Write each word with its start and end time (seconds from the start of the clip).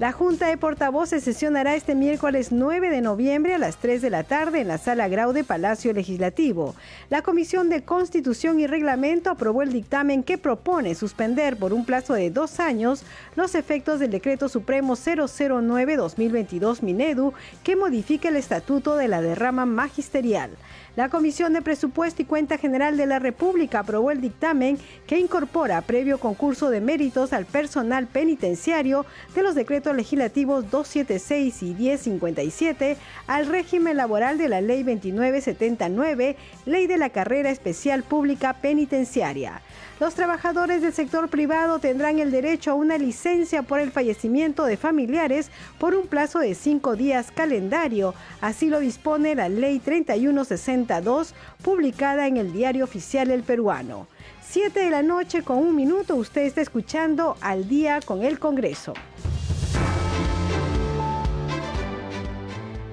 La 0.00 0.12
Junta 0.12 0.46
de 0.46 0.56
Portavoces 0.56 1.22
sesionará 1.22 1.74
este 1.76 1.94
miércoles 1.94 2.52
9 2.52 2.88
de 2.88 3.02
noviembre 3.02 3.52
a 3.52 3.58
las 3.58 3.76
3 3.76 4.00
de 4.00 4.08
la 4.08 4.24
tarde 4.24 4.62
en 4.62 4.68
la 4.68 4.78
Sala 4.78 5.08
Grau 5.08 5.34
de 5.34 5.44
Palacio 5.44 5.92
Legislativo. 5.92 6.74
La 7.10 7.20
Comisión 7.20 7.68
de 7.68 7.82
Constitución 7.82 8.58
y 8.60 8.66
Reglamento 8.66 9.28
aprobó 9.28 9.60
el 9.60 9.74
dictamen 9.74 10.22
que 10.22 10.38
propone 10.38 10.94
suspender 10.94 11.58
por 11.58 11.74
un 11.74 11.84
plazo 11.84 12.14
de 12.14 12.30
dos 12.30 12.60
años 12.60 13.02
los 13.36 13.54
efectos 13.54 14.00
del 14.00 14.10
Decreto 14.10 14.48
Supremo 14.48 14.96
009-2022 14.96 16.80
Minedu 16.80 17.34
que 17.62 17.76
modifica 17.76 18.30
el 18.30 18.36
Estatuto 18.36 18.96
de 18.96 19.06
la 19.06 19.20
Derrama 19.20 19.66
Magisterial. 19.66 20.48
La 20.96 21.08
Comisión 21.08 21.52
de 21.52 21.62
Presupuesto 21.62 22.22
y 22.22 22.24
Cuenta 22.24 22.58
General 22.58 22.96
de 22.96 23.06
la 23.06 23.20
República 23.20 23.80
aprobó 23.80 24.10
el 24.10 24.20
dictamen 24.20 24.76
que 25.06 25.20
incorpora 25.20 25.80
previo 25.82 26.18
concurso 26.18 26.68
de 26.68 26.80
méritos 26.80 27.32
al 27.32 27.46
personal 27.46 28.08
penitenciario 28.08 29.06
de 29.34 29.42
los 29.44 29.54
decretos 29.54 29.94
legislativos 29.94 30.68
276 30.68 31.62
y 31.62 31.74
1057 31.74 32.96
al 33.28 33.46
régimen 33.46 33.96
laboral 33.96 34.36
de 34.36 34.48
la 34.48 34.60
Ley 34.60 34.82
2979, 34.82 36.36
Ley 36.66 36.86
de 36.88 36.98
la 36.98 37.10
Carrera 37.10 37.50
Especial 37.50 38.02
Pública 38.02 38.54
Penitenciaria. 38.54 39.62
Los 40.00 40.14
trabajadores 40.14 40.80
del 40.80 40.94
sector 40.94 41.28
privado 41.28 41.78
tendrán 41.78 42.20
el 42.20 42.30
derecho 42.30 42.70
a 42.70 42.74
una 42.74 42.96
licencia 42.96 43.62
por 43.62 43.80
el 43.80 43.90
fallecimiento 43.90 44.64
de 44.64 44.78
familiares 44.78 45.50
por 45.78 45.94
un 45.94 46.06
plazo 46.06 46.38
de 46.38 46.54
cinco 46.54 46.96
días 46.96 47.30
calendario. 47.30 48.14
Así 48.40 48.70
lo 48.70 48.80
dispone 48.80 49.34
la 49.34 49.50
Ley 49.50 49.78
3162, 49.78 51.34
publicada 51.62 52.26
en 52.26 52.38
el 52.38 52.50
Diario 52.54 52.84
Oficial 52.84 53.30
El 53.30 53.42
Peruano. 53.42 54.06
Siete 54.42 54.80
de 54.80 54.90
la 54.90 55.02
noche 55.02 55.42
con 55.42 55.58
un 55.58 55.76
minuto, 55.76 56.16
usted 56.16 56.46
está 56.46 56.62
escuchando 56.62 57.36
al 57.42 57.68
día 57.68 58.00
con 58.00 58.24
el 58.24 58.38
Congreso. 58.38 58.94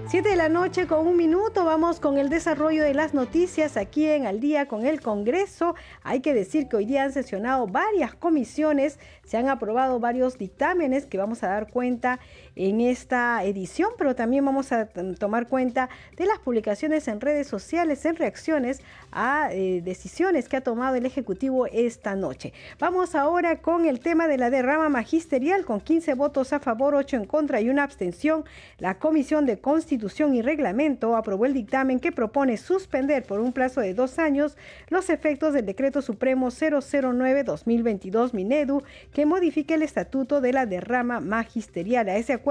7 0.09 0.29
de 0.29 0.37
la 0.37 0.47
noche 0.47 0.87
con 0.87 1.05
un 1.05 1.17
minuto, 1.17 1.65
vamos 1.65 1.99
con 1.99 2.17
el 2.17 2.29
desarrollo 2.29 2.81
de 2.81 2.93
las 2.93 3.13
noticias 3.13 3.75
aquí 3.75 4.05
en 4.05 4.25
Al 4.25 4.39
día 4.39 4.65
con 4.65 4.85
el 4.85 5.01
Congreso. 5.01 5.75
Hay 6.01 6.21
que 6.21 6.33
decir 6.33 6.69
que 6.69 6.77
hoy 6.77 6.85
día 6.85 7.03
han 7.03 7.11
sesionado 7.11 7.67
varias 7.67 8.15
comisiones, 8.15 8.99
se 9.25 9.35
han 9.35 9.49
aprobado 9.49 9.99
varios 9.99 10.37
dictámenes 10.37 11.05
que 11.05 11.17
vamos 11.17 11.43
a 11.43 11.49
dar 11.49 11.69
cuenta 11.69 12.21
en 12.57 12.81
esta 12.81 13.43
edición, 13.43 13.91
pero 13.97 14.15
también 14.15 14.43
vamos 14.43 14.71
a 14.71 14.87
tomar 14.87 15.47
cuenta 15.47 15.89
de 16.17 16.25
las 16.25 16.39
publicaciones 16.39 17.07
en 17.07 17.21
redes 17.21 17.47
sociales 17.47 18.03
en 18.05 18.15
reacciones 18.15 18.81
a 19.11 19.49
eh, 19.51 19.81
decisiones 19.83 20.49
que 20.49 20.57
ha 20.57 20.61
tomado 20.61 20.95
el 20.95 21.05
Ejecutivo 21.05 21.67
esta 21.67 22.15
noche. 22.15 22.53
Vamos 22.79 23.13
ahora 23.13 23.61
con 23.61 23.85
el 23.85 23.99
tema 23.99 24.27
de 24.27 24.37
la 24.37 24.49
derrama 24.49 24.89
magisterial, 24.89 25.65
con 25.65 25.81
15 25.81 26.15
votos 26.15 26.51
a 26.51 26.59
favor, 26.59 26.95
8 26.95 27.17
en 27.17 27.25
contra 27.25 27.61
y 27.61 27.69
una 27.69 27.83
abstención. 27.83 28.43
La 28.79 28.97
Comisión 28.97 29.45
de 29.45 29.59
Constitución 29.59 30.33
y 30.33 30.41
Reglamento 30.41 31.15
aprobó 31.15 31.45
el 31.45 31.53
dictamen 31.53 31.99
que 31.99 32.11
propone 32.11 32.57
suspender 32.57 33.23
por 33.23 33.39
un 33.39 33.53
plazo 33.53 33.81
de 33.81 33.93
dos 33.93 34.17
años 34.17 34.57
los 34.89 35.11
efectos 35.11 35.53
del 35.53 35.67
Decreto 35.67 36.01
Supremo 36.01 36.47
009-2022 36.47 38.33
Minedu, 38.33 38.81
que 39.13 39.27
modifique 39.27 39.75
el 39.75 39.83
estatuto 39.83 40.41
de 40.41 40.53
la 40.53 40.65
derrama 40.65 41.19
magisterial. 41.19 42.09
A 42.09 42.17
ese 42.17 42.33
acuerdo 42.33 42.46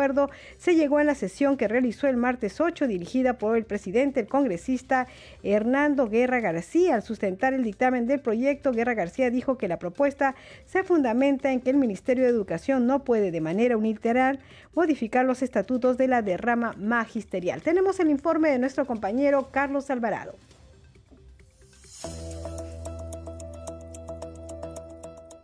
se 0.58 0.74
llegó 0.74 1.00
en 1.00 1.06
la 1.06 1.14
sesión 1.14 1.56
que 1.56 1.68
realizó 1.68 2.06
el 2.06 2.16
martes 2.16 2.60
8, 2.60 2.86
dirigida 2.86 3.38
por 3.38 3.56
el 3.56 3.64
presidente, 3.64 4.20
el 4.20 4.28
congresista 4.28 5.06
Hernando 5.42 6.08
Guerra 6.08 6.40
García. 6.40 6.94
Al 6.94 7.02
sustentar 7.02 7.54
el 7.54 7.62
dictamen 7.62 8.06
del 8.06 8.20
proyecto, 8.20 8.72
Guerra 8.72 8.94
García 8.94 9.30
dijo 9.30 9.56
que 9.56 9.68
la 9.68 9.78
propuesta 9.78 10.34
se 10.66 10.84
fundamenta 10.84 11.52
en 11.52 11.60
que 11.60 11.70
el 11.70 11.76
Ministerio 11.76 12.24
de 12.24 12.30
Educación 12.30 12.86
no 12.86 13.04
puede 13.04 13.30
de 13.30 13.40
manera 13.40 13.76
unilateral 13.76 14.40
modificar 14.74 15.24
los 15.24 15.42
estatutos 15.42 15.96
de 15.96 16.08
la 16.08 16.22
derrama 16.22 16.74
magisterial. 16.76 17.62
Tenemos 17.62 17.98
el 18.00 18.10
informe 18.10 18.50
de 18.50 18.58
nuestro 18.58 18.86
compañero 18.86 19.48
Carlos 19.50 19.90
Alvarado. 19.90 20.34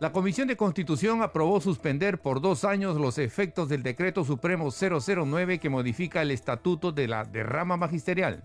La 0.03 0.11
Comisión 0.11 0.49
de 0.49 0.57
Constitución 0.57 1.21
aprobó 1.21 1.61
suspender 1.61 2.19
por 2.19 2.41
dos 2.41 2.65
años 2.65 2.97
los 2.97 3.17
efectos 3.17 3.69
del 3.69 3.83
Decreto 3.83 4.25
Supremo 4.25 4.67
009 4.69 5.59
que 5.59 5.69
modifica 5.69 6.21
el 6.21 6.31
Estatuto 6.31 6.91
de 6.91 7.07
la 7.07 7.23
Derrama 7.23 7.77
Magisterial. 7.77 8.43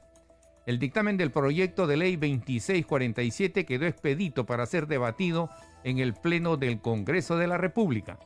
El 0.67 0.79
dictamen 0.79 1.17
del 1.17 1.33
proyecto 1.33 1.89
de 1.89 1.97
ley 1.97 2.15
2647 2.15 3.67
quedó 3.67 3.87
expedito 3.87 4.47
para 4.47 4.67
ser 4.67 4.87
debatido 4.87 5.51
en 5.83 5.99
el 5.99 6.15
Pleno 6.15 6.57
del 6.57 6.81
Congreso 6.81 7.37
de 7.37 7.49
la 7.49 7.59
República. 7.59 8.21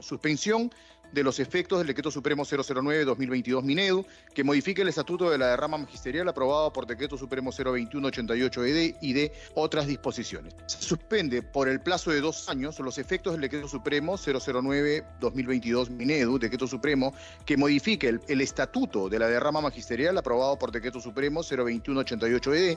suspensión 0.00 0.70
de 1.14 1.22
los 1.22 1.38
efectos 1.38 1.78
del 1.78 1.86
Decreto 1.86 2.10
Supremo 2.10 2.42
009-2022 2.44 3.62
Minedu, 3.62 4.04
que 4.34 4.42
modifica 4.42 4.82
el 4.82 4.88
Estatuto 4.88 5.30
de 5.30 5.38
la 5.38 5.46
Derrama 5.46 5.78
Magisterial 5.78 6.28
aprobado 6.28 6.72
por 6.72 6.86
Decreto 6.86 7.16
Supremo 7.16 7.52
021-88-ED 7.52 8.96
y 9.00 9.12
de 9.12 9.32
otras 9.54 9.86
disposiciones. 9.86 10.54
Se 10.66 10.82
suspende 10.82 11.42
por 11.42 11.68
el 11.68 11.80
plazo 11.80 12.10
de 12.10 12.20
dos 12.20 12.48
años 12.48 12.80
los 12.80 12.98
efectos 12.98 13.34
del 13.34 13.42
Decreto 13.42 13.68
Supremo 13.68 14.14
009-2022 14.14 15.88
Minedu, 15.90 16.38
Decreto 16.38 16.66
Supremo, 16.66 17.14
que 17.46 17.56
modifica 17.56 18.08
el, 18.08 18.20
el 18.26 18.40
Estatuto 18.40 19.08
de 19.08 19.20
la 19.20 19.28
Derrama 19.28 19.60
Magisterial 19.60 20.18
aprobado 20.18 20.58
por 20.58 20.72
Decreto 20.72 21.00
Supremo 21.00 21.42
021-88-ED 21.42 22.76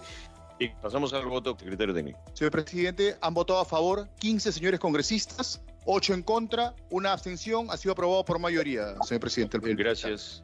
y 0.59 0.69
pasamos 0.69 1.14
al 1.14 1.25
voto 1.25 1.56
criterio 1.56 1.94
técnico. 1.94 2.19
Señor 2.34 2.52
presidente, 2.52 3.16
han 3.22 3.34
votado 3.34 3.59
a 3.59 3.66
favor 3.66 4.08
15 4.19 4.52
señores 4.52 4.80
congresistas, 4.80 5.62
8 5.90 6.14
en 6.14 6.22
contra, 6.22 6.75
una 6.90 7.14
abstención. 7.14 7.68
Ha 7.72 7.78
sido 7.78 7.94
aprobado 7.94 8.24
por 8.25 8.40
mayoría, 8.40 8.96
señor 9.03 9.22
presidente. 9.22 9.58
Gracias. 9.74 10.44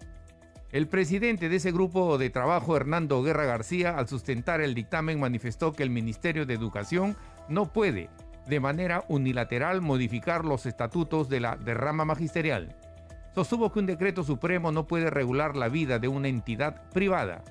El 0.71 0.87
presidente 0.87 1.49
de 1.49 1.57
ese 1.57 1.71
grupo 1.71 2.17
de 2.17 2.29
trabajo, 2.29 2.75
Hernando 2.75 3.21
Guerra 3.21 3.45
García, 3.45 3.95
al 3.97 4.07
sustentar 4.07 4.61
el 4.61 4.73
dictamen 4.73 5.19
manifestó 5.19 5.73
que 5.73 5.83
el 5.83 5.89
Ministerio 5.89 6.45
de 6.45 6.53
Educación 6.53 7.17
no 7.49 7.71
puede, 7.71 8.09
de 8.47 8.59
manera 8.61 9.03
unilateral, 9.09 9.81
modificar 9.81 10.45
los 10.45 10.65
estatutos 10.65 11.27
de 11.27 11.41
la 11.41 11.57
derrama 11.57 12.05
magisterial. 12.05 12.75
Sostuvo 13.35 13.71
que 13.71 13.79
un 13.79 13.85
decreto 13.85 14.23
supremo 14.23 14.71
no 14.71 14.87
puede 14.87 15.09
regular 15.09 15.57
la 15.57 15.67
vida 15.67 15.99
de 15.99 16.07
una 16.07 16.29
entidad 16.29 16.89
privada. 16.91 17.43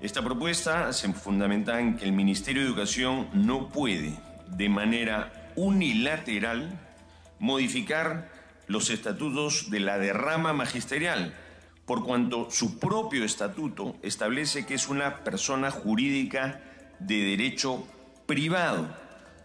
Esta 0.00 0.22
propuesta 0.22 0.92
se 0.92 1.12
fundamenta 1.12 1.80
en 1.80 1.96
que 1.96 2.06
el 2.06 2.12
Ministerio 2.12 2.62
de 2.62 2.68
Educación 2.68 3.28
no 3.32 3.68
puede, 3.68 4.14
de 4.48 4.68
manera 4.68 5.30
unilateral, 5.54 6.80
modificar 7.44 8.30
los 8.68 8.88
estatutos 8.88 9.70
de 9.70 9.78
la 9.78 9.98
derrama 9.98 10.54
magisterial, 10.54 11.34
por 11.84 12.02
cuanto 12.02 12.50
su 12.50 12.78
propio 12.78 13.22
estatuto 13.22 13.96
establece 14.02 14.64
que 14.64 14.72
es 14.72 14.88
una 14.88 15.22
persona 15.24 15.70
jurídica 15.70 16.62
de 17.00 17.16
derecho 17.16 17.86
privado, 18.24 18.88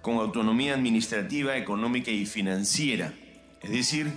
con 0.01 0.15
autonomía 0.15 0.75
administrativa, 0.75 1.57
económica 1.57 2.09
y 2.09 2.25
financiera. 2.25 3.11
Es 3.61 3.71
decir, 3.71 4.13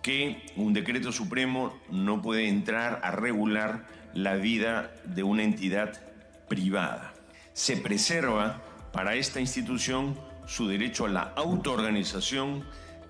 que 0.00 0.46
un 0.54 0.72
decreto 0.72 1.10
supremo 1.10 1.76
no 1.90 2.22
puede 2.22 2.46
entrar 2.46 3.00
a 3.02 3.10
regular 3.10 3.84
la 4.14 4.36
vida 4.36 4.94
de 5.06 5.24
una 5.24 5.42
entidad 5.42 6.00
privada. 6.48 7.14
Se 7.52 7.76
preserva 7.76 8.62
para 8.92 9.16
esta 9.16 9.40
institución 9.40 10.16
su 10.46 10.68
derecho 10.68 11.06
a 11.06 11.08
la 11.08 11.32
autoorganización 11.34 12.64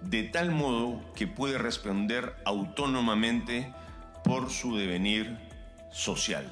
de 0.09 0.25
tal 0.25 0.51
modo 0.51 1.01
que 1.15 1.27
puede 1.27 1.59
responder 1.59 2.35
autónomamente 2.45 3.73
por 4.23 4.51
su 4.51 4.77
devenir 4.77 5.39
social. 5.91 6.45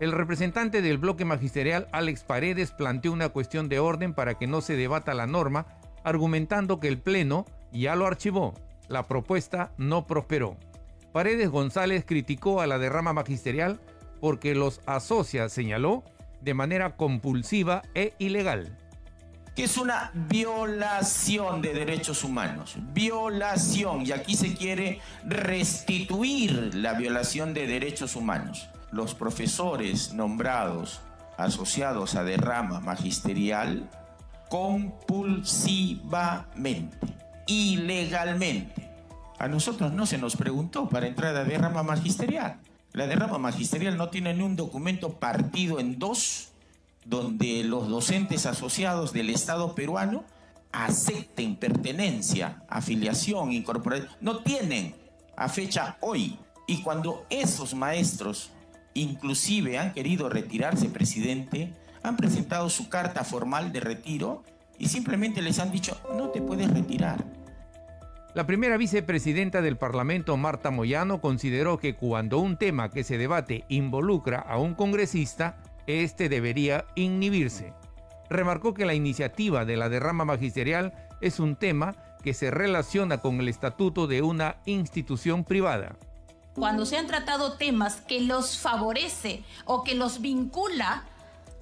El 0.00 0.12
representante 0.12 0.80
del 0.80 0.98
bloque 0.98 1.24
magisterial, 1.24 1.88
Alex 1.92 2.22
Paredes, 2.22 2.70
planteó 2.70 3.12
una 3.12 3.30
cuestión 3.30 3.68
de 3.68 3.80
orden 3.80 4.14
para 4.14 4.34
que 4.34 4.46
no 4.46 4.60
se 4.60 4.76
debata 4.76 5.14
la 5.14 5.26
norma, 5.26 5.66
argumentando 6.04 6.78
que 6.78 6.88
el 6.88 6.98
Pleno 6.98 7.44
ya 7.72 7.96
lo 7.96 8.06
archivó. 8.06 8.54
La 8.88 9.02
propuesta 9.08 9.72
no 9.76 10.06
prosperó. 10.06 10.56
Paredes 11.12 11.50
González 11.50 12.04
criticó 12.06 12.60
a 12.60 12.66
la 12.66 12.78
derrama 12.78 13.12
magisterial 13.12 13.80
porque 14.20 14.54
los 14.54 14.80
asocia, 14.86 15.48
señaló, 15.48 16.04
de 16.40 16.54
manera 16.54 16.96
compulsiva 16.96 17.82
e 17.94 18.14
ilegal 18.18 18.76
que 19.58 19.64
es 19.64 19.76
una 19.76 20.12
violación 20.14 21.60
de 21.60 21.74
derechos 21.74 22.22
humanos. 22.22 22.76
Violación, 22.94 24.06
y 24.06 24.12
aquí 24.12 24.36
se 24.36 24.54
quiere 24.54 25.00
restituir 25.24 26.76
la 26.76 26.92
violación 26.92 27.54
de 27.54 27.66
derechos 27.66 28.14
humanos. 28.14 28.68
Los 28.92 29.16
profesores 29.16 30.12
nombrados 30.12 31.00
asociados 31.36 32.14
a 32.14 32.22
derrama 32.22 32.78
magisterial 32.78 33.90
compulsivamente, 34.48 36.96
ilegalmente. 37.48 38.92
A 39.40 39.48
nosotros 39.48 39.92
no 39.92 40.06
se 40.06 40.18
nos 40.18 40.36
preguntó 40.36 40.88
para 40.88 41.08
entrar 41.08 41.34
a 41.34 41.42
derrama 41.42 41.82
magisterial. 41.82 42.60
La 42.92 43.08
derrama 43.08 43.38
magisterial 43.38 43.96
no 43.96 44.08
tiene 44.08 44.34
ni 44.34 44.44
un 44.44 44.54
documento 44.54 45.14
partido 45.14 45.80
en 45.80 45.98
dos 45.98 46.52
donde 47.08 47.64
los 47.64 47.88
docentes 47.88 48.44
asociados 48.44 49.14
del 49.14 49.30
Estado 49.30 49.74
peruano 49.74 50.24
acepten 50.72 51.56
pertenencia, 51.56 52.62
afiliación, 52.68 53.52
incorporación. 53.52 54.10
No 54.20 54.40
tienen 54.40 54.94
a 55.34 55.48
fecha 55.48 55.96
hoy. 56.00 56.38
Y 56.66 56.82
cuando 56.82 57.24
esos 57.30 57.74
maestros 57.74 58.50
inclusive 58.92 59.78
han 59.78 59.94
querido 59.94 60.28
retirarse, 60.28 60.90
presidente, 60.90 61.72
han 62.02 62.16
presentado 62.16 62.68
su 62.68 62.90
carta 62.90 63.24
formal 63.24 63.72
de 63.72 63.80
retiro 63.80 64.42
y 64.78 64.88
simplemente 64.88 65.40
les 65.40 65.58
han 65.60 65.72
dicho, 65.72 65.98
no 66.14 66.28
te 66.28 66.42
puedes 66.42 66.70
retirar. 66.70 67.24
La 68.34 68.46
primera 68.46 68.76
vicepresidenta 68.76 69.62
del 69.62 69.78
Parlamento, 69.78 70.36
Marta 70.36 70.70
Moyano, 70.70 71.22
consideró 71.22 71.78
que 71.78 71.96
cuando 71.96 72.38
un 72.38 72.58
tema 72.58 72.90
que 72.90 73.02
se 73.02 73.16
debate 73.16 73.64
involucra 73.68 74.38
a 74.40 74.58
un 74.58 74.74
congresista, 74.74 75.56
este 75.88 76.28
debería 76.28 76.84
inhibirse. 76.94 77.72
Remarcó 78.28 78.74
que 78.74 78.84
la 78.84 78.94
iniciativa 78.94 79.64
de 79.64 79.76
la 79.76 79.88
derrama 79.88 80.24
magisterial 80.24 80.92
es 81.20 81.40
un 81.40 81.56
tema 81.56 81.96
que 82.22 82.34
se 82.34 82.50
relaciona 82.50 83.18
con 83.18 83.40
el 83.40 83.48
estatuto 83.48 84.06
de 84.06 84.22
una 84.22 84.56
institución 84.66 85.44
privada. 85.44 85.96
Cuando 86.54 86.84
se 86.84 86.98
han 86.98 87.06
tratado 87.06 87.54
temas 87.54 88.02
que 88.02 88.20
los 88.20 88.58
favorece 88.58 89.44
o 89.64 89.82
que 89.82 89.94
los 89.94 90.20
vincula, 90.20 91.04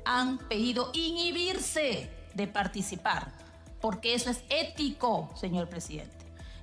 han 0.05 0.39
pedido 0.39 0.91
inhibirse 0.93 2.11
de 2.35 2.47
participar, 2.47 3.33
porque 3.81 4.15
eso 4.15 4.31
es 4.31 4.43
ético, 4.49 5.31
señor 5.37 5.69
presidente. 5.69 6.16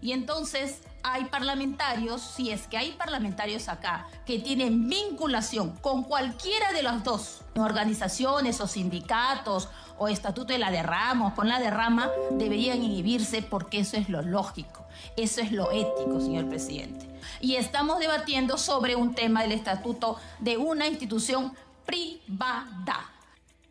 Y 0.03 0.11
entonces 0.11 0.81
hay 1.01 1.23
parlamentarios, 1.25 2.21
si 2.21 2.51
es 2.51 2.67
que 2.67 2.77
hay 2.77 2.91
parlamentarios 2.91 3.69
acá, 3.69 4.05
que 4.25 4.37
tienen 4.37 4.89
vinculación 4.89 5.77
con 5.77 6.03
cualquiera 6.03 6.73
de 6.73 6.83
las 6.83 7.05
dos 7.05 7.41
organizaciones 7.55 8.59
o 8.59 8.67
sindicatos 8.67 9.69
o 9.97 10.09
estatuto 10.09 10.51
de 10.51 10.59
la 10.59 10.71
derrama 10.71 11.27
o 11.27 11.35
con 11.35 11.47
la 11.47 11.61
derrama, 11.61 12.09
deberían 12.31 12.83
inhibirse 12.83 13.41
porque 13.43 13.79
eso 13.79 13.95
es 13.95 14.09
lo 14.09 14.21
lógico, 14.21 14.85
eso 15.15 15.39
es 15.39 15.53
lo 15.53 15.71
ético, 15.71 16.19
señor 16.19 16.49
presidente. 16.49 17.07
Y 17.39 17.55
estamos 17.55 17.99
debatiendo 17.99 18.57
sobre 18.57 18.97
un 18.97 19.15
tema 19.15 19.43
del 19.43 19.53
estatuto 19.53 20.17
de 20.39 20.57
una 20.57 20.85
institución 20.85 21.53
privada. 21.85 23.09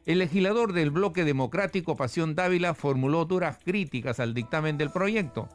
El 0.06 0.20
legislador 0.20 0.72
del 0.72 0.90
bloque 0.90 1.24
democrático 1.24 1.94
Pasión 1.94 2.34
Dávila 2.34 2.72
formuló 2.72 3.26
duras 3.26 3.58
críticas 3.62 4.18
al 4.18 4.32
dictamen 4.32 4.78
del 4.78 4.90
proyecto 4.90 5.50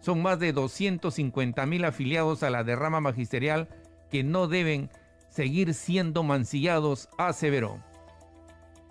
son 0.00 0.22
más 0.22 0.38
de 0.38 0.52
250 0.52 1.66
mil 1.66 1.84
afiliados 1.84 2.42
a 2.42 2.50
la 2.50 2.64
derrama 2.64 3.00
magisterial 3.00 3.68
que 4.10 4.24
no 4.24 4.48
deben 4.48 4.90
seguir 5.30 5.74
siendo 5.74 6.22
mancillados, 6.22 7.08
aseveró. 7.18 7.82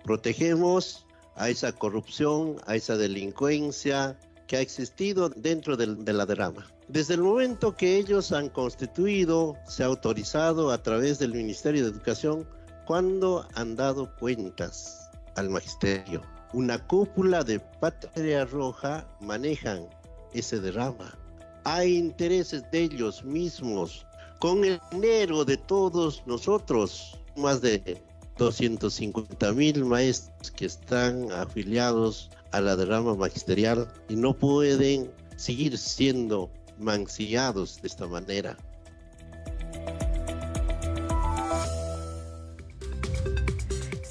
Protegemos 0.04 1.06
a 1.36 1.48
esa 1.50 1.72
corrupción, 1.72 2.56
a 2.66 2.76
esa 2.76 2.96
delincuencia 2.96 4.18
que 4.46 4.56
ha 4.56 4.60
existido 4.60 5.28
dentro 5.28 5.76
de, 5.76 6.12
la 6.12 6.26
derrama. 6.26 6.66
Desde 6.88 7.14
el 7.14 7.20
momento 7.20 7.76
que 7.76 7.96
ellos 7.96 8.32
han 8.32 8.48
constituido, 8.48 9.56
se 9.66 9.84
ha 9.84 9.86
autorizado 9.86 10.72
a 10.72 10.82
través 10.82 11.18
del 11.18 11.34
Ministerio 11.34 11.84
de 11.84 11.90
Educación 11.90 12.48
cuando 12.84 13.46
han 13.54 13.76
dado 13.76 14.12
cuentas 14.16 15.08
al 15.36 15.50
magisterio. 15.50 16.22
Una 16.52 16.84
cúpula 16.84 17.44
de 17.44 17.60
Patria 17.60 18.44
Roja 18.44 19.06
manejan 19.20 19.86
ese 20.32 20.60
derrama. 20.60 21.18
Hay 21.64 21.96
intereses 21.96 22.64
de 22.70 22.84
ellos 22.84 23.24
mismos 23.24 24.06
con 24.38 24.64
el 24.64 24.80
dinero 24.90 25.44
de 25.44 25.56
todos 25.56 26.22
nosotros. 26.26 27.18
Más 27.36 27.60
de 27.60 28.02
250 28.38 29.52
mil 29.52 29.84
maestros 29.84 30.50
que 30.50 30.66
están 30.66 31.30
afiliados 31.30 32.30
a 32.52 32.60
la 32.60 32.74
derrama 32.74 33.14
magisterial 33.14 33.86
y 34.08 34.16
no 34.16 34.34
pueden 34.34 35.10
seguir 35.36 35.76
siendo 35.78 36.50
mancillados 36.78 37.80
de 37.82 37.88
esta 37.88 38.06
manera. 38.06 38.56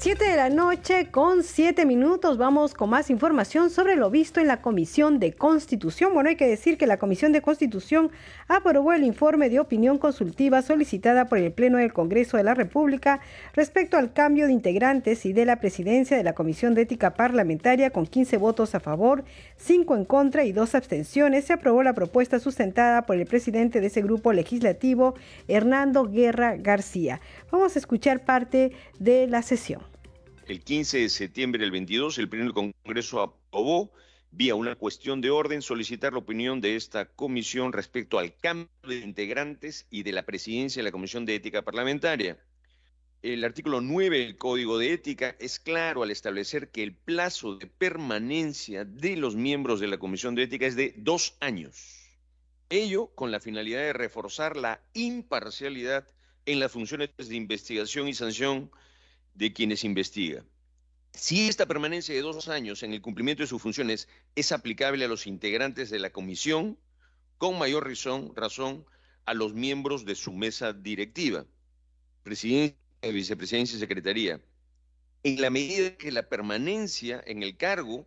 Siete 0.02 0.30
de 0.30 0.36
la 0.36 0.48
noche 0.48 1.10
con 1.10 1.42
siete 1.42 1.84
minutos 1.84 2.38
vamos 2.38 2.72
con 2.72 2.88
más 2.88 3.10
información 3.10 3.68
sobre 3.68 3.96
lo 3.96 4.08
visto 4.08 4.40
en 4.40 4.46
la 4.46 4.62
Comisión 4.62 5.20
de 5.20 5.34
Constitución. 5.34 6.14
Bueno, 6.14 6.30
hay 6.30 6.36
que 6.36 6.46
decir 6.46 6.78
que 6.78 6.86
la 6.86 6.96
Comisión 6.96 7.32
de 7.32 7.42
Constitución 7.42 8.10
aprobó 8.48 8.94
el 8.94 9.04
informe 9.04 9.50
de 9.50 9.60
opinión 9.60 9.98
consultiva 9.98 10.62
solicitada 10.62 11.26
por 11.26 11.36
el 11.36 11.52
Pleno 11.52 11.76
del 11.76 11.92
Congreso 11.92 12.38
de 12.38 12.44
la 12.44 12.54
República 12.54 13.20
respecto 13.52 13.98
al 13.98 14.14
cambio 14.14 14.46
de 14.46 14.54
integrantes 14.54 15.26
y 15.26 15.34
de 15.34 15.44
la 15.44 15.56
presidencia 15.56 16.16
de 16.16 16.24
la 16.24 16.32
Comisión 16.32 16.72
de 16.72 16.80
Ética 16.80 17.12
Parlamentaria 17.12 17.90
con 17.90 18.06
15 18.06 18.38
votos 18.38 18.74
a 18.74 18.80
favor, 18.80 19.24
5 19.58 19.96
en 19.96 20.06
contra 20.06 20.44
y 20.44 20.52
2 20.52 20.76
abstenciones. 20.76 21.44
Se 21.44 21.52
aprobó 21.52 21.82
la 21.82 21.92
propuesta 21.92 22.38
sustentada 22.38 23.02
por 23.02 23.16
el 23.16 23.26
presidente 23.26 23.82
de 23.82 23.88
ese 23.88 24.00
grupo 24.00 24.32
legislativo, 24.32 25.12
Hernando 25.46 26.06
Guerra 26.06 26.56
García. 26.56 27.20
Vamos 27.50 27.76
a 27.76 27.78
escuchar 27.78 28.24
parte 28.24 28.72
de 28.98 29.26
la 29.26 29.42
sesión. 29.42 29.90
El 30.50 30.64
15 30.64 30.98
de 30.98 31.08
septiembre 31.10 31.60
del 31.60 31.70
22, 31.70 32.18
el 32.18 32.28
Pleno 32.28 32.46
del 32.46 32.72
Congreso 32.82 33.22
aprobó, 33.22 33.92
vía 34.32 34.56
una 34.56 34.74
cuestión 34.74 35.20
de 35.20 35.30
orden, 35.30 35.62
solicitar 35.62 36.12
la 36.12 36.18
opinión 36.18 36.60
de 36.60 36.74
esta 36.74 37.04
comisión 37.04 37.72
respecto 37.72 38.18
al 38.18 38.34
cambio 38.34 38.68
de 38.82 38.96
integrantes 38.96 39.86
y 39.90 40.02
de 40.02 40.10
la 40.10 40.24
presidencia 40.24 40.80
de 40.80 40.88
la 40.88 40.90
Comisión 40.90 41.24
de 41.24 41.36
Ética 41.36 41.62
Parlamentaria. 41.62 42.36
El 43.22 43.44
artículo 43.44 43.80
9 43.80 44.18
del 44.18 44.38
Código 44.38 44.76
de 44.76 44.92
Ética 44.92 45.36
es 45.38 45.60
claro 45.60 46.02
al 46.02 46.10
establecer 46.10 46.72
que 46.72 46.82
el 46.82 46.96
plazo 46.96 47.54
de 47.54 47.68
permanencia 47.68 48.84
de 48.84 49.14
los 49.14 49.36
miembros 49.36 49.78
de 49.78 49.86
la 49.86 49.98
Comisión 49.98 50.34
de 50.34 50.42
Ética 50.42 50.66
es 50.66 50.74
de 50.74 50.94
dos 50.96 51.36
años. 51.38 52.18
Ello 52.70 53.06
con 53.14 53.30
la 53.30 53.38
finalidad 53.38 53.82
de 53.82 53.92
reforzar 53.92 54.56
la 54.56 54.82
imparcialidad 54.94 56.08
en 56.44 56.58
las 56.58 56.72
funciones 56.72 57.10
de 57.16 57.36
investigación 57.36 58.08
y 58.08 58.14
sanción 58.14 58.68
de 59.34 59.52
quienes 59.52 59.84
investigan. 59.84 60.44
Si 61.12 61.48
esta 61.48 61.66
permanencia 61.66 62.14
de 62.14 62.22
dos 62.22 62.48
años 62.48 62.82
en 62.82 62.92
el 62.92 63.02
cumplimiento 63.02 63.42
de 63.42 63.48
sus 63.48 63.60
funciones 63.60 64.08
es 64.36 64.52
aplicable 64.52 65.04
a 65.04 65.08
los 65.08 65.26
integrantes 65.26 65.90
de 65.90 65.98
la 65.98 66.10
comisión, 66.10 66.78
con 67.38 67.58
mayor 67.58 67.88
razón, 67.88 68.32
razón 68.36 68.86
a 69.24 69.34
los 69.34 69.54
miembros 69.54 70.04
de 70.04 70.14
su 70.14 70.32
mesa 70.32 70.72
directiva, 70.72 71.46
presidencia, 72.22 72.76
vicepresidencia 73.02 73.76
y 73.76 73.80
secretaría, 73.80 74.40
en 75.22 75.40
la 75.40 75.50
medida 75.50 75.96
que 75.96 76.12
la 76.12 76.28
permanencia 76.28 77.22
en 77.26 77.42
el 77.42 77.56
cargo 77.56 78.06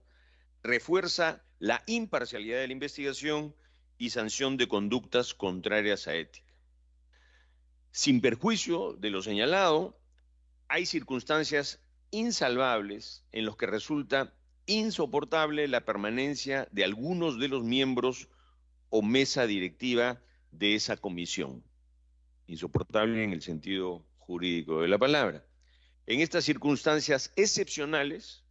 refuerza 0.64 1.44
la 1.60 1.84
imparcialidad 1.88 2.60
de 2.60 2.68
la 2.68 2.74
investigación 2.74 3.56
y 3.98 4.10
sanción 4.10 4.58
de 4.58 4.68
conductas 4.68 5.34
contrarias 5.34 6.08
a 6.08 6.16
ética. 6.16 6.52
Sin 7.92 8.22
perjuicio 8.22 8.94
de 8.94 9.12
lo 9.12 9.22
señalado, 9.22 10.00
hay 10.68 10.86
circunstancias 10.86 11.80
insalvables 12.12 13.24
en 13.32 13.46
los 13.46 13.58
que 13.58 13.66
resulta 13.66 14.34
insoportable 14.66 15.68
la 15.68 15.86
permanencia 15.86 16.68
de 16.72 16.84
algunos 16.84 17.40
de 17.40 17.48
los 17.48 17.64
miembros 17.64 18.30
o 18.90 19.02
mesa 19.02 19.46
directiva 19.48 20.22
de 20.52 20.76
esa 20.76 20.98
comisión. 20.98 21.64
Insoportable 22.48 23.24
en 23.24 23.34
el 23.34 23.42
sentido 23.42 24.06
jurídico 24.18 24.82
de 24.82 24.88
la 24.88 24.98
palabra. 24.98 25.46
En 26.06 26.20
estas 26.20 26.46
circunstancias 26.46 27.32
excepcionales, 27.36 28.44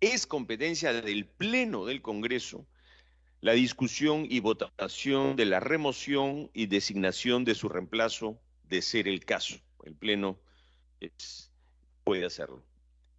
es 0.00 0.26
competencia 0.26 0.92
del 0.92 1.26
Pleno 1.26 1.86
del 1.86 2.02
Congreso 2.02 2.66
la 3.44 3.52
discusión 3.52 4.26
y 4.30 4.40
votación 4.40 5.36
de 5.36 5.44
la 5.44 5.60
remoción 5.60 6.50
y 6.54 6.64
designación 6.64 7.44
de 7.44 7.54
su 7.54 7.68
reemplazo, 7.68 8.40
de 8.62 8.80
ser 8.80 9.06
el 9.06 9.22
caso. 9.26 9.56
El 9.84 9.94
Pleno 9.94 10.40
puede 12.04 12.26
hacerlo. 12.26 12.62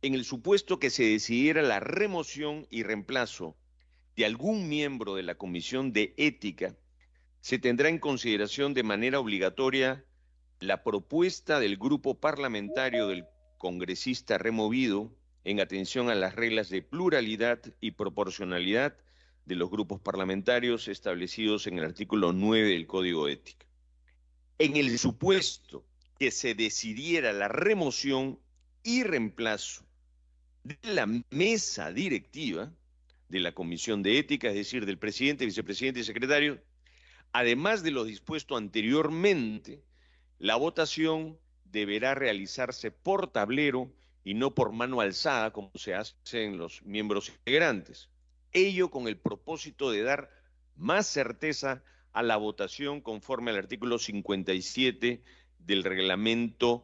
En 0.01 0.13
el 0.13 0.25
supuesto 0.25 0.79
que 0.79 0.89
se 0.89 1.03
decidiera 1.03 1.61
la 1.61 1.79
remoción 1.79 2.67
y 2.69 2.83
reemplazo 2.83 3.55
de 4.15 4.25
algún 4.25 4.69
miembro 4.69 5.15
de 5.15 5.23
la 5.23 5.35
Comisión 5.35 5.93
de 5.93 6.13
Ética, 6.17 6.75
se 7.41 7.59
tendrá 7.59 7.89
en 7.89 7.99
consideración 7.99 8.73
de 8.73 8.83
manera 8.83 9.19
obligatoria 9.19 10.05
la 10.59 10.83
propuesta 10.83 11.59
del 11.59 11.77
grupo 11.77 12.19
parlamentario 12.19 13.07
del 13.07 13.25
congresista 13.57 14.37
removido 14.37 15.11
en 15.43 15.59
atención 15.59 16.09
a 16.09 16.15
las 16.15 16.35
reglas 16.35 16.69
de 16.69 16.81
pluralidad 16.81 17.59
y 17.81 17.91
proporcionalidad 17.91 18.95
de 19.45 19.55
los 19.55 19.69
grupos 19.69 19.99
parlamentarios 20.01 20.87
establecidos 20.87 21.67
en 21.67 21.77
el 21.77 21.85
artículo 21.85 22.33
9 22.33 22.69
del 22.69 22.87
Código 22.87 23.27
Ética. 23.27 23.65
En 24.57 24.75
el 24.75 24.97
supuesto 24.97 25.85
que 26.19 26.31
se 26.31 26.55
decidiera 26.55 27.33
la 27.33 27.47
remoción 27.47 28.39
y 28.83 29.03
reemplazo 29.03 29.85
de 30.63 30.77
la 30.83 31.07
mesa 31.29 31.91
directiva 31.91 32.71
de 33.29 33.39
la 33.39 33.53
Comisión 33.53 34.03
de 34.03 34.19
Ética, 34.19 34.49
es 34.49 34.55
decir, 34.55 34.85
del 34.85 34.97
presidente, 34.97 35.45
vicepresidente 35.45 35.99
y 35.99 36.03
secretario, 36.03 36.61
además 37.33 37.83
de 37.83 37.91
lo 37.91 38.03
dispuesto 38.03 38.55
anteriormente, 38.55 39.83
la 40.39 40.55
votación 40.55 41.37
deberá 41.65 42.15
realizarse 42.15 42.91
por 42.91 43.31
tablero 43.31 43.91
y 44.23 44.33
no 44.33 44.55
por 44.55 44.71
mano 44.71 45.01
alzada, 45.01 45.51
como 45.51 45.71
se 45.75 45.93
hace 45.93 46.43
en 46.43 46.57
los 46.57 46.81
miembros 46.83 47.29
integrantes. 47.29 48.09
Ello 48.53 48.89
con 48.89 49.07
el 49.07 49.17
propósito 49.17 49.91
de 49.91 50.03
dar 50.03 50.29
más 50.75 51.07
certeza 51.07 51.83
a 52.13 52.23
la 52.23 52.37
votación 52.37 53.01
conforme 53.01 53.51
al 53.51 53.57
artículo 53.57 53.99
57 53.99 55.21
del 55.59 55.83
reglamento 55.83 56.83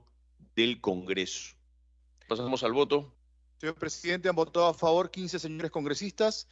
del 0.56 0.82
Congreso. 0.82 1.56
Pasamos 2.28 2.64
al 2.64 2.74
voto. 2.74 3.14
Señor 3.58 3.76
presidente, 3.76 4.30
han 4.30 4.36
votado 4.36 4.68
a 4.68 4.74
favor 4.74 5.12
15 5.12 5.40
señores 5.40 5.72
congresistas, 5.72 6.48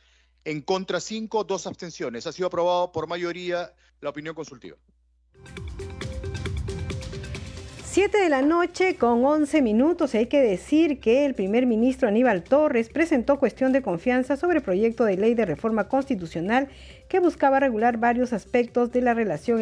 en 0.46 0.62
contra 0.62 1.00
5, 1.00 1.44
dos 1.44 1.68
abstenciones. 1.68 2.28
Ha 2.28 2.32
sido 2.32 2.48
aprobado 2.48 2.92
por 2.92 3.08
mayoría 3.08 3.74
la 4.02 4.10
opinión 4.10 4.36
consultiva. 4.36 4.78
7 7.92 8.20
de 8.20 8.30
la 8.30 8.44
noche 8.44 8.98
con 8.98 9.26
11 9.26 9.64
minutos. 9.64 10.14
Hay 10.14 10.28
que 10.28 10.40
decir 10.42 11.00
que 11.00 11.26
el 11.26 11.34
primer 11.34 11.66
ministro 11.66 12.08
Aníbal 12.08 12.44
Torres 12.44 12.88
presentó 12.88 13.40
cuestión 13.40 13.74
de 13.74 13.82
confianza 13.82 14.38
sobre 14.38 14.62
proyecto 14.62 15.06
de 15.06 15.18
ley 15.18 15.34
de 15.34 15.46
reforma 15.46 15.88
constitucional 15.88 16.70
que 17.08 17.20
buscaba 17.20 17.60
regular 17.60 17.98
varios 17.98 18.32
aspectos 18.32 18.92
de 18.92 19.02
la 19.02 19.16
relación 19.16 19.60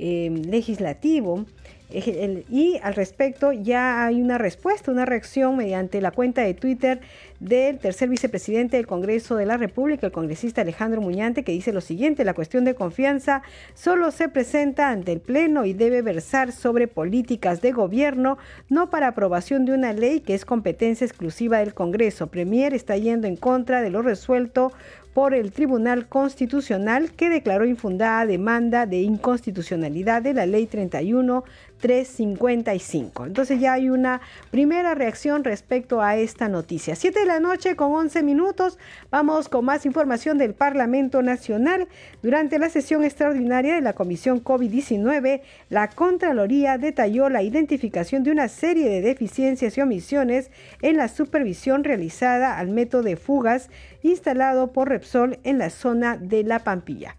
ejecutivo-legislativo. 0.00 1.44
Y 1.92 2.78
al 2.84 2.94
respecto 2.94 3.50
ya 3.50 4.06
hay 4.06 4.22
una 4.22 4.38
respuesta, 4.38 4.92
una 4.92 5.06
reacción 5.06 5.56
mediante 5.56 6.00
la 6.00 6.12
cuenta 6.12 6.42
de 6.42 6.54
Twitter 6.54 7.00
del 7.40 7.80
tercer 7.80 8.08
vicepresidente 8.08 8.76
del 8.76 8.86
Congreso 8.86 9.34
de 9.34 9.44
la 9.44 9.56
República, 9.56 10.06
el 10.06 10.12
congresista 10.12 10.60
Alejandro 10.60 11.00
Muñante, 11.00 11.42
que 11.42 11.50
dice 11.50 11.72
lo 11.72 11.80
siguiente, 11.80 12.24
la 12.24 12.34
cuestión 12.34 12.64
de 12.64 12.76
confianza 12.76 13.42
solo 13.74 14.12
se 14.12 14.28
presenta 14.28 14.90
ante 14.90 15.10
el 15.10 15.20
Pleno 15.20 15.64
y 15.64 15.72
debe 15.72 16.00
versar 16.02 16.52
sobre 16.52 16.86
políticas 16.86 17.60
de 17.60 17.72
gobierno, 17.72 18.38
no 18.68 18.88
para 18.88 19.08
aprobación 19.08 19.64
de 19.64 19.72
una 19.72 19.92
ley 19.92 20.20
que 20.20 20.34
es 20.34 20.44
competencia 20.44 21.04
exclusiva 21.04 21.58
del 21.58 21.74
Congreso. 21.74 22.28
Premier 22.28 22.72
está 22.72 22.96
yendo 22.96 23.26
en 23.26 23.34
contra 23.34 23.82
de 23.82 23.90
lo 23.90 24.00
resuelto 24.02 24.70
por 25.14 25.34
el 25.34 25.52
Tribunal 25.52 26.06
Constitucional 26.06 27.12
que 27.12 27.28
declaró 27.28 27.64
infundada 27.66 28.26
demanda 28.26 28.86
de 28.86 29.00
inconstitucionalidad 29.00 30.22
de 30.22 30.34
la 30.34 30.46
Ley 30.46 30.66
31 30.66 31.44
355. 31.80 33.26
Entonces 33.26 33.60
ya 33.60 33.72
hay 33.72 33.90
una 33.90 34.20
primera 34.50 34.94
reacción 34.94 35.44
respecto 35.44 36.02
a 36.02 36.16
esta 36.16 36.48
noticia. 36.48 36.94
7 36.94 37.20
de 37.20 37.26
la 37.26 37.40
noche 37.40 37.76
con 37.76 37.92
11 37.92 38.22
minutos. 38.22 38.78
Vamos 39.10 39.48
con 39.48 39.64
más 39.64 39.86
información 39.86 40.38
del 40.38 40.54
Parlamento 40.54 41.22
Nacional. 41.22 41.88
Durante 42.22 42.58
la 42.58 42.68
sesión 42.68 43.04
extraordinaria 43.04 43.74
de 43.74 43.80
la 43.80 43.94
Comisión 43.94 44.44
COVID-19, 44.44 45.40
la 45.68 45.88
Contraloría 45.88 46.78
detalló 46.78 47.28
la 47.28 47.42
identificación 47.42 48.22
de 48.22 48.30
una 48.30 48.48
serie 48.48 48.88
de 48.88 49.00
deficiencias 49.00 49.76
y 49.76 49.80
omisiones 49.80 50.50
en 50.82 50.96
la 50.96 51.08
supervisión 51.08 51.84
realizada 51.84 52.58
al 52.58 52.68
método 52.68 53.02
de 53.02 53.16
fugas 53.16 53.70
instalado 54.02 54.72
por 54.72 54.88
Repsol 54.88 55.38
en 55.44 55.58
la 55.58 55.70
zona 55.70 56.16
de 56.16 56.44
La 56.44 56.60
Pampilla. 56.60 57.16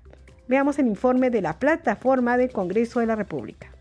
Veamos 0.48 0.80
el 0.80 0.88
informe 0.88 1.30
de 1.30 1.42
la 1.42 1.60
plataforma 1.60 2.38
del 2.38 2.52
Congreso 2.52 3.00
de 3.00 3.06
la 3.06 3.16
República. 3.16 3.72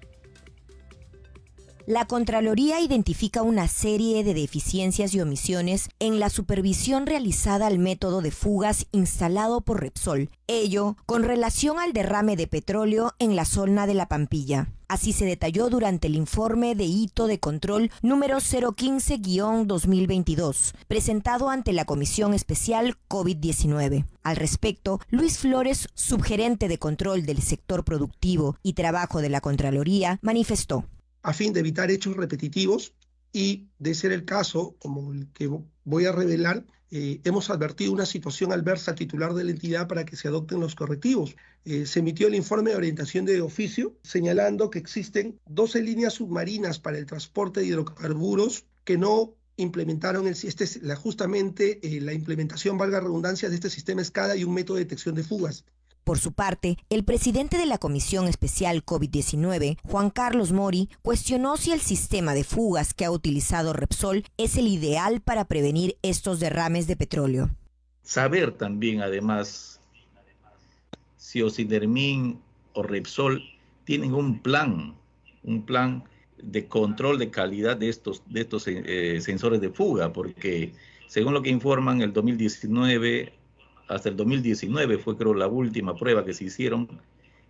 La 1.90 2.04
Contraloría 2.04 2.80
identifica 2.80 3.42
una 3.42 3.66
serie 3.66 4.22
de 4.22 4.32
deficiencias 4.32 5.12
y 5.12 5.20
omisiones 5.20 5.88
en 5.98 6.20
la 6.20 6.30
supervisión 6.30 7.04
realizada 7.04 7.66
al 7.66 7.80
método 7.80 8.22
de 8.22 8.30
fugas 8.30 8.86
instalado 8.92 9.62
por 9.62 9.80
Repsol, 9.80 10.30
ello 10.46 10.96
con 11.04 11.24
relación 11.24 11.80
al 11.80 11.92
derrame 11.92 12.36
de 12.36 12.46
petróleo 12.46 13.14
en 13.18 13.34
la 13.34 13.44
zona 13.44 13.88
de 13.88 13.94
la 13.94 14.06
Pampilla. 14.06 14.68
Así 14.86 15.12
se 15.12 15.24
detalló 15.24 15.68
durante 15.68 16.06
el 16.06 16.14
informe 16.14 16.76
de 16.76 16.84
hito 16.84 17.26
de 17.26 17.40
control 17.40 17.90
número 18.02 18.36
015-2022, 18.36 20.74
presentado 20.86 21.50
ante 21.50 21.72
la 21.72 21.86
Comisión 21.86 22.34
Especial 22.34 22.98
COVID-19. 23.08 24.04
Al 24.22 24.36
respecto, 24.36 25.00
Luis 25.08 25.38
Flores, 25.38 25.88
subgerente 25.94 26.68
de 26.68 26.78
control 26.78 27.26
del 27.26 27.42
sector 27.42 27.84
productivo 27.84 28.56
y 28.62 28.74
trabajo 28.74 29.20
de 29.20 29.30
la 29.30 29.40
Contraloría, 29.40 30.20
manifestó 30.22 30.84
a 31.22 31.32
fin 31.32 31.52
de 31.52 31.60
evitar 31.60 31.90
hechos 31.90 32.16
repetitivos 32.16 32.94
y, 33.32 33.68
de 33.78 33.94
ser 33.94 34.12
el 34.12 34.24
caso, 34.24 34.76
como 34.78 35.12
el 35.12 35.28
que 35.32 35.50
voy 35.84 36.04
a 36.04 36.12
revelar, 36.12 36.64
eh, 36.92 37.20
hemos 37.22 37.50
advertido 37.50 37.92
una 37.92 38.06
situación 38.06 38.52
adversa 38.52 38.90
al 38.90 38.96
titular 38.96 39.32
de 39.34 39.44
la 39.44 39.52
entidad 39.52 39.86
para 39.86 40.04
que 40.04 40.16
se 40.16 40.26
adopten 40.26 40.58
los 40.58 40.74
correctivos. 40.74 41.36
Eh, 41.64 41.86
se 41.86 42.00
emitió 42.00 42.26
el 42.26 42.34
informe 42.34 42.70
de 42.70 42.76
orientación 42.76 43.24
de 43.26 43.40
oficio 43.40 43.96
señalando 44.02 44.70
que 44.70 44.80
existen 44.80 45.38
12 45.46 45.82
líneas 45.82 46.14
submarinas 46.14 46.80
para 46.80 46.98
el 46.98 47.06
transporte 47.06 47.60
de 47.60 47.66
hidrocarburos 47.66 48.64
que 48.84 48.98
no 48.98 49.36
implementaron 49.56 50.26
el, 50.26 50.32
este, 50.32 50.66
la, 50.82 50.96
justamente 50.96 51.78
eh, 51.82 52.00
la 52.00 52.12
implementación, 52.12 52.78
valga 52.78 52.98
redundancia, 52.98 53.48
de 53.48 53.54
este 53.54 53.70
sistema 53.70 54.02
escada 54.02 54.34
y 54.34 54.42
un 54.42 54.54
método 54.54 54.78
de 54.78 54.84
detección 54.84 55.14
de 55.14 55.22
fugas. 55.22 55.64
Por 56.04 56.18
su 56.18 56.32
parte, 56.32 56.76
el 56.88 57.04
presidente 57.04 57.58
de 57.58 57.66
la 57.66 57.78
Comisión 57.78 58.26
Especial 58.26 58.84
COVID-19, 58.84 59.78
Juan 59.84 60.10
Carlos 60.10 60.52
Mori, 60.52 60.88
cuestionó 61.02 61.56
si 61.56 61.72
el 61.72 61.80
sistema 61.80 62.34
de 62.34 62.44
fugas 62.44 62.94
que 62.94 63.04
ha 63.04 63.10
utilizado 63.10 63.72
Repsol 63.72 64.24
es 64.36 64.56
el 64.56 64.66
ideal 64.66 65.20
para 65.20 65.44
prevenir 65.44 65.96
estos 66.02 66.40
derrames 66.40 66.86
de 66.86 66.96
petróleo. 66.96 67.50
Saber 68.02 68.52
también, 68.52 69.02
además, 69.02 69.80
si 71.16 71.42
Ocidermin 71.42 72.40
o 72.72 72.82
Repsol 72.82 73.42
tienen 73.84 74.14
un 74.14 74.40
plan, 74.40 74.94
un 75.44 75.64
plan 75.64 76.04
de 76.42 76.66
control 76.66 77.18
de 77.18 77.30
calidad 77.30 77.76
de 77.76 77.88
estos, 77.88 78.22
de 78.26 78.40
estos 78.40 78.66
eh, 78.66 79.20
sensores 79.20 79.60
de 79.60 79.70
fuga, 79.70 80.12
porque 80.12 80.72
según 81.06 81.34
lo 81.34 81.42
que 81.42 81.50
informan, 81.50 82.00
el 82.02 82.12
2019 82.12 83.32
hasta 83.90 84.08
el 84.08 84.16
2019 84.16 84.98
fue 84.98 85.16
creo 85.16 85.34
la 85.34 85.48
última 85.48 85.96
prueba 85.96 86.24
que 86.24 86.32
se 86.32 86.44
hicieron 86.44 86.88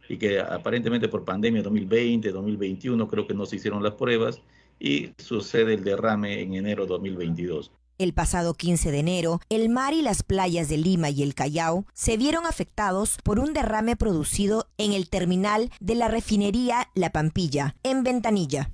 y 0.09 0.17
que 0.17 0.41
aparentemente 0.41 1.09
por 1.09 1.25
pandemia 1.25 1.63
2020, 1.63 2.33
2021 2.33 3.09
creo 3.09 3.27
que 3.27 3.35
no 3.35 3.47
se 3.47 3.57
hicieron 3.57 3.83
las 3.83 3.95
pruebas 3.95 4.41
y 4.81 5.11
sucede 5.19 5.75
el 5.75 5.85
derrame 5.85 6.41
en 6.41 6.55
enero 6.55 6.87
2022. 6.87 7.71
El 7.99 8.15
pasado 8.15 8.55
15 8.55 8.91
de 8.91 8.99
enero, 8.99 9.41
el 9.51 9.69
mar 9.69 9.93
y 9.93 10.01
las 10.01 10.23
playas 10.23 10.71
de 10.71 10.79
Lima 10.79 11.11
y 11.11 11.23
el 11.23 11.35
Callao 11.35 11.85
se 11.93 12.17
vieron 12.17 12.47
afectados 12.47 13.19
por 13.23 13.39
un 13.39 13.53
derrame 13.53 13.95
producido 13.95 14.67
en 14.79 14.95
el 14.95 15.11
terminal 15.11 15.71
de 15.81 15.95
la 15.95 16.09
refinería 16.09 16.89
La 16.95 17.11
Pampilla, 17.11 17.77
en 17.83 18.03
Ventanilla. 18.03 18.71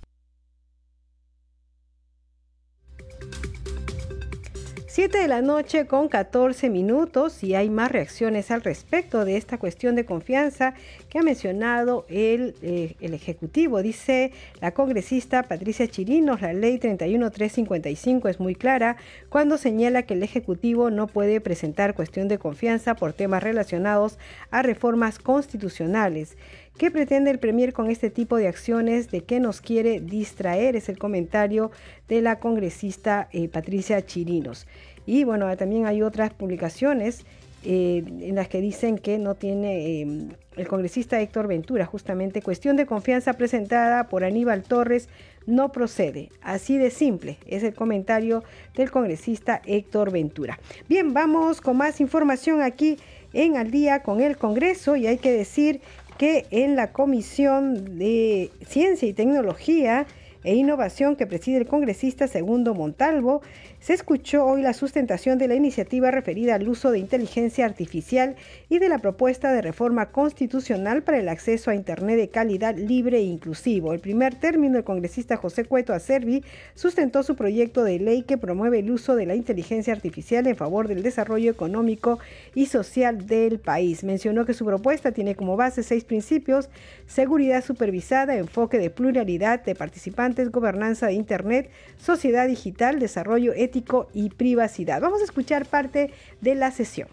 7 4.96 5.18
de 5.18 5.28
la 5.28 5.42
noche 5.42 5.86
con 5.86 6.08
14 6.08 6.70
minutos 6.70 7.44
y 7.44 7.54
hay 7.54 7.68
más 7.68 7.92
reacciones 7.92 8.50
al 8.50 8.62
respecto 8.62 9.26
de 9.26 9.36
esta 9.36 9.58
cuestión 9.58 9.94
de 9.94 10.06
confianza 10.06 10.72
que 11.10 11.18
ha 11.18 11.22
mencionado 11.22 12.06
el, 12.08 12.54
eh, 12.62 12.94
el 13.02 13.12
Ejecutivo. 13.12 13.82
Dice 13.82 14.32
la 14.62 14.70
congresista 14.70 15.42
Patricia 15.42 15.86
Chirinos, 15.86 16.40
la 16.40 16.54
ley 16.54 16.78
31355 16.78 18.28
es 18.28 18.40
muy 18.40 18.54
clara 18.54 18.96
cuando 19.28 19.58
señala 19.58 20.04
que 20.04 20.14
el 20.14 20.22
Ejecutivo 20.22 20.88
no 20.88 21.08
puede 21.08 21.42
presentar 21.42 21.92
cuestión 21.92 22.26
de 22.28 22.38
confianza 22.38 22.94
por 22.94 23.12
temas 23.12 23.42
relacionados 23.42 24.18
a 24.50 24.62
reformas 24.62 25.18
constitucionales. 25.18 26.38
¿Qué 26.78 26.90
pretende 26.90 27.30
el 27.30 27.38
Premier 27.38 27.72
con 27.72 27.90
este 27.90 28.10
tipo 28.10 28.36
de 28.36 28.48
acciones? 28.48 29.10
¿De 29.10 29.22
qué 29.22 29.40
nos 29.40 29.62
quiere 29.62 29.98
distraer? 29.98 30.76
Es 30.76 30.90
el 30.90 30.98
comentario 30.98 31.70
de 32.06 32.20
la 32.20 32.38
congresista 32.38 33.30
eh, 33.32 33.48
Patricia 33.48 34.04
Chirinos. 34.04 34.66
Y 35.06 35.24
bueno, 35.24 35.56
también 35.56 35.86
hay 35.86 36.02
otras 36.02 36.34
publicaciones 36.34 37.24
eh, 37.64 38.04
en 38.06 38.34
las 38.34 38.48
que 38.48 38.60
dicen 38.60 38.98
que 38.98 39.16
no 39.18 39.36
tiene 39.36 40.28
el 40.56 40.68
congresista 40.68 41.18
Héctor 41.18 41.48
Ventura, 41.48 41.86
justamente 41.86 42.42
cuestión 42.42 42.76
de 42.76 42.84
confianza 42.84 43.32
presentada 43.32 44.08
por 44.08 44.22
Aníbal 44.22 44.62
Torres 44.62 45.08
no 45.46 45.72
procede. 45.72 46.28
Así 46.42 46.76
de 46.76 46.90
simple 46.90 47.38
es 47.46 47.62
el 47.62 47.72
comentario 47.72 48.44
del 48.74 48.90
congresista 48.90 49.62
Héctor 49.64 50.12
Ventura. 50.12 50.58
Bien, 50.90 51.14
vamos 51.14 51.62
con 51.62 51.78
más 51.78 52.02
información 52.02 52.60
aquí 52.60 52.98
en 53.32 53.56
Al 53.56 53.70
día 53.70 54.02
con 54.02 54.20
el 54.20 54.36
Congreso 54.36 54.96
y 54.96 55.06
hay 55.06 55.18
que 55.18 55.32
decir 55.32 55.80
que 56.18 56.46
en 56.50 56.76
la 56.76 56.92
Comisión 56.92 57.98
de 57.98 58.50
Ciencia 58.66 59.08
y 59.08 59.12
Tecnología 59.12 60.06
e 60.44 60.54
Innovación 60.54 61.16
que 61.16 61.26
preside 61.26 61.58
el 61.58 61.66
congresista 61.66 62.28
Segundo 62.28 62.74
Montalvo, 62.74 63.42
se 63.80 63.92
escuchó 63.92 64.44
hoy 64.44 64.62
la 64.62 64.72
sustentación 64.72 65.38
de 65.38 65.48
la 65.48 65.54
iniciativa 65.54 66.10
referida 66.10 66.54
al 66.54 66.68
uso 66.68 66.90
de 66.90 66.98
inteligencia 66.98 67.64
artificial 67.64 68.36
y 68.68 68.78
de 68.78 68.88
la 68.88 68.98
propuesta 68.98 69.52
de 69.52 69.62
reforma 69.62 70.06
constitucional 70.06 71.02
para 71.02 71.18
el 71.18 71.28
acceso 71.28 71.70
a 71.70 71.74
Internet 71.74 72.16
de 72.16 72.28
calidad 72.28 72.76
libre 72.76 73.18
e 73.18 73.22
inclusivo. 73.22 73.92
El 73.92 74.00
primer 74.00 74.34
término, 74.34 74.78
el 74.78 74.84
congresista 74.84 75.36
José 75.36 75.64
Cueto 75.64 75.92
Acervi 75.92 76.42
sustentó 76.74 77.22
su 77.22 77.36
proyecto 77.36 77.84
de 77.84 77.98
ley 77.98 78.22
que 78.22 78.38
promueve 78.38 78.80
el 78.80 78.90
uso 78.90 79.14
de 79.14 79.26
la 79.26 79.34
inteligencia 79.34 79.92
artificial 79.92 80.46
en 80.46 80.56
favor 80.56 80.88
del 80.88 81.02
desarrollo 81.02 81.50
económico 81.50 82.18
y 82.54 82.66
social 82.66 83.26
del 83.26 83.58
país. 83.60 84.04
Mencionó 84.04 84.46
que 84.46 84.54
su 84.54 84.64
propuesta 84.64 85.12
tiene 85.12 85.34
como 85.34 85.56
base 85.56 85.82
seis 85.82 86.04
principios, 86.04 86.68
seguridad 87.06 87.62
supervisada, 87.64 88.36
enfoque 88.36 88.78
de 88.78 88.90
pluralidad 88.90 89.64
de 89.64 89.74
participantes, 89.74 90.50
gobernanza 90.50 91.06
de 91.06 91.14
Internet, 91.14 91.70
sociedad 91.98 92.46
digital, 92.48 92.98
desarrollo 92.98 93.52
ético 93.66 94.08
y 94.14 94.30
privacidad. 94.30 95.00
Vamos 95.00 95.20
a 95.20 95.24
escuchar 95.24 95.66
parte 95.66 96.12
de 96.40 96.54
la 96.54 96.70
sesión. 96.70 97.08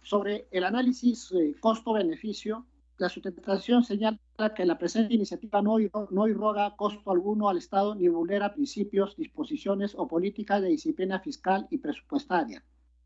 Sobre 0.04 0.48
el 0.52 0.64
análisis 0.64 1.32
eh, 1.32 1.56
costo-beneficio, 1.60 2.68
la 3.00 3.10
sustentación 3.10 3.84
señala 3.84 4.20
que 4.56 4.64
la 4.64 4.78
presente 4.78 5.16
iniciativa 5.16 5.60
no, 5.64 5.78
no 6.12 6.28
irroga 6.28 6.76
costo 6.76 7.10
alguno 7.10 7.50
al 7.50 7.58
Estado 7.58 7.96
ni 7.96 8.08
vulnera 8.10 8.54
principios, 8.54 9.18
disposiciones 9.18 9.96
o 9.98 10.08
políticas 10.08 10.62
de 10.62 10.68
disciplina 10.68 11.20
fiscal 11.20 11.66
y 11.72 11.80
presupuestaria. 11.80 12.64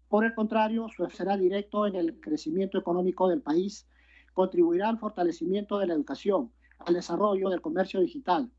Por 0.09 0.25
el 0.25 0.35
contrario, 0.35 0.89
su 0.89 1.09
será 1.11 1.37
directo 1.37 1.87
en 1.87 1.95
el 1.95 2.19
crecimiento 2.19 2.77
económico 2.77 3.29
del 3.29 3.41
país, 3.41 3.87
contribuirá 4.33 4.89
al 4.89 4.99
fortalecimiento 4.99 5.79
de 5.79 5.87
la 5.87 5.93
educación, 5.93 6.51
al 6.85 6.93
desarrollo 6.93 7.49
del 7.49 7.61
comercio 7.61 7.99
digital, 7.99 8.49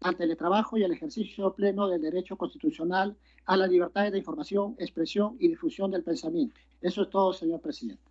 al 0.00 0.16
teletrabajo 0.16 0.76
y 0.76 0.84
al 0.84 0.92
ejercicio 0.92 1.54
pleno 1.54 1.88
del 1.88 2.02
derecho 2.02 2.36
constitucional 2.36 3.16
a 3.46 3.56
la 3.56 3.66
libertad 3.66 4.10
de 4.10 4.18
información, 4.18 4.74
expresión 4.78 5.36
y 5.38 5.48
difusión 5.48 5.90
del 5.90 6.02
pensamiento. 6.02 6.54
Eso 6.80 7.02
es 7.02 7.10
todo, 7.10 7.32
señor 7.32 7.60
presidente. 7.60 8.02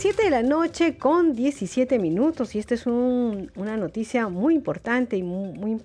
7 0.00 0.24
de 0.24 0.30
la 0.30 0.42
noche 0.42 0.96
con 0.96 1.34
17 1.34 1.98
minutos 1.98 2.54
y 2.54 2.58
esta 2.58 2.74
es 2.74 2.86
una 2.86 3.76
noticia 3.76 4.28
muy 4.28 4.54
importante 4.54 5.18
y 5.18 5.22
muy 5.22 5.76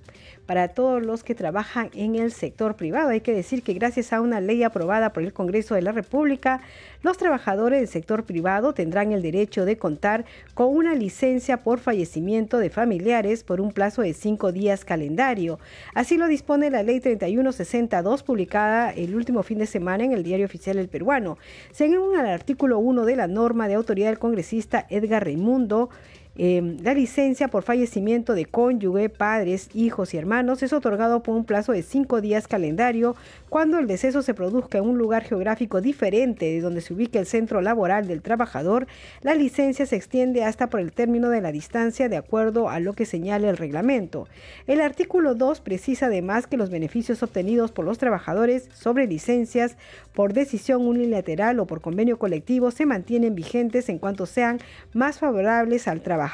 para 0.46 0.70
todos 0.70 1.04
los 1.04 1.24
que 1.24 1.36
trabajan 1.36 1.90
en 1.94 2.16
el 2.16 2.32
sector 2.32 2.76
privado. 2.76 3.10
Hay 3.10 3.22
que 3.22 3.34
decir 3.34 3.64
que 3.64 3.74
gracias 3.74 4.14
a 4.14 4.22
una 4.22 4.42
ley 4.42 4.64
aprobada 4.64 5.12
por 5.12 5.24
el 5.24 5.34
Congreso 5.34 5.76
de 5.76 5.82
la 5.82 5.92
República, 5.92 6.62
los 7.02 7.18
trabajadores 7.18 7.80
del 7.80 7.88
sector 7.88 8.24
privado 8.24 8.74
tendrán 8.74 9.12
el 9.12 9.22
derecho 9.22 9.66
de 9.66 9.78
contar 9.78 10.26
con 10.54 10.68
una 10.68 10.96
licencia 10.96 11.58
por 11.58 11.80
fallecimiento 11.80 12.58
de 12.58 12.70
familiares 12.70 13.44
por 13.44 13.62
un 13.62 13.72
plazo 13.72 14.02
de 14.02 14.14
cinco 14.14 14.52
días 14.52 14.86
calendario. 14.86 15.60
Así 15.94 16.18
lo 16.18 16.28
dispone 16.28 16.70
la 16.70 16.84
ley 16.84 17.00
3162 17.00 18.24
publicada 18.24 18.92
el 18.92 19.16
último 19.16 19.44
fin 19.44 19.60
de 19.60 19.66
semana 19.66 20.04
en 20.04 20.14
el 20.14 20.24
Diario 20.24 20.46
Oficial 20.46 20.78
del 20.78 20.90
Peruano. 20.90 21.38
Según 21.72 22.20
el 22.20 22.26
artículo 22.26 22.80
1 22.80 23.06
de 23.06 23.16
la 23.16 23.28
norma 23.28 23.68
de 23.68 23.76
autoridad 23.76 24.10
del 24.10 24.20
congresista 24.20 24.86
Edgar 24.90 25.24
Raimundo, 25.24 25.90
Em, 26.38 26.78
la 26.84 26.94
licencia 26.94 27.48
por 27.48 27.64
fallecimiento 27.64 28.34
de 28.34 28.44
cónyuge, 28.44 29.08
padres, 29.08 29.70
hijos 29.74 30.14
y 30.14 30.18
hermanos 30.18 30.64
es 30.64 30.74
otorgado 30.74 31.24
por 31.24 31.34
un 31.34 31.46
plazo 31.46 31.72
de 31.72 31.82
cinco 31.82 32.20
días 32.20 32.50
calendario 32.50 33.16
cuando 33.48 33.80
el 33.80 33.88
deceso 33.88 34.22
se 34.22 34.34
produzca 34.34 34.80
en 34.80 34.84
un 34.84 34.98
lugar 34.98 35.24
geográfico 35.24 35.80
diferente 35.80 36.48
de 36.48 36.60
donde 36.60 36.82
se 36.82 36.94
ubique 36.94 37.20
el 37.20 37.26
centro 37.26 37.62
laboral 37.62 38.08
del 38.08 38.22
trabajador. 38.22 38.86
La 39.22 39.34
licencia 39.34 39.86
se 39.86 39.96
extiende 39.96 40.44
hasta 40.44 40.68
por 40.68 40.82
el 40.82 40.92
término 40.92 41.30
de 41.30 41.40
la 41.40 41.54
distancia 41.54 42.10
de 42.10 42.18
acuerdo 42.18 42.68
a 42.68 42.82
lo 42.82 42.92
que 42.92 43.06
señala 43.06 43.50
el 43.50 43.56
reglamento. 43.56 44.28
El 44.68 44.82
artículo 44.82 45.36
2 45.36 45.62
precisa 45.62 46.08
además 46.08 46.48
que 46.48 46.58
los 46.58 46.70
beneficios 46.70 47.24
obtenidos 47.24 47.72
por 47.72 47.86
los 47.86 47.98
trabajadores 47.98 48.68
sobre 48.74 49.08
licencias 49.08 49.78
por 50.12 50.34
decisión 50.34 50.86
unilateral 50.86 51.62
o 51.62 51.66
por 51.66 51.80
convenio 51.80 52.20
colectivo 52.20 52.72
se 52.72 52.86
mantienen 52.86 53.36
vigentes 53.36 53.88
en 53.88 54.00
cuanto 54.00 54.26
sean 54.26 54.60
más 54.92 55.20
favorables 55.20 55.88
al 55.88 56.02
trabajador 56.02 56.25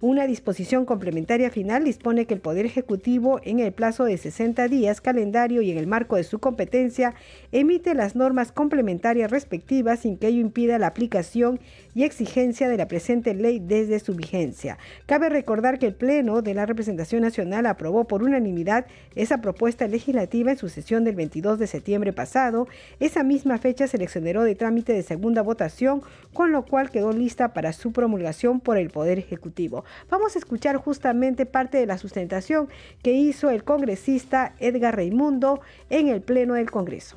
una 0.00 0.26
disposición 0.26 0.84
complementaria 0.84 1.50
final 1.50 1.84
dispone 1.84 2.26
que 2.26 2.34
el 2.34 2.40
Poder 2.40 2.66
Ejecutivo, 2.66 3.40
en 3.44 3.60
el 3.60 3.72
plazo 3.72 4.04
de 4.04 4.18
60 4.18 4.68
días 4.68 5.00
calendario 5.00 5.62
y 5.62 5.70
en 5.70 5.78
el 5.78 5.86
marco 5.86 6.16
de 6.16 6.24
su 6.24 6.38
competencia, 6.38 7.14
emite 7.52 7.94
las 7.94 8.16
normas 8.16 8.52
complementarias 8.52 9.30
respectivas 9.30 10.00
sin 10.00 10.16
que 10.16 10.28
ello 10.28 10.40
impida 10.40 10.78
la 10.78 10.88
aplicación 10.88 11.60
y 11.94 12.04
exigencia 12.04 12.68
de 12.68 12.76
la 12.76 12.88
presente 12.88 13.34
ley 13.34 13.58
desde 13.60 14.00
su 14.00 14.14
vigencia. 14.14 14.78
Cabe 15.06 15.28
recordar 15.28 15.78
que 15.78 15.86
el 15.86 15.94
Pleno 15.94 16.42
de 16.42 16.54
la 16.54 16.66
Representación 16.66 17.22
Nacional 17.22 17.66
aprobó 17.66 18.04
por 18.04 18.22
unanimidad 18.22 18.86
esa 19.14 19.40
propuesta 19.40 19.86
legislativa 19.86 20.50
en 20.50 20.58
su 20.58 20.68
sesión 20.68 21.04
del 21.04 21.16
22 21.16 21.58
de 21.58 21.66
septiembre 21.66 22.12
pasado. 22.12 22.66
Esa 22.98 23.22
misma 23.22 23.58
fecha 23.58 23.86
se 23.86 23.98
le 23.98 24.04
exoneró 24.04 24.42
de 24.42 24.54
trámite 24.54 24.92
de 24.92 25.02
segunda 25.02 25.42
votación, 25.42 26.02
con 26.32 26.52
lo 26.52 26.64
cual 26.64 26.90
quedó 26.90 27.12
lista 27.12 27.52
para 27.52 27.72
su 27.72 27.92
promulgación 27.92 28.60
por 28.60 28.78
el 28.78 28.90
Poder 28.90 29.11
Ejecutivo. 29.18 29.84
Vamos 30.10 30.36
a 30.36 30.38
escuchar 30.38 30.76
justamente 30.76 31.46
parte 31.46 31.78
de 31.78 31.86
la 31.86 31.98
sustentación 31.98 32.68
que 33.02 33.12
hizo 33.12 33.50
el 33.50 33.64
congresista 33.64 34.54
Edgar 34.58 34.96
Reimundo 34.96 35.60
en 35.90 36.08
el 36.08 36.22
Pleno 36.22 36.54
del 36.54 36.70
Congreso. 36.70 37.16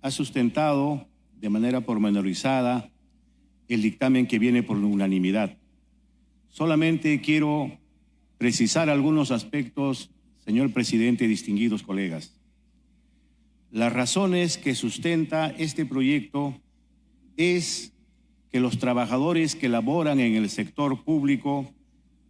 Ha 0.00 0.10
sustentado 0.10 1.06
de 1.40 1.48
manera 1.48 1.80
pormenorizada 1.80 2.90
el 3.68 3.82
dictamen 3.82 4.26
que 4.26 4.38
viene 4.38 4.62
por 4.62 4.76
unanimidad. 4.76 5.56
Solamente 6.48 7.20
quiero 7.20 7.78
precisar 8.38 8.90
algunos 8.90 9.30
aspectos, 9.30 10.10
señor 10.44 10.72
presidente 10.72 11.28
distinguidos 11.28 11.82
colegas. 11.82 12.38
Las 13.70 13.92
razones 13.92 14.58
que 14.58 14.74
sustenta 14.74 15.48
este 15.48 15.86
proyecto 15.86 16.54
es 17.36 17.91
que 18.52 18.60
los 18.60 18.78
trabajadores 18.78 19.56
que 19.56 19.70
laboran 19.70 20.20
en 20.20 20.34
el 20.36 20.50
sector 20.50 21.02
público 21.02 21.72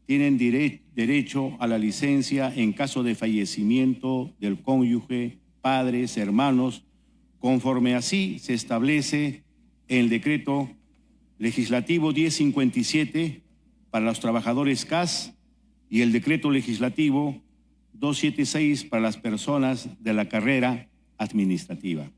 tienen 0.06 0.38
derecho 0.38 1.56
a 1.58 1.66
la 1.66 1.78
licencia 1.78 2.52
en 2.54 2.72
caso 2.72 3.02
de 3.02 3.16
fallecimiento 3.16 4.32
del 4.38 4.62
cónyuge, 4.62 5.38
padres, 5.60 6.16
hermanos, 6.16 6.84
conforme 7.40 7.96
así 7.96 8.38
se 8.38 8.54
establece 8.54 9.42
en 9.88 9.98
el 9.98 10.08
decreto 10.08 10.70
legislativo 11.38 12.12
1057 12.12 13.42
para 13.90 14.06
los 14.06 14.20
trabajadores 14.20 14.84
CAS 14.84 15.34
y 15.90 16.02
el 16.02 16.12
decreto 16.12 16.50
legislativo 16.50 17.42
276 17.94 18.84
para 18.84 19.02
las 19.02 19.16
personas 19.16 19.88
de 20.02 20.12
la 20.12 20.28
carrera 20.28 20.88
administrativa. 21.18 22.10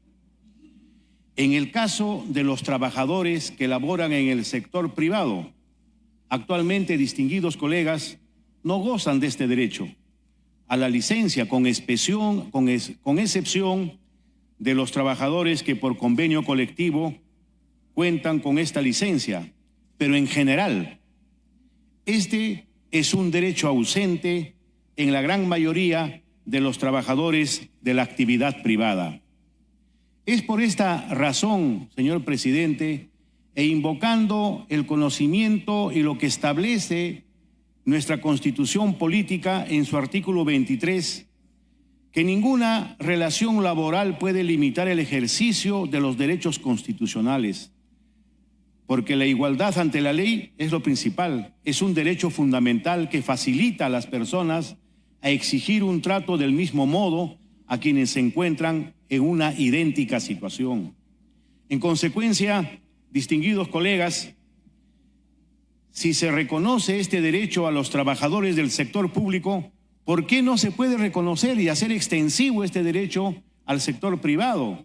En 1.36 1.52
el 1.52 1.70
caso 1.72 2.24
de 2.28 2.44
los 2.44 2.62
trabajadores 2.62 3.50
que 3.50 3.68
laboran 3.68 4.12
en 4.12 4.28
el 4.28 4.44
sector 4.44 4.94
privado, 4.94 5.50
actualmente 6.28 6.96
distinguidos 6.96 7.56
colegas 7.56 8.18
no 8.62 8.78
gozan 8.78 9.20
de 9.20 9.26
este 9.26 9.46
derecho 9.46 9.88
a 10.68 10.76
la 10.76 10.88
licencia 10.88 11.48
con, 11.48 11.64
con 13.02 13.18
excepción 13.18 13.98
de 14.58 14.74
los 14.74 14.92
trabajadores 14.92 15.62
que 15.62 15.76
por 15.76 15.98
convenio 15.98 16.44
colectivo 16.44 17.14
cuentan 17.94 18.40
con 18.40 18.58
esta 18.58 18.80
licencia, 18.80 19.52
pero 19.98 20.16
en 20.16 20.26
general, 20.26 20.98
este 22.06 22.66
es 22.90 23.12
un 23.12 23.30
derecho 23.30 23.68
ausente 23.68 24.54
en 24.96 25.12
la 25.12 25.20
gran 25.20 25.48
mayoría 25.48 26.22
de 26.44 26.60
los 26.60 26.78
trabajadores 26.78 27.68
de 27.80 27.94
la 27.94 28.02
actividad 28.02 28.62
privada. 28.62 29.20
Es 30.26 30.40
por 30.40 30.62
esta 30.62 31.06
razón, 31.14 31.90
señor 31.94 32.24
presidente, 32.24 33.10
e 33.54 33.66
invocando 33.66 34.64
el 34.70 34.86
conocimiento 34.86 35.92
y 35.92 36.02
lo 36.02 36.16
que 36.16 36.26
establece 36.26 37.24
nuestra 37.84 38.22
constitución 38.22 38.94
política 38.94 39.66
en 39.68 39.84
su 39.84 39.98
artículo 39.98 40.46
23, 40.46 41.26
que 42.10 42.24
ninguna 42.24 42.96
relación 42.98 43.62
laboral 43.62 44.16
puede 44.16 44.44
limitar 44.44 44.88
el 44.88 44.98
ejercicio 44.98 45.86
de 45.86 46.00
los 46.00 46.16
derechos 46.16 46.58
constitucionales, 46.58 47.72
porque 48.86 49.16
la 49.16 49.26
igualdad 49.26 49.76
ante 49.76 50.00
la 50.00 50.14
ley 50.14 50.52
es 50.56 50.72
lo 50.72 50.82
principal, 50.82 51.54
es 51.64 51.82
un 51.82 51.92
derecho 51.92 52.30
fundamental 52.30 53.10
que 53.10 53.20
facilita 53.20 53.86
a 53.86 53.90
las 53.90 54.06
personas 54.06 54.76
a 55.20 55.28
exigir 55.28 55.84
un 55.84 56.00
trato 56.00 56.38
del 56.38 56.52
mismo 56.52 56.86
modo 56.86 57.36
a 57.66 57.78
quienes 57.78 58.10
se 58.10 58.20
encuentran 58.20 58.93
en 59.14 59.22
una 59.22 59.52
idéntica 59.58 60.20
situación. 60.20 60.94
En 61.68 61.80
consecuencia, 61.80 62.80
distinguidos 63.10 63.68
colegas, 63.68 64.34
si 65.90 66.12
se 66.12 66.30
reconoce 66.30 66.98
este 66.98 67.20
derecho 67.20 67.66
a 67.66 67.72
los 67.72 67.90
trabajadores 67.90 68.56
del 68.56 68.70
sector 68.70 69.12
público, 69.12 69.70
¿por 70.04 70.26
qué 70.26 70.42
no 70.42 70.58
se 70.58 70.72
puede 70.72 70.96
reconocer 70.96 71.60
y 71.60 71.68
hacer 71.68 71.92
extensivo 71.92 72.64
este 72.64 72.82
derecho 72.82 73.42
al 73.64 73.80
sector 73.80 74.20
privado? 74.20 74.84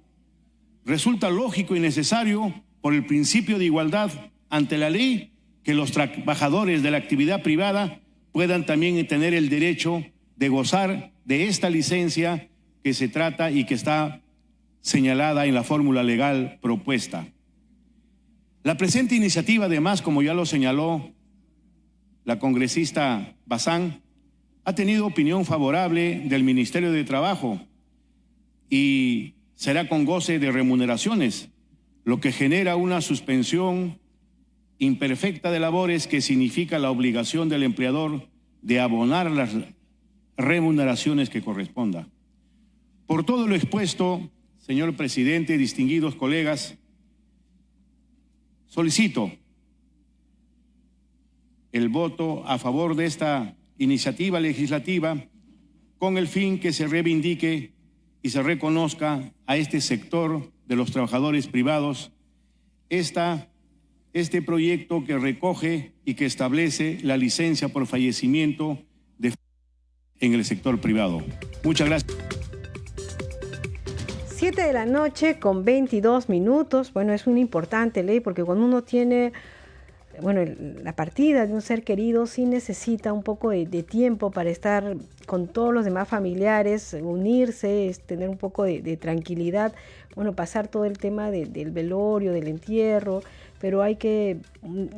Resulta 0.85 1.29
lógico 1.29 1.75
y 1.75 1.79
necesario, 1.79 2.53
por 2.81 2.93
el 2.93 3.05
principio 3.05 3.57
de 3.57 3.65
igualdad 3.65 4.11
ante 4.49 4.77
la 4.77 4.89
ley, 4.89 5.33
que 5.63 5.73
los 5.73 5.91
trabajadores 5.91 6.83
de 6.83 6.91
la 6.91 6.97
actividad 6.97 7.41
privada 7.41 7.99
puedan 8.31 8.65
también 8.65 9.05
tener 9.07 9.33
el 9.33 9.49
derecho 9.49 10.03
de 10.35 10.49
gozar 10.49 11.11
de 11.25 11.47
esta 11.47 11.69
licencia 11.69 12.48
que 12.83 12.93
se 12.93 13.07
trata 13.07 13.51
y 13.51 13.65
que 13.65 13.73
está 13.73 14.21
señalada 14.81 15.45
en 15.45 15.53
la 15.53 15.63
fórmula 15.63 16.03
legal 16.03 16.59
propuesta. 16.61 17.27
La 18.63 18.77
presente 18.77 19.15
iniciativa, 19.15 19.65
además, 19.65 20.01
como 20.01 20.21
ya 20.21 20.33
lo 20.33 20.45
señaló 20.45 21.11
la 22.25 22.39
congresista 22.39 23.35
Bazán, 23.45 24.01
ha 24.65 24.75
tenido 24.75 25.05
opinión 25.05 25.45
favorable 25.45 26.23
del 26.25 26.43
Ministerio 26.43 26.91
de 26.91 27.03
Trabajo 27.03 27.59
y 28.69 29.33
será 29.55 29.89
con 29.89 30.05
goce 30.05 30.39
de 30.39 30.51
remuneraciones, 30.51 31.49
lo 32.03 32.19
que 32.19 32.31
genera 32.31 32.75
una 32.75 33.01
suspensión 33.01 33.99
imperfecta 34.77 35.51
de 35.51 35.59
labores 35.59 36.07
que 36.07 36.21
significa 36.21 36.79
la 36.79 36.91
obligación 36.91 37.49
del 37.49 37.63
empleador 37.63 38.29
de 38.61 38.79
abonar 38.79 39.29
las 39.31 39.51
remuneraciones 40.37 41.29
que 41.29 41.41
corresponda. 41.41 42.07
Por 43.09 43.25
todo 43.25 43.47
lo 43.47 43.55
expuesto, 43.55 44.29
señor 44.59 44.95
presidente, 44.95 45.57
distinguidos 45.57 46.15
colegas, 46.15 46.77
Solicito 48.69 49.31
el 51.71 51.89
voto 51.89 52.45
a 52.45 52.59
favor 52.59 52.95
de 52.95 53.05
esta 53.05 53.57
iniciativa 53.79 54.39
legislativa 54.39 55.25
con 55.97 56.19
el 56.19 56.27
fin 56.27 56.59
que 56.59 56.71
se 56.71 56.87
reivindique 56.87 57.73
y 58.21 58.29
se 58.29 58.43
reconozca 58.43 59.33
a 59.47 59.57
este 59.57 59.81
sector 59.81 60.51
de 60.67 60.75
los 60.75 60.91
trabajadores 60.91 61.47
privados 61.47 62.11
esta, 62.89 63.49
este 64.13 64.43
proyecto 64.43 65.03
que 65.03 65.17
recoge 65.17 65.93
y 66.05 66.13
que 66.13 66.25
establece 66.25 66.99
la 67.01 67.17
licencia 67.17 67.69
por 67.69 67.87
fallecimiento 67.87 68.77
de, 69.17 69.33
en 70.19 70.33
el 70.35 70.45
sector 70.45 70.79
privado. 70.79 71.23
Muchas 71.63 71.87
gracias. 71.87 72.38
7 74.39 74.61
de 74.61 74.71
la 74.71 74.85
noche 74.85 75.37
con 75.37 75.65
22 75.65 76.29
minutos. 76.29 76.93
Bueno, 76.93 77.11
es 77.11 77.27
una 77.27 77.41
importante 77.41 78.03
ley 78.03 78.21
porque 78.21 78.45
cuando 78.45 78.63
uno 78.63 78.83
tiene, 78.83 79.33
bueno, 80.21 80.49
la 80.81 80.95
partida 80.95 81.45
de 81.45 81.53
un 81.53 81.61
ser 81.61 81.83
querido 81.83 82.25
sí 82.25 82.45
necesita 82.45 83.11
un 83.11 83.21
poco 83.21 83.49
de, 83.49 83.65
tiempo 83.83 84.31
para 84.31 84.49
estar 84.49 84.95
con 85.25 85.49
todos 85.49 85.73
los 85.73 85.83
demás 85.83 86.07
familiares, 86.07 86.95
unirse, 87.01 87.93
tener 88.05 88.29
un 88.29 88.37
poco 88.37 88.63
de, 88.63 88.95
tranquilidad, 88.95 89.73
bueno, 90.15 90.31
pasar 90.31 90.69
todo 90.69 90.85
el 90.85 90.97
tema 90.99 91.31
del 91.31 91.71
velorio, 91.71 92.31
del 92.31 92.47
entierro, 92.47 93.21
pero 93.59 93.81
hay 93.81 93.97
que, 93.97 94.37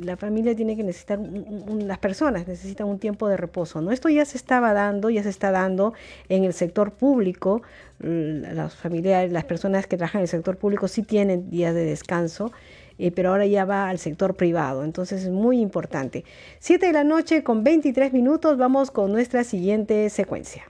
la 0.00 0.16
familia 0.16 0.54
tiene 0.54 0.76
que 0.76 0.84
necesitar, 0.84 1.18
las 1.18 1.98
personas 1.98 2.46
necesitan 2.46 2.86
un 2.86 2.98
tiempo 2.98 3.28
de 3.28 3.36
reposo, 3.36 3.80
¿no? 3.80 3.90
Esto 3.90 4.08
ya 4.08 4.24
se 4.24 4.36
estaba 4.36 4.72
dando, 4.72 5.10
ya 5.10 5.22
se 5.22 5.28
está 5.28 5.50
dando 5.50 5.94
en 6.28 6.44
el 6.44 6.52
sector 6.52 6.92
público, 6.92 7.62
las 7.98 8.74
familiares, 8.74 9.32
las 9.32 9.44
personas 9.44 9.86
que 9.86 9.96
trabajan 9.96 10.20
en 10.20 10.22
el 10.22 10.28
sector 10.28 10.56
público 10.56 10.88
sí 10.88 11.02
tienen 11.02 11.50
días 11.50 11.74
de 11.74 11.84
descanso, 11.84 12.52
eh, 12.98 13.10
pero 13.10 13.30
ahora 13.30 13.46
ya 13.46 13.64
va 13.64 13.88
al 13.88 13.98
sector 13.98 14.34
privado, 14.34 14.84
entonces 14.84 15.22
es 15.24 15.30
muy 15.30 15.60
importante. 15.60 16.24
Siete 16.58 16.86
de 16.86 16.92
la 16.92 17.04
noche 17.04 17.42
con 17.42 17.64
23 17.64 18.12
minutos, 18.12 18.58
vamos 18.58 18.90
con 18.90 19.12
nuestra 19.12 19.44
siguiente 19.44 20.08
secuencia. 20.10 20.64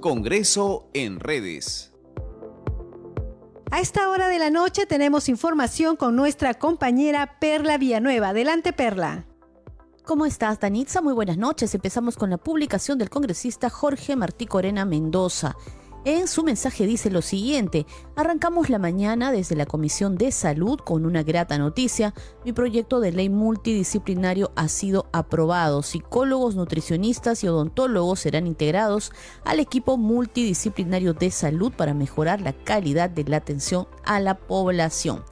Congreso 0.00 0.88
en 0.94 1.18
redes. 1.20 1.95
A 3.70 3.80
esta 3.80 4.08
hora 4.08 4.28
de 4.28 4.38
la 4.38 4.48
noche 4.48 4.86
tenemos 4.86 5.28
información 5.28 5.96
con 5.96 6.14
nuestra 6.14 6.54
compañera 6.54 7.38
Perla 7.40 7.78
Villanueva. 7.78 8.28
Adelante, 8.28 8.72
Perla. 8.72 9.24
¿Cómo 10.04 10.24
estás, 10.24 10.60
Danitza? 10.60 11.02
Muy 11.02 11.12
buenas 11.12 11.36
noches. 11.36 11.74
Empezamos 11.74 12.16
con 12.16 12.30
la 12.30 12.38
publicación 12.38 12.96
del 12.96 13.10
congresista 13.10 13.68
Jorge 13.68 14.14
Martí 14.14 14.46
Corena 14.46 14.84
Mendoza. 14.84 15.56
En 16.06 16.28
su 16.28 16.44
mensaje 16.44 16.86
dice 16.86 17.10
lo 17.10 17.20
siguiente, 17.20 17.84
arrancamos 18.14 18.70
la 18.70 18.78
mañana 18.78 19.32
desde 19.32 19.56
la 19.56 19.66
Comisión 19.66 20.16
de 20.16 20.30
Salud 20.30 20.78
con 20.78 21.04
una 21.04 21.24
grata 21.24 21.58
noticia. 21.58 22.14
Mi 22.44 22.52
proyecto 22.52 23.00
de 23.00 23.10
ley 23.10 23.28
multidisciplinario 23.28 24.52
ha 24.54 24.68
sido 24.68 25.08
aprobado. 25.12 25.82
Psicólogos, 25.82 26.54
nutricionistas 26.54 27.42
y 27.42 27.48
odontólogos 27.48 28.20
serán 28.20 28.46
integrados 28.46 29.10
al 29.44 29.58
equipo 29.58 29.96
multidisciplinario 29.96 31.12
de 31.12 31.32
salud 31.32 31.72
para 31.72 31.92
mejorar 31.92 32.40
la 32.40 32.52
calidad 32.52 33.10
de 33.10 33.24
la 33.24 33.38
atención 33.38 33.88
a 34.04 34.20
la 34.20 34.38
población. 34.38 35.24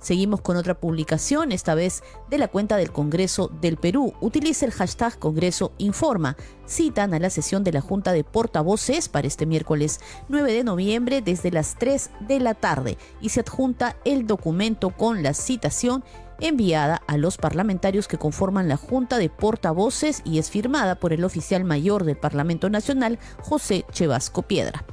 Seguimos 0.00 0.40
con 0.40 0.56
otra 0.56 0.78
publicación, 0.78 1.52
esta 1.52 1.74
vez 1.74 2.02
de 2.30 2.38
la 2.38 2.48
cuenta 2.48 2.76
del 2.76 2.92
Congreso 2.92 3.48
del 3.60 3.76
Perú. 3.76 4.14
Utiliza 4.20 4.64
el 4.64 4.72
hashtag 4.72 5.18
Congreso 5.18 5.72
Informa. 5.78 6.36
Citan 6.66 7.14
a 7.14 7.18
la 7.18 7.30
sesión 7.30 7.64
de 7.64 7.72
la 7.72 7.80
Junta 7.80 8.12
de 8.12 8.24
Portavoces 8.24 9.08
para 9.08 9.26
este 9.26 9.46
miércoles 9.46 10.00
9 10.28 10.52
de 10.52 10.64
noviembre 10.64 11.22
desde 11.22 11.50
las 11.50 11.76
3 11.78 12.10
de 12.28 12.40
la 12.40 12.54
tarde 12.54 12.98
y 13.20 13.30
se 13.30 13.40
adjunta 13.40 13.96
el 14.04 14.26
documento 14.26 14.90
con 14.90 15.22
la 15.22 15.34
citación 15.34 16.04
enviada 16.40 17.02
a 17.06 17.16
los 17.16 17.36
parlamentarios 17.36 18.06
que 18.06 18.18
conforman 18.18 18.68
la 18.68 18.76
Junta 18.76 19.18
de 19.18 19.28
Portavoces 19.28 20.22
y 20.24 20.38
es 20.38 20.50
firmada 20.50 20.96
por 20.96 21.12
el 21.12 21.24
oficial 21.24 21.64
mayor 21.64 22.04
del 22.04 22.16
Parlamento 22.16 22.70
Nacional, 22.70 23.18
José 23.42 23.84
Chevasco 23.90 24.42
Piedra. 24.42 24.84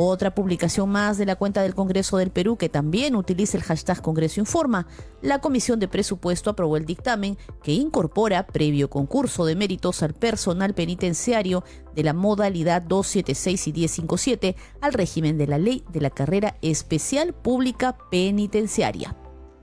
Otra 0.00 0.32
publicación 0.32 0.90
más 0.90 1.18
de 1.18 1.26
la 1.26 1.34
cuenta 1.34 1.60
del 1.60 1.74
Congreso 1.74 2.18
del 2.18 2.30
Perú 2.30 2.56
que 2.56 2.68
también 2.68 3.16
utiliza 3.16 3.56
el 3.56 3.64
hashtag 3.64 4.00
Congreso 4.00 4.38
Informa. 4.38 4.86
La 5.22 5.40
Comisión 5.40 5.80
de 5.80 5.88
Presupuesto 5.88 6.50
aprobó 6.50 6.76
el 6.76 6.84
dictamen 6.84 7.36
que 7.64 7.72
incorpora, 7.72 8.46
previo 8.46 8.88
concurso 8.90 9.44
de 9.44 9.56
méritos 9.56 10.04
al 10.04 10.14
personal 10.14 10.72
penitenciario 10.72 11.64
de 11.96 12.04
la 12.04 12.12
modalidad 12.12 12.82
276 12.82 13.66
y 13.66 13.72
1057, 13.72 14.56
al 14.80 14.92
régimen 14.92 15.36
de 15.36 15.48
la 15.48 15.58
ley 15.58 15.82
de 15.90 16.00
la 16.00 16.10
carrera 16.10 16.58
especial 16.62 17.34
pública 17.34 17.98
penitenciaria. 18.08 19.16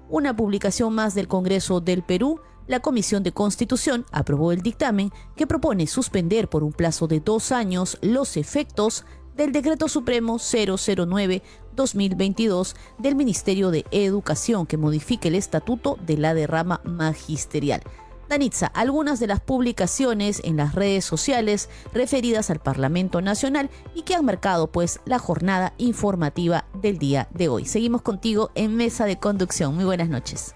Una 0.09 0.35
publicación 0.35 0.93
más 0.93 1.15
del 1.15 1.29
Congreso 1.29 1.79
del 1.79 2.03
Perú 2.03 2.41
la 2.67 2.81
Comisión 2.81 3.23
de 3.23 3.31
Constitución 3.31 4.05
aprobó 4.11 4.51
el 4.51 4.61
dictamen 4.61 5.11
que 5.35 5.47
propone 5.47 5.87
suspender 5.87 6.49
por 6.49 6.63
un 6.63 6.73
plazo 6.73 7.07
de 7.07 7.19
dos 7.19 7.51
años 7.51 7.97
los 8.01 8.37
efectos 8.37 9.05
del 9.35 9.51
Decreto 9.51 9.89
Supremo 9.89 10.35
009-2022 10.35 12.75
del 12.97 13.15
Ministerio 13.15 13.71
de 13.71 13.83
Educación 13.91 14.65
que 14.65 14.77
modifique 14.77 15.27
el 15.27 15.35
estatuto 15.35 15.99
de 16.05 16.15
la 16.17 16.33
derrama 16.33 16.79
magisterial. 16.83 17.81
Danitza, 18.27 18.65
algunas 18.67 19.19
de 19.19 19.27
las 19.27 19.39
publicaciones 19.39 20.41
en 20.43 20.57
las 20.57 20.73
redes 20.73 21.05
sociales 21.05 21.69
referidas 21.93 22.49
al 22.49 22.59
Parlamento 22.59 23.21
Nacional 23.21 23.69
y 23.93 24.01
que 24.01 24.15
han 24.15 24.25
marcado 24.25 24.71
pues 24.71 24.99
la 25.05 25.19
jornada 25.19 25.73
informativa 25.77 26.65
del 26.81 26.97
día 26.97 27.27
de 27.31 27.49
hoy. 27.49 27.65
Seguimos 27.65 28.01
contigo 28.01 28.49
en 28.55 28.75
Mesa 28.75 29.05
de 29.05 29.19
Conducción. 29.19 29.75
Muy 29.75 29.85
buenas 29.85 30.09
noches. 30.09 30.54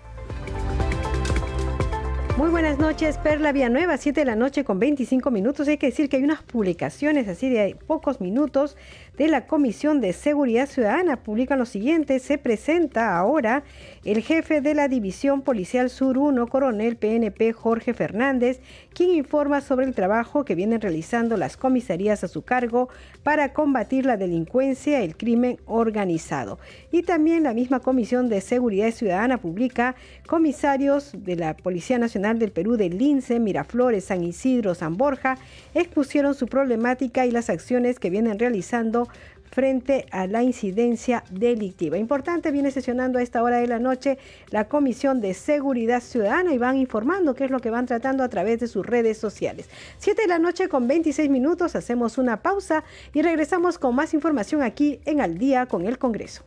Muy 2.39 2.51
buenas 2.51 2.79
noches, 2.79 3.17
Perla 3.17 3.51
Villanueva, 3.51 3.97
7 3.97 4.21
de 4.21 4.25
la 4.25 4.37
noche 4.37 4.63
con 4.63 4.79
25 4.79 5.29
minutos. 5.29 5.67
Hay 5.67 5.77
que 5.77 5.87
decir 5.87 6.07
que 6.07 6.15
hay 6.15 6.23
unas 6.23 6.41
publicaciones 6.41 7.27
así 7.27 7.49
de 7.49 7.75
pocos 7.85 8.21
minutos 8.21 8.77
de 9.19 9.27
la 9.27 9.47
Comisión 9.47 9.99
de 9.99 10.13
Seguridad 10.13 10.65
Ciudadana. 10.65 11.17
Publican 11.17 11.59
lo 11.59 11.65
siguiente, 11.65 12.19
se 12.19 12.37
presenta 12.37 13.17
ahora 13.17 13.63
el 14.05 14.21
jefe 14.21 14.61
de 14.61 14.73
la 14.73 14.87
División 14.87 15.41
Policial 15.41 15.89
Sur 15.89 16.17
1, 16.17 16.47
coronel 16.47 16.95
PNP 16.95 17.51
Jorge 17.51 17.93
Fernández, 17.93 18.61
quien 18.93 19.09
informa 19.11 19.59
sobre 19.59 19.85
el 19.85 19.93
trabajo 19.93 20.45
que 20.45 20.55
vienen 20.55 20.79
realizando 20.79 21.35
las 21.35 21.57
comisarías 21.57 22.23
a 22.23 22.29
su 22.29 22.43
cargo 22.43 22.87
para 23.21 23.51
combatir 23.51 24.05
la 24.05 24.15
delincuencia 24.15 25.01
y 25.01 25.03
el 25.03 25.17
crimen 25.17 25.59
organizado. 25.65 26.57
Y 26.89 27.03
también 27.03 27.43
la 27.43 27.53
misma 27.53 27.81
Comisión 27.81 28.29
de 28.29 28.39
Seguridad 28.39 28.91
Ciudadana 28.91 29.37
publica 29.37 29.95
comisarios 30.27 31.11
de 31.13 31.35
la 31.35 31.57
Policía 31.57 31.99
Nacional 31.99 32.39
del 32.39 32.53
Perú 32.53 32.77
del 32.77 32.97
Lince, 32.97 33.41
Miraflores, 33.41 34.05
San 34.05 34.23
Isidro, 34.23 34.75
San 34.75 34.95
Borja, 34.95 35.37
expusieron 35.73 36.35
su 36.35 36.47
problemática 36.47 37.25
y 37.25 37.31
las 37.31 37.49
acciones 37.49 37.99
que 37.99 38.09
vienen 38.09 38.39
realizando 38.39 39.08
frente 39.51 40.05
a 40.11 40.27
la 40.27 40.43
incidencia 40.43 41.23
delictiva. 41.31 41.97
Importante, 41.97 42.51
viene 42.51 42.71
sesionando 42.71 43.19
a 43.19 43.21
esta 43.21 43.43
hora 43.43 43.57
de 43.57 43.67
la 43.67 43.79
noche 43.79 44.17
la 44.51 44.67
Comisión 44.67 45.21
de 45.21 45.33
Seguridad 45.33 46.01
Ciudadana 46.01 46.53
y 46.53 46.57
van 46.57 46.77
informando 46.77 47.35
qué 47.35 47.45
es 47.45 47.51
lo 47.51 47.59
que 47.59 47.69
van 47.69 47.85
tratando 47.85 48.23
a 48.23 48.29
través 48.29 48.59
de 48.59 48.67
sus 48.67 48.85
redes 48.85 49.17
sociales. 49.17 49.69
Siete 49.97 50.23
de 50.23 50.27
la 50.27 50.39
noche 50.39 50.69
con 50.69 50.87
26 50.87 51.29
minutos, 51.29 51.75
hacemos 51.75 52.17
una 52.17 52.41
pausa 52.41 52.83
y 53.13 53.21
regresamos 53.21 53.79
con 53.79 53.95
más 53.95 54.13
información 54.13 54.61
aquí 54.61 54.99
en 55.05 55.21
Al 55.21 55.37
día 55.37 55.65
con 55.65 55.85
el 55.85 55.97
Congreso. 55.97 56.43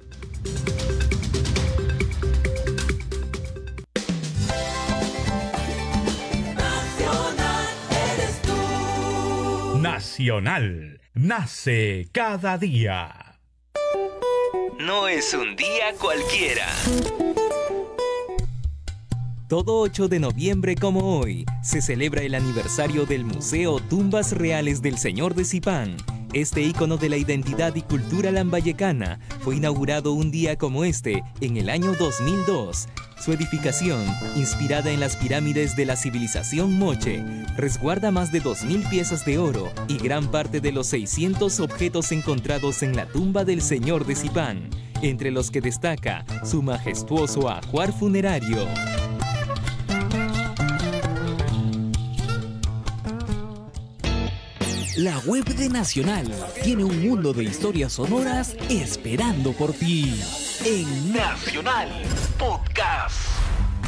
Nacional. 9.81 11.02
Nace 11.14 12.09
cada 12.11 12.57
día. 12.57 13.38
No 14.81 15.09
es 15.09 15.35
un 15.35 15.57
día 15.57 15.92
cualquiera. 16.01 16.66
Todo 19.46 19.81
8 19.81 20.09
de 20.09 20.20
noviembre 20.20 20.75
como 20.75 21.18
hoy 21.18 21.44
se 21.62 21.83
celebra 21.83 22.22
el 22.22 22.35
aniversario 22.35 23.05
del 23.05 23.27
Museo 23.27 23.79
Tumbas 23.79 24.33
Reales 24.33 24.81
del 24.81 24.96
Señor 24.96 25.35
de 25.35 25.44
Zipán. 25.44 25.98
Este 26.33 26.62
ícono 26.62 26.96
de 26.96 27.11
la 27.11 27.18
identidad 27.18 27.75
y 27.75 27.83
cultura 27.83 28.31
lambayecana 28.31 29.20
fue 29.40 29.57
inaugurado 29.57 30.12
un 30.14 30.31
día 30.31 30.57
como 30.57 30.83
este 30.83 31.22
en 31.42 31.59
el 31.59 31.68
año 31.68 31.92
2002. 31.92 32.88
Su 33.23 33.33
edificación, 33.33 34.05
inspirada 34.35 34.91
en 34.91 34.99
las 34.99 35.17
pirámides 35.17 35.77
de 35.77 35.85
la 35.85 35.95
civilización 35.95 36.77
Moche, 36.77 37.23
resguarda 37.57 38.11
más 38.11 38.33
de 38.33 38.43
2.000 38.43 38.91
piezas 38.91 39.25
de 39.25 39.39
oro 39.39 39.71
y 39.87 39.97
gran 39.99 40.29
parte 40.29 40.61
de 40.61 40.73
los 40.73 40.89
600 40.89 41.61
objetos 41.61 42.11
encontrados 42.11 42.83
en 42.83 42.97
la 42.97 43.07
tumba 43.07 43.45
del 43.45 43.63
Señor 43.63 44.07
de 44.07 44.17
Zipán, 44.17 44.71
entre 45.03 45.31
los 45.31 45.53
que 45.53 45.61
destaca 45.61 46.25
su 46.45 46.63
majestuoso 46.63 47.49
ajuar 47.49 47.93
funerario. 47.93 48.67
La 54.97 55.19
web 55.21 55.45
de 55.45 55.71
Nacional 55.71 56.27
tiene 56.63 56.85
un 56.85 57.09
mundo 57.09 57.33
de 57.33 57.45
historias 57.45 57.95
sonoras 57.95 58.55
esperando 58.69 59.53
por 59.53 59.73
ti. 59.73 60.21
En 60.67 61.15
Nacional 61.15 61.89
Podcast. 62.39 63.17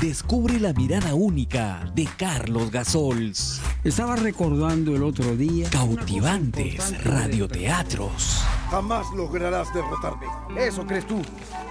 Descubre 0.00 0.58
la 0.58 0.72
mirada 0.72 1.14
única 1.14 1.92
de 1.94 2.08
Carlos 2.16 2.70
Gasols. 2.70 3.60
Estaba 3.84 4.16
recordando 4.16 4.96
el 4.96 5.02
otro 5.02 5.36
día. 5.36 5.68
Cautivantes 5.68 7.04
radioteatros. 7.04 8.42
Jamás 8.70 9.06
lograrás 9.14 9.72
derrotarme. 9.72 10.26
Eso 10.56 10.86
crees 10.86 11.06
tú. 11.06 11.22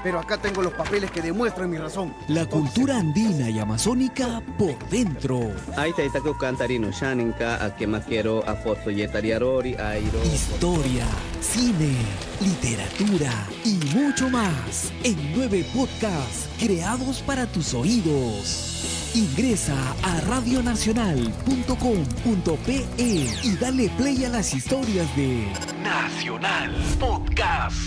Pero 0.04 0.20
acá 0.20 0.38
tengo 0.38 0.62
los 0.62 0.74
papeles 0.74 1.12
que 1.12 1.22
demuestran 1.22 1.70
mi 1.70 1.78
razón. 1.78 2.14
La 2.28 2.46
cultura 2.46 2.98
andina 2.98 3.50
y 3.50 3.60
amazónica 3.60 4.42
por 4.58 4.78
dentro. 4.90 5.52
Aitaitako 5.78 6.38
cantarino 6.38 6.92
shaninka, 6.92 7.64
a 7.64 7.76
que 7.76 7.88
más 7.88 8.06
quiero 8.06 8.48
a 8.48 8.56
foto 8.56 8.92
yetariarori, 8.92 9.76
airo. 9.76 10.22
Historia, 10.26 11.06
cine, 11.40 11.96
literatura 12.42 13.32
y 13.64 13.80
mucho 13.96 14.30
más 14.30 14.92
en 15.04 15.34
nueve 15.36 15.66
podcasts 15.74 16.50
creados 16.60 17.22
para 17.22 17.46
tus 17.46 17.74
oídos. 17.74 18.72
Ingresa 19.16 19.76
a 20.02 20.22
radionacional.com.pe 20.22 22.86
y 22.98 23.56
dale 23.58 23.88
play 23.90 24.26
a 24.26 24.30
las 24.30 24.56
historias 24.56 25.16
de 25.16 25.48
Nacional 25.84 26.74
Podcast. 27.00 27.78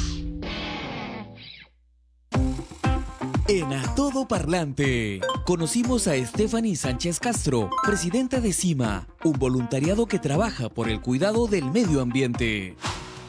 En 3.48 3.72
A 3.72 3.94
Todo 3.94 4.26
Parlante, 4.26 5.20
conocimos 5.44 6.08
a 6.08 6.16
Stephanie 6.16 6.76
Sánchez 6.76 7.20
Castro, 7.20 7.70
presidenta 7.84 8.40
de 8.40 8.52
CIMA, 8.52 9.06
un 9.24 9.34
voluntariado 9.34 10.06
que 10.06 10.18
trabaja 10.18 10.68
por 10.68 10.88
el 10.88 11.00
cuidado 11.00 11.46
del 11.46 11.70
medio 11.70 12.00
ambiente 12.00 12.76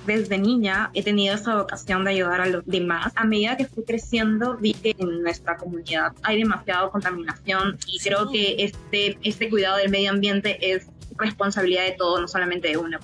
desde 0.08 0.38
niña 0.38 0.90
he 0.94 1.04
tenido 1.04 1.36
esa 1.36 1.56
vocación 1.56 2.06
de 2.06 2.12
ayudar 2.12 2.42
a 2.42 2.48
los 2.48 2.66
demás. 2.66 3.12
A 3.16 3.26
medida 3.26 3.58
que 3.58 3.66
fui 3.66 3.84
creciendo, 3.84 4.58
vi 4.58 4.74
que 4.74 4.96
en 4.98 5.22
nuestra 5.22 5.58
comunidad 5.58 6.14
hay 6.24 6.40
demasiada 6.40 6.90
contaminación 6.90 7.78
y 7.86 8.00
creo 8.00 8.32
que 8.32 8.56
este, 8.60 9.20
este 9.22 9.50
cuidado 9.50 9.78
del 9.78 9.92
medio 9.92 10.12
ambiente 10.12 10.74
es 10.74 10.88
responsabilidad 11.18 11.84
de 11.84 11.92
todos, 11.92 12.22
no 12.22 12.28
solamente 12.28 12.70
de 12.70 12.78
uno. 12.78 13.00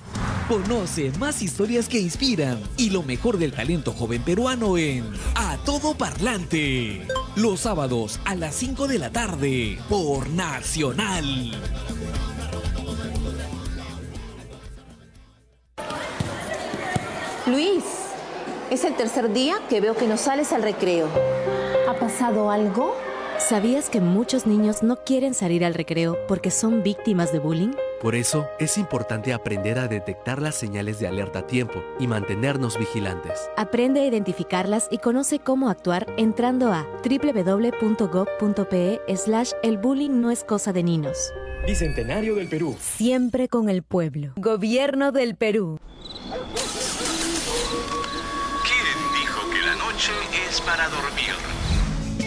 Conoce 0.48 1.10
más 1.18 1.40
historias 1.40 1.88
que 1.88 1.98
inspiran 1.98 2.60
y 2.76 2.90
lo 2.90 3.02
mejor 3.02 3.38
del 3.38 3.52
talento 3.52 3.92
joven 3.92 4.22
peruano 4.22 4.76
en 4.76 5.10
A 5.34 5.56
Todo 5.64 5.94
Parlante. 5.94 7.08
Los 7.34 7.60
sábados 7.60 8.20
a 8.26 8.34
las 8.34 8.54
5 8.56 8.86
de 8.86 8.98
la 8.98 9.10
tarde 9.10 9.78
por 9.88 10.28
Nacional. 10.28 11.50
Luis, 17.46 17.84
es 18.70 18.84
el 18.84 18.94
tercer 18.96 19.32
día 19.32 19.54
que 19.70 19.80
veo 19.80 19.96
que 19.96 20.06
no 20.06 20.18
sales 20.18 20.52
al 20.52 20.62
recreo. 20.62 21.08
¿Ha 21.88 21.94
pasado 21.98 22.50
algo? 22.50 22.94
¿Sabías 23.38 23.88
que 23.88 24.02
muchos 24.02 24.46
niños 24.46 24.82
no 24.82 24.96
quieren 25.04 25.32
salir 25.32 25.64
al 25.64 25.72
recreo 25.72 26.18
porque 26.28 26.50
son 26.50 26.82
víctimas 26.82 27.32
de 27.32 27.38
bullying? 27.38 27.72
Por 28.04 28.14
eso 28.14 28.46
es 28.58 28.76
importante 28.76 29.32
aprender 29.32 29.78
a 29.78 29.88
detectar 29.88 30.42
las 30.42 30.56
señales 30.56 30.98
de 30.98 31.06
alerta 31.06 31.38
a 31.38 31.46
tiempo 31.46 31.82
y 31.98 32.06
mantenernos 32.06 32.78
vigilantes. 32.78 33.48
Aprende 33.56 34.02
a 34.02 34.06
identificarlas 34.06 34.88
y 34.90 34.98
conoce 34.98 35.38
cómo 35.38 35.70
actuar 35.70 36.12
entrando 36.18 36.70
a 36.70 36.86
www.gov.pe 37.02 39.00
slash 39.16 39.52
el 39.62 39.78
bullying 39.78 40.20
no 40.20 40.30
es 40.30 40.44
cosa 40.44 40.74
de 40.74 40.82
niños. 40.82 41.32
Bicentenario 41.66 42.34
del 42.34 42.46
Perú. 42.46 42.76
Siempre 42.78 43.48
con 43.48 43.70
el 43.70 43.82
pueblo. 43.82 44.34
Gobierno 44.36 45.10
del 45.10 45.34
Perú. 45.34 45.80
¿Quién 48.66 48.98
dijo 49.18 49.48
que 49.50 49.62
la 49.62 49.76
noche 49.76 50.12
es 50.46 50.60
para 50.60 50.90
dormir? 50.90 51.32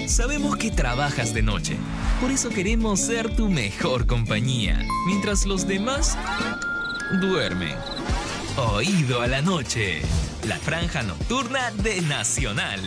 Sabemos 0.08 0.56
que 0.56 0.72
trabajas 0.72 1.34
de 1.34 1.42
noche, 1.42 1.76
por 2.22 2.32
eso 2.32 2.48
queremos 2.50 3.02
ser 3.02 3.36
tu 3.36 3.50
mejor 3.50 4.08
compañía, 4.08 4.80
mientras 5.06 5.46
los 5.46 5.68
demás 5.68 6.18
duermen. 7.20 7.76
Oído 8.56 9.22
a 9.22 9.28
la 9.28 9.42
noche, 9.42 10.02
la 10.48 10.56
franja 10.60 11.04
nocturna 11.04 11.72
de 11.72 12.00
Nacional. 12.04 12.80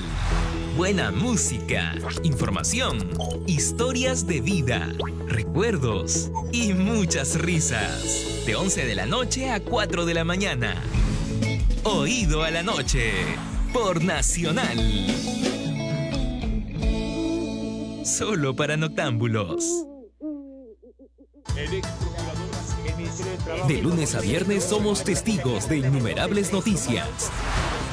Buena 0.78 1.10
música, 1.10 1.94
información, 2.22 3.10
historias 3.46 4.26
de 4.26 4.40
vida, 4.40 4.88
recuerdos 5.26 6.30
y 6.52 6.72
muchas 6.72 7.38
risas. 7.38 8.44
De 8.46 8.56
11 8.56 8.86
de 8.86 8.94
la 8.94 9.04
noche 9.04 9.50
a 9.50 9.60
4 9.60 10.06
de 10.06 10.14
la 10.14 10.24
mañana. 10.24 10.74
Oído 11.84 12.44
a 12.44 12.50
la 12.50 12.62
noche, 12.62 13.12
por 13.74 14.02
Nacional. 14.02 15.49
Solo 18.10 18.56
para 18.56 18.76
noctámbulos. 18.76 19.86
De 23.68 23.80
lunes 23.80 24.16
a 24.16 24.20
viernes 24.20 24.64
somos 24.64 25.04
testigos 25.04 25.68
de 25.68 25.78
innumerables 25.78 26.52
noticias. 26.52 27.30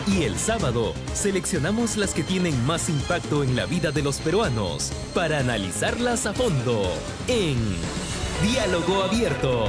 Y 0.07 0.23
el 0.23 0.35
sábado 0.37 0.93
seleccionamos 1.13 1.97
las 1.97 2.15
que 2.15 2.23
tienen 2.23 2.65
más 2.65 2.89
impacto 2.89 3.43
en 3.43 3.55
la 3.55 3.67
vida 3.67 3.91
de 3.91 4.01
los 4.01 4.17
peruanos 4.19 4.91
para 5.13 5.37
analizarlas 5.37 6.25
a 6.25 6.33
fondo 6.33 6.91
en 7.27 7.57
Diálogo 8.41 9.03
Abierto. 9.03 9.67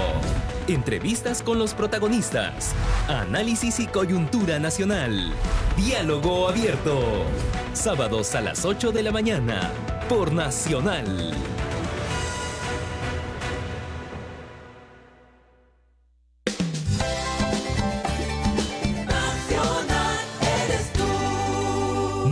Entrevistas 0.66 1.42
con 1.42 1.58
los 1.58 1.74
protagonistas. 1.74 2.72
Análisis 3.06 3.80
y 3.80 3.87
coyuntura 3.87 4.58
nacional. 4.58 5.30
Diálogo 5.76 6.48
Abierto. 6.48 7.24
Sábados 7.74 8.34
a 8.34 8.40
las 8.40 8.64
8 8.64 8.92
de 8.92 9.02
la 9.02 9.12
mañana 9.12 9.70
por 10.08 10.32
Nacional. 10.32 11.34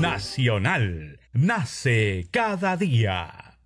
Nacional. 0.00 1.20
Nace 1.34 2.28
cada 2.30 2.76
día. 2.78 3.58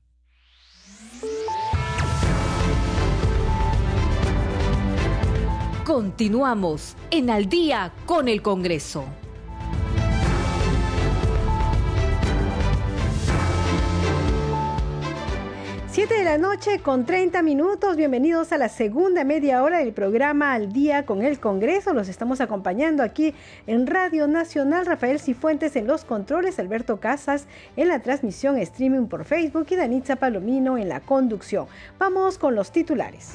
Continuamos 5.84 6.96
en 7.10 7.30
Al 7.30 7.48
día 7.48 7.92
con 8.06 8.28
el 8.28 8.42
Congreso. 8.42 9.19
7 15.92 16.14
de 16.14 16.22
la 16.22 16.38
noche 16.38 16.78
con 16.78 17.04
30 17.04 17.42
minutos. 17.42 17.96
Bienvenidos 17.96 18.52
a 18.52 18.58
la 18.58 18.68
segunda 18.68 19.24
media 19.24 19.60
hora 19.64 19.78
del 19.78 19.92
programa 19.92 20.52
Al 20.52 20.72
Día 20.72 21.04
con 21.04 21.24
el 21.24 21.40
Congreso. 21.40 21.92
Los 21.94 22.08
estamos 22.08 22.40
acompañando 22.40 23.02
aquí 23.02 23.34
en 23.66 23.88
Radio 23.88 24.28
Nacional. 24.28 24.86
Rafael 24.86 25.18
Cifuentes 25.18 25.74
en 25.74 25.88
los 25.88 26.04
controles, 26.04 26.60
Alberto 26.60 27.00
Casas 27.00 27.48
en 27.76 27.88
la 27.88 27.98
transmisión 27.98 28.56
streaming 28.58 29.08
por 29.08 29.24
Facebook 29.24 29.66
y 29.70 29.74
Danitza 29.74 30.14
Palomino 30.14 30.78
en 30.78 30.88
la 30.88 31.00
conducción. 31.00 31.66
Vamos 31.98 32.38
con 32.38 32.54
los 32.54 32.70
titulares. 32.70 33.34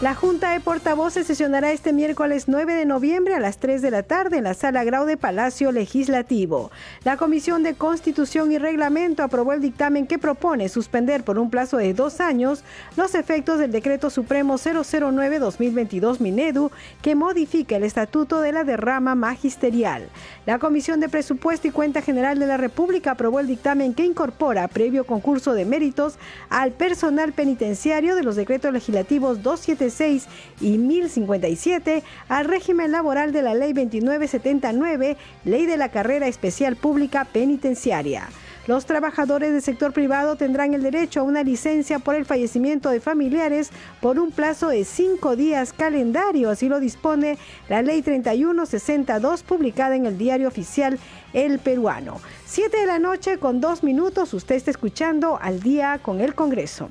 La 0.00 0.14
Junta 0.14 0.52
de 0.52 0.60
Portavoces 0.60 1.26
sesionará 1.26 1.72
este 1.72 1.92
miércoles 1.92 2.44
9 2.46 2.72
de 2.72 2.84
noviembre 2.84 3.34
a 3.34 3.40
las 3.40 3.58
3 3.58 3.82
de 3.82 3.90
la 3.90 4.04
tarde 4.04 4.36
en 4.38 4.44
la 4.44 4.54
Sala 4.54 4.84
Grau 4.84 5.06
de 5.06 5.16
Palacio 5.16 5.72
Legislativo. 5.72 6.70
La 7.02 7.16
Comisión 7.16 7.64
de 7.64 7.74
Constitución 7.74 8.52
y 8.52 8.58
Reglamento 8.58 9.24
aprobó 9.24 9.54
el 9.54 9.60
dictamen 9.60 10.06
que 10.06 10.20
propone 10.20 10.68
suspender 10.68 11.24
por 11.24 11.36
un 11.36 11.50
plazo 11.50 11.78
de 11.78 11.94
dos 11.94 12.20
años 12.20 12.62
los 12.96 13.16
efectos 13.16 13.58
del 13.58 13.72
Decreto 13.72 14.08
Supremo 14.08 14.54
009-2022 14.54 16.20
Minedu 16.20 16.70
que 17.02 17.16
modifica 17.16 17.74
el 17.74 17.82
Estatuto 17.82 18.40
de 18.40 18.52
la 18.52 18.62
Derrama 18.62 19.16
Magisterial. 19.16 20.08
La 20.46 20.60
Comisión 20.60 21.00
de 21.00 21.08
Presupuesto 21.08 21.66
y 21.66 21.72
Cuenta 21.72 22.02
General 22.02 22.38
de 22.38 22.46
la 22.46 22.56
República 22.56 23.10
aprobó 23.10 23.40
el 23.40 23.48
dictamen 23.48 23.94
que 23.94 24.04
incorpora, 24.04 24.68
previo 24.68 25.04
concurso 25.04 25.54
de 25.54 25.64
méritos, 25.64 26.18
al 26.50 26.70
personal 26.70 27.32
penitenciario 27.32 28.14
de 28.14 28.22
los 28.22 28.36
decretos 28.36 28.72
legislativos 28.72 29.42
27 29.88 30.28
y 30.60 30.78
1057 30.78 32.02
al 32.28 32.44
régimen 32.44 32.92
laboral 32.92 33.32
de 33.32 33.42
la 33.42 33.54
Ley 33.54 33.72
2979, 33.72 35.16
Ley 35.44 35.66
de 35.66 35.76
la 35.76 35.88
Carrera 35.88 36.26
Especial 36.28 36.76
Pública 36.76 37.24
Penitenciaria. 37.24 38.28
Los 38.66 38.84
trabajadores 38.84 39.50
del 39.50 39.62
sector 39.62 39.94
privado 39.94 40.36
tendrán 40.36 40.74
el 40.74 40.82
derecho 40.82 41.20
a 41.20 41.22
una 41.22 41.42
licencia 41.42 42.00
por 42.00 42.14
el 42.14 42.26
fallecimiento 42.26 42.90
de 42.90 43.00
familiares 43.00 43.70
por 44.02 44.18
un 44.18 44.30
plazo 44.30 44.68
de 44.68 44.84
cinco 44.84 45.36
días 45.36 45.72
calendario, 45.72 46.50
así 46.50 46.68
lo 46.68 46.78
dispone 46.78 47.38
la 47.70 47.80
Ley 47.80 48.02
3162 48.02 49.42
publicada 49.42 49.96
en 49.96 50.04
el 50.04 50.18
diario 50.18 50.48
oficial 50.48 50.98
El 51.32 51.60
Peruano. 51.60 52.20
Siete 52.44 52.80
de 52.80 52.86
la 52.86 52.98
noche 52.98 53.38
con 53.38 53.62
dos 53.62 53.82
minutos, 53.82 54.34
usted 54.34 54.56
está 54.56 54.70
escuchando 54.70 55.38
al 55.40 55.60
día 55.60 55.98
con 56.02 56.20
el 56.20 56.34
Congreso. 56.34 56.90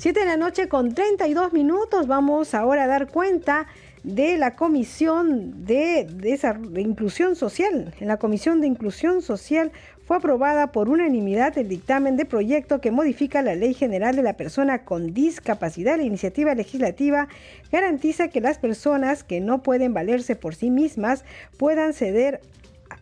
7 0.00 0.18
de 0.18 0.24
la 0.24 0.38
noche 0.38 0.66
con 0.66 0.94
32 0.94 1.52
minutos. 1.52 2.06
Vamos 2.06 2.54
ahora 2.54 2.84
a 2.84 2.86
dar 2.86 3.08
cuenta 3.08 3.66
de 4.02 4.38
la 4.38 4.56
Comisión 4.56 5.66
de, 5.66 6.06
de, 6.10 6.80
Inclusión 6.80 7.36
Social. 7.36 7.92
En 8.00 8.08
la 8.08 8.16
Comisión 8.16 8.62
de 8.62 8.66
Inclusión 8.66 9.20
Social 9.20 9.72
fue 10.06 10.16
aprobada 10.16 10.72
por 10.72 10.88
unanimidad 10.88 11.58
el 11.58 11.68
dictamen 11.68 12.16
de 12.16 12.24
proyecto 12.24 12.80
que 12.80 12.90
modifica 12.90 13.42
la 13.42 13.54
Ley 13.54 13.74
General 13.74 14.16
de 14.16 14.22
la 14.22 14.38
Persona 14.38 14.86
con 14.86 15.12
Discapacidad. 15.12 15.98
La 15.98 16.04
iniciativa 16.04 16.54
legislativa 16.54 17.28
garantiza 17.70 18.28
que 18.28 18.40
las 18.40 18.56
personas 18.56 19.22
que 19.22 19.42
no 19.42 19.62
pueden 19.62 19.92
valerse 19.92 20.34
por 20.34 20.54
sí 20.54 20.70
mismas 20.70 21.26
puedan 21.58 21.92
ceder 21.92 22.40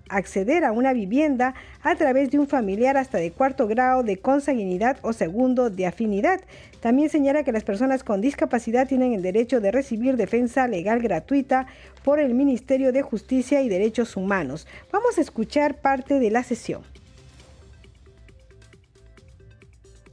acceder 0.09 0.65
a 0.65 0.73
una 0.73 0.93
vivienda 0.93 1.55
a 1.83 1.95
través 1.97 2.31
de 2.31 2.39
un 2.39 2.47
familiar 2.47 2.97
hasta 2.97 3.19
de 3.19 3.31
cuarto 3.31 3.67
grado 3.67 4.03
de 4.03 4.19
consanguinidad 4.19 4.99
o 5.03 5.13
segundo 5.13 5.71
de 5.71 5.87
afinidad. 5.87 6.41
También 6.81 7.11
señala 7.11 7.43
que 7.43 7.53
las 7.53 7.65
personas 7.65 8.05
con 8.05 8.21
discapacidad 8.21 8.87
tienen 8.87 9.13
el 9.13 9.23
derecho 9.23 9.61
de 9.61 9.73
recibir 9.73 10.17
defensa 10.17 10.69
legal 10.69 11.01
gratuita 11.01 11.67
por 12.05 12.21
el 12.21 12.35
Ministerio 12.35 12.93
de 12.93 13.03
Justicia 13.03 13.63
y 13.63 13.69
Derechos 13.69 14.17
Humanos. 14.17 14.67
Vamos 14.93 15.19
a 15.19 15.21
escuchar 15.21 15.81
parte 15.81 16.21
de 16.21 16.31
la 16.31 16.45
sesión. 16.45 16.83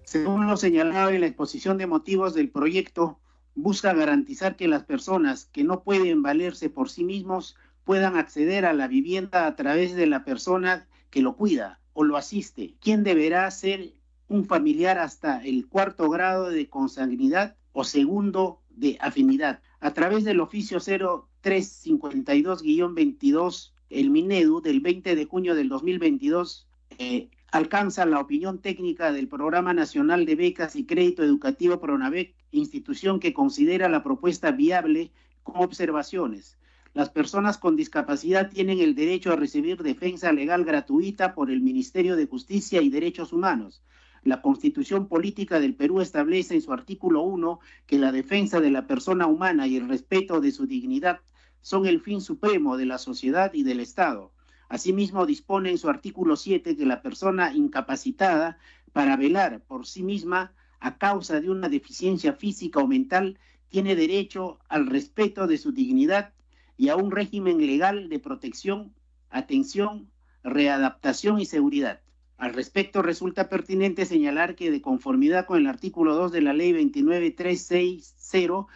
Según 0.03 0.47
lo 0.47 0.57
señalado 0.57 1.09
en 1.09 1.21
la 1.21 1.27
exposición 1.27 1.77
de 1.77 1.87
motivos 1.87 2.33
del 2.33 2.49
proyecto, 2.49 3.19
busca 3.53 3.93
garantizar 3.93 4.55
que 4.55 4.67
las 4.67 4.83
personas 4.83 5.45
que 5.45 5.63
no 5.63 5.83
pueden 5.83 6.23
valerse 6.23 6.69
por 6.69 6.89
sí 6.89 7.03
mismos 7.03 7.55
puedan 7.83 8.17
acceder 8.17 8.65
a 8.65 8.73
la 8.73 8.87
vivienda 8.87 9.45
a 9.45 9.55
través 9.55 9.95
de 9.95 10.07
la 10.07 10.25
persona 10.25 10.87
que 11.09 11.21
lo 11.21 11.35
cuida 11.35 11.79
o 11.93 12.03
lo 12.03 12.17
asiste, 12.17 12.75
quien 12.81 13.03
deberá 13.03 13.49
ser 13.51 13.93
un 14.27 14.45
familiar 14.45 14.97
hasta 14.97 15.43
el 15.43 15.67
cuarto 15.67 16.09
grado 16.09 16.49
de 16.49 16.67
consanguinidad 16.69 17.55
o 17.73 17.83
segundo 17.83 18.61
de 18.69 18.97
afinidad. 19.01 19.59
A 19.79 19.93
través 19.93 20.23
del 20.23 20.39
oficio 20.39 20.79
0352-22, 20.79 23.73
el 23.89 24.09
Minedu 24.09 24.61
del 24.61 24.79
20 24.81 25.15
de 25.15 25.25
junio 25.25 25.53
del 25.55 25.69
2022 25.69 26.67
eh, 26.97 27.29
alcanza 27.51 28.05
la 28.05 28.19
opinión 28.19 28.59
técnica 28.59 29.11
del 29.11 29.27
Programa 29.27 29.73
Nacional 29.73 30.25
de 30.25 30.35
Becas 30.35 30.75
y 30.75 30.85
Crédito 30.85 31.23
Educativo 31.23 31.79
PRONAVEC, 31.79 32.35
institución 32.51 33.19
que 33.19 33.33
considera 33.33 33.89
la 33.89 34.03
propuesta 34.03 34.51
viable 34.51 35.11
con 35.43 35.63
observaciones. 35.63 36.57
Las 36.93 37.09
personas 37.09 37.57
con 37.57 37.75
discapacidad 37.75 38.49
tienen 38.49 38.79
el 38.79 38.95
derecho 38.95 39.31
a 39.31 39.35
recibir 39.35 39.83
defensa 39.83 40.31
legal 40.31 40.63
gratuita 40.63 41.35
por 41.35 41.51
el 41.51 41.61
Ministerio 41.61 42.15
de 42.15 42.25
Justicia 42.25 42.81
y 42.81 42.89
Derechos 42.89 43.33
Humanos. 43.33 43.83
La 44.25 44.41
Constitución 44.41 45.07
Política 45.07 45.59
del 45.59 45.75
Perú 45.75 46.01
establece 46.01 46.55
en 46.55 46.61
su 46.63 46.73
artículo 46.73 47.21
1 47.21 47.59
que 47.85 47.99
la 47.99 48.11
defensa 48.11 48.59
de 48.59 48.71
la 48.71 48.87
persona 48.87 49.27
humana 49.27 49.67
y 49.67 49.77
el 49.77 49.87
respeto 49.87 50.41
de 50.41 50.51
su 50.51 50.65
dignidad 50.65 51.19
son 51.61 51.85
el 51.85 52.01
fin 52.01 52.21
supremo 52.21 52.75
de 52.75 52.87
la 52.87 52.97
sociedad 52.97 53.53
y 53.53 53.61
del 53.61 53.79
Estado. 53.79 54.31
Asimismo, 54.67 55.27
dispone 55.27 55.69
en 55.69 55.77
su 55.77 55.89
artículo 55.89 56.37
7 56.37 56.75
que 56.75 56.85
la 56.87 57.03
persona 57.03 57.53
incapacitada 57.53 58.57
para 58.93 59.15
velar 59.15 59.61
por 59.61 59.85
sí 59.85 60.01
misma 60.01 60.55
a 60.79 60.97
causa 60.97 61.39
de 61.39 61.51
una 61.51 61.69
deficiencia 61.69 62.33
física 62.33 62.79
o 62.79 62.87
mental 62.87 63.37
tiene 63.69 63.95
derecho 63.95 64.57
al 64.69 64.87
respeto 64.87 65.45
de 65.45 65.59
su 65.59 65.71
dignidad 65.71 66.33
y 66.77 66.89
a 66.89 66.95
un 66.95 67.11
régimen 67.11 67.63
legal 67.63 68.09
de 68.09 68.17
protección, 68.17 68.91
atención, 69.29 70.09
readaptación 70.43 71.39
y 71.39 71.45
seguridad. 71.45 72.01
Al 72.37 72.53
respecto, 72.53 73.01
resulta 73.01 73.47
pertinente 73.47 74.05
señalar 74.05 74.55
que 74.55 74.69
de 74.69 74.81
conformidad 74.81 75.45
con 75.45 75.57
el 75.59 75.67
artículo 75.67 76.15
2 76.15 76.33
de 76.33 76.41
la 76.41 76.53
Ley 76.53 76.73
29360, 76.73 78.67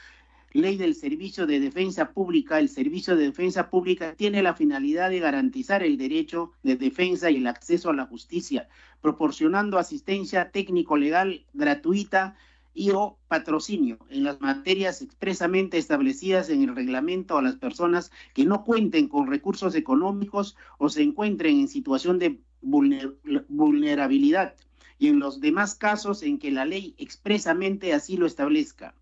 Ley 0.53 0.77
del 0.77 0.95
Servicio 0.95 1.45
de 1.45 1.59
Defensa 1.59 2.11
Pública, 2.11 2.57
el 2.57 2.69
Servicio 2.69 3.15
de 3.15 3.25
Defensa 3.25 3.69
Pública 3.69 4.15
tiene 4.15 4.41
la 4.41 4.55
finalidad 4.55 5.09
de 5.09 5.19
garantizar 5.19 5.83
el 5.83 5.97
derecho 5.97 6.53
de 6.63 6.75
defensa 6.75 7.29
y 7.29 7.35
el 7.35 7.47
acceso 7.47 7.89
a 7.89 7.93
la 7.93 8.05
justicia, 8.05 8.67
proporcionando 9.01 9.77
asistencia 9.77 10.49
técnico-legal 10.51 11.45
gratuita 11.53 12.35
y 12.73 12.91
o 12.91 13.17
patrocinio 13.27 13.97
en 14.09 14.23
las 14.23 14.39
materias 14.41 15.01
expresamente 15.01 15.77
establecidas 15.77 16.49
en 16.49 16.63
el 16.63 16.75
reglamento 16.75 17.37
a 17.37 17.41
las 17.41 17.55
personas 17.55 18.11
que 18.33 18.45
no 18.45 18.63
cuenten 18.63 19.07
con 19.07 19.27
recursos 19.27 19.75
económicos 19.75 20.55
o 20.77 20.89
se 20.89 21.01
encuentren 21.01 21.59
en 21.59 21.67
situación 21.67 22.19
de 22.19 22.39
vulnerabilidad 22.61 24.55
y 24.97 25.07
en 25.07 25.19
los 25.19 25.39
demás 25.39 25.75
casos 25.75 26.23
en 26.23 26.37
que 26.39 26.51
la 26.51 26.65
ley 26.65 26.93
expresamente 26.97 27.93
así 27.93 28.17
lo 28.17 28.25
establezca. 28.25 28.93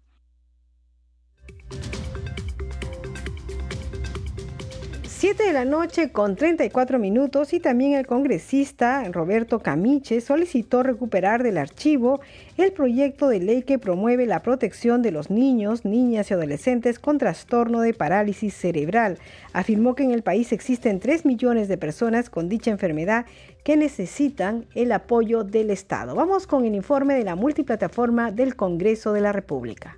7 5.20 5.46
de 5.46 5.52
la 5.52 5.66
noche 5.66 6.12
con 6.12 6.36
34 6.36 7.00
minutos 7.00 7.52
y 7.52 7.60
también 7.60 7.94
el 7.94 8.06
congresista 8.06 9.04
Roberto 9.12 9.58
Camiche 9.58 10.22
solicitó 10.22 10.84
recuperar 10.84 11.42
del 11.42 11.58
archivo 11.58 12.22
el 12.56 12.72
proyecto 12.72 13.28
de 13.28 13.40
ley 13.40 13.64
que 13.64 13.80
promueve 13.80 14.28
la 14.28 14.44
protección 14.44 15.02
de 15.02 15.10
los 15.10 15.32
niños, 15.32 15.86
niñas 15.86 16.30
y 16.30 16.36
adolescentes 16.36 17.00
con 17.00 17.18
trastorno 17.18 17.82
de 17.82 17.96
parálisis 17.96 18.54
cerebral. 18.54 19.18
Afirmó 19.54 19.96
que 19.96 20.04
en 20.04 20.12
el 20.12 20.22
país 20.22 20.54
existen 20.54 21.00
3 21.00 21.26
millones 21.26 21.68
de 21.68 21.80
personas 21.80 22.30
con 22.30 22.48
dicha 22.48 22.70
enfermedad 22.70 23.26
que 23.64 23.76
necesitan 23.76 24.68
el 24.76 24.92
apoyo 24.92 25.44
del 25.44 25.72
Estado. 25.72 26.14
Vamos 26.14 26.46
con 26.46 26.64
el 26.64 26.76
informe 26.76 27.16
de 27.16 27.24
la 27.24 27.36
multiplataforma 27.36 28.32
del 28.32 28.56
Congreso 28.56 29.14
de 29.14 29.22
la 29.22 29.32
República. 29.32 29.98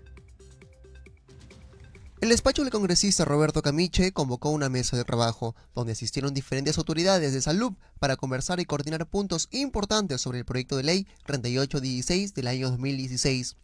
El 2.22 2.28
despacho 2.28 2.63
del 2.63 2.72
congresista 2.72 3.24
Roberto 3.24 3.61
Camiche 3.61 4.11
convocó 4.11 4.49
una 4.49 4.67
mesa 4.67 4.97
de 4.97 5.05
trabajo 5.05 5.55
donde 5.74 5.93
asistieron 5.93 6.34
diferentes 6.34 6.78
autoridades 6.78 7.32
de 7.32 7.41
salud 7.41 7.72
para 7.97 8.17
conversar 8.17 8.59
y 8.59 8.65
coordinar 8.65 9.05
puntos 9.05 9.47
importantes 9.51 10.20
sobre 10.20 10.39
el 10.39 10.45
proyecto 10.45 10.76
de 10.76 10.84
ley 10.84 11.07
3816 11.28 12.34
del 12.34 12.47
año 12.47 12.72
2016, 12.72 13.55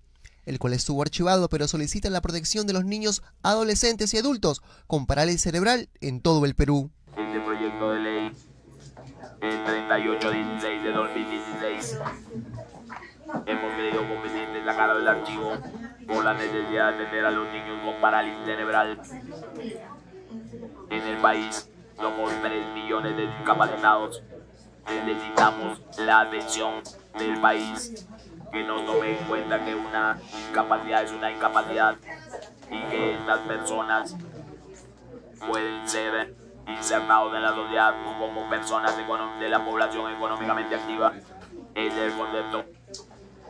el 0.45 0.57
cual 0.57 0.71
estuvo 0.71 1.01
archivado 1.01 1.49
pero 1.49 1.67
solicita 1.67 2.09
la 2.09 2.21
protección 2.21 2.65
de 2.65 2.71
los 2.71 2.85
niños, 2.85 3.23
adolescentes 3.43 4.13
y 4.13 4.19
adultos 4.19 4.61
con 4.87 5.05
parálisis 5.05 5.41
cerebral 5.41 5.89
en 5.99 6.21
todo 6.21 6.45
el 6.45 6.55
Perú. 6.55 6.91
Este 7.17 7.41
proyecto 7.41 7.91
de 7.91 7.99
ley 7.99 8.31
3816 9.41 10.81
de 10.81 10.91
2016 10.93 11.97
hemos 13.47 13.73
creído 13.73 14.07
conveniente 14.07 14.63
sacar 14.63 14.95
del 14.95 15.07
archivo 15.07 15.57
por 16.07 16.23
la 16.23 16.33
necesidad 16.33 16.93
de 16.93 17.03
atender 17.03 17.25
a 17.25 17.31
los 17.31 17.47
niños 17.51 17.81
con 17.83 18.01
parálisis 18.01 18.45
cerebral. 18.45 18.99
En 20.89 21.01
el 21.01 21.17
país 21.17 21.69
somos 21.97 22.31
3 22.41 22.67
millones 22.73 23.17
de 23.17 23.27
discapacitados. 23.27 24.21
Necesitamos 25.05 25.81
la 25.97 26.21
atención 26.21 26.81
del 27.17 27.39
país 27.39 28.07
que 28.51 28.63
nos 28.63 28.85
tome 28.85 29.17
en 29.17 29.25
cuenta 29.25 29.63
que 29.65 29.75
una 29.75 30.17
incapacidad 30.49 31.03
es 31.03 31.11
una 31.11 31.31
incapacidad 31.31 31.95
y 32.69 32.81
que 32.89 33.15
estas 33.15 33.39
personas 33.39 34.15
pueden 35.47 35.87
ser 35.87 36.35
insertados 36.67 37.33
en 37.35 37.41
la 37.41 37.53
sociedad 37.53 37.95
como 38.19 38.49
personas 38.49 38.95
de 39.39 39.49
la 39.49 39.63
población 39.63 40.13
económicamente 40.13 40.75
activa. 40.75 41.13
Ese 41.73 42.07
es 42.07 42.13
el 42.13 42.17
concepto. 42.17 42.65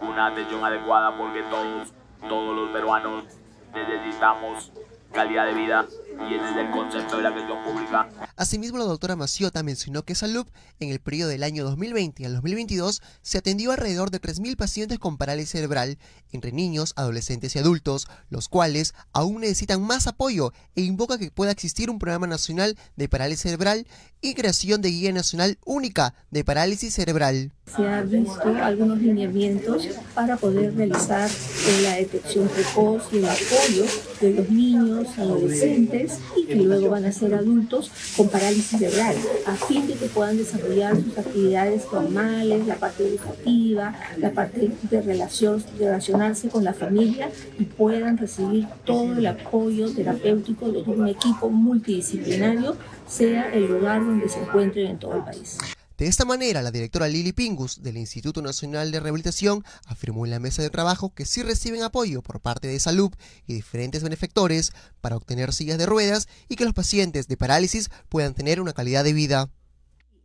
Una 0.02 0.28
atención 0.28 0.64
adecuada 0.64 1.16
porque 1.18 1.44
todos 1.44 1.94
todos 2.28 2.56
los 2.56 2.70
peruanos 2.70 3.26
necesitamos 3.74 4.72
calidad 5.12 5.46
de 5.48 5.54
vida 5.54 5.86
y 6.30 6.36
ese 6.36 6.50
es 6.50 6.58
el 6.58 6.72
concepto 6.72 7.18
de 7.18 7.24
la 7.24 7.32
gestión 7.32 7.64
pública. 7.64 8.10
Asimismo, 8.36 8.78
la 8.78 8.86
doctora 8.86 9.16
Maciota 9.16 9.64
mencionó 9.64 10.04
que 10.04 10.16
Salud, 10.16 10.46
en 10.80 10.90
el 10.90 11.00
periodo 11.00 11.30
del 11.30 11.44
año 11.44 11.64
2020 11.64 12.26
al 12.26 12.34
2022, 12.34 13.02
se 13.22 13.38
atendió 13.38 13.72
alrededor 13.72 14.12
de 14.12 14.22
3.000 14.22 14.56
pacientes 14.56 15.00
con 15.00 15.18
parálisis 15.18 15.52
cerebral, 15.52 15.98
entre 16.32 16.52
niños, 16.52 16.94
adolescentes 16.96 17.56
y 17.56 17.60
adultos, 17.60 18.08
los 18.30 18.50
cuales 18.50 18.94
aún 19.14 19.42
necesitan 19.42 19.82
más 19.82 20.08
apoyo 20.08 20.52
e 20.76 20.82
invoca 20.82 21.18
que 21.18 21.32
pueda 21.32 21.52
existir 21.52 21.90
un 21.90 22.00
programa 22.00 22.28
nacional 22.28 22.78
de 22.96 23.10
parálisis 23.10 23.44
cerebral 23.44 23.88
y 24.22 24.34
creación 24.34 24.82
de 24.82 24.90
guía 24.90 25.12
nacional 25.12 25.58
única 25.66 26.16
de 26.32 26.44
parálisis 26.44 26.94
cerebral. 26.94 27.52
Se 27.76 27.88
han 27.88 28.10
visto 28.10 28.44
algunos 28.62 29.00
lineamientos 29.00 29.88
para 30.14 30.38
poder 30.38 30.76
realizar 30.76 31.30
eh, 31.30 31.82
la 31.82 31.96
detección 31.96 32.48
precoz 32.48 33.04
y 33.12 33.18
el 33.18 33.26
apoyo 33.26 33.86
de 34.22 34.32
los 34.32 34.50
niños, 34.50 35.08
adolescentes 35.18 36.05
y 36.36 36.46
que 36.46 36.56
luego 36.56 36.90
van 36.90 37.06
a 37.06 37.12
ser 37.12 37.34
adultos 37.34 37.92
con 38.16 38.30
parálisis 38.30 38.66
cerebral, 38.66 39.16
a 39.46 39.56
fin 39.56 39.88
de 39.88 39.94
que 39.94 40.08
puedan 40.08 40.38
desarrollar 40.38 40.96
sus 40.96 41.18
actividades 41.18 41.84
normales, 41.92 42.68
la 42.68 42.76
parte 42.76 43.08
educativa, 43.08 43.94
la 44.18 44.32
parte 44.32 44.72
de, 44.90 45.02
relación, 45.02 45.64
relacionarse 45.78 46.50
con 46.50 46.64
la 46.64 46.74
familia 46.74 47.30
y 47.60 47.64
puedan 47.66 48.18
recibir 48.18 48.68
todo 48.84 49.14
el 49.14 49.26
apoyo 49.26 49.92
terapéutico 49.94 50.72
de 50.72 50.82
un 50.82 51.08
equipo 51.08 51.50
multidisciplinario, 51.50 52.76
sea 53.08 53.54
el 53.54 53.68
lugar 53.68 54.04
donde 54.06 54.30
se 54.30 54.40
encuentren 54.40 54.88
en 54.88 55.00
todo 55.00 55.16
el 55.16 55.24
país. 55.24 55.58
De 55.98 56.08
esta 56.08 56.26
manera, 56.26 56.62
la 56.62 56.72
directora 56.72 57.08
Lili 57.08 57.32
Pingus 57.32 57.82
del 57.82 57.96
Instituto 57.96 58.42
Nacional 58.42 58.92
de 58.92 59.00
Rehabilitación 59.00 59.64
afirmó 59.88 60.26
en 60.26 60.32
la 60.32 60.40
mesa 60.40 60.62
de 60.62 60.70
trabajo 60.70 61.14
que 61.14 61.24
sí 61.24 61.42
reciben 61.42 61.84
apoyo 61.84 62.22
por 62.22 62.42
parte 62.42 62.68
de 62.68 62.80
salud 62.80 63.12
y 63.48 63.54
diferentes 63.54 64.04
benefactores 64.04 64.74
para 65.00 65.16
obtener 65.16 65.54
sillas 65.54 65.78
de 65.78 65.86
ruedas 65.86 66.28
y 66.50 66.58
que 66.58 66.66
los 66.66 66.74
pacientes 66.74 67.30
de 67.30 67.38
parálisis 67.38 67.90
puedan 68.10 68.34
tener 68.34 68.60
una 68.60 68.74
calidad 68.74 69.06
de 69.06 69.14
vida. 69.14 69.50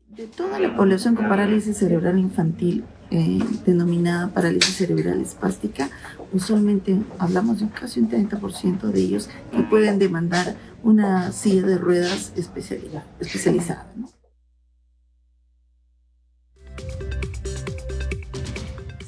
De 0.08 0.26
toda 0.26 0.58
la 0.58 0.76
población 0.76 1.14
con 1.14 1.28
parálisis 1.28 1.76
cerebral 1.76 2.18
infantil, 2.18 2.84
eh, 3.12 3.38
denominada 3.64 4.26
parálisis 4.26 4.74
cerebral 4.74 5.20
espástica, 5.20 5.88
usualmente 6.32 6.96
hablamos 7.18 7.60
de 7.60 7.68
casi 7.68 8.00
un 8.00 8.10
30% 8.10 8.88
de 8.90 9.00
ellos 9.00 9.28
que 9.52 9.62
pueden 9.62 10.00
demandar 10.00 10.56
una 10.82 11.30
silla 11.30 11.62
de 11.62 11.78
ruedas 11.78 12.32
especializada. 12.34 13.86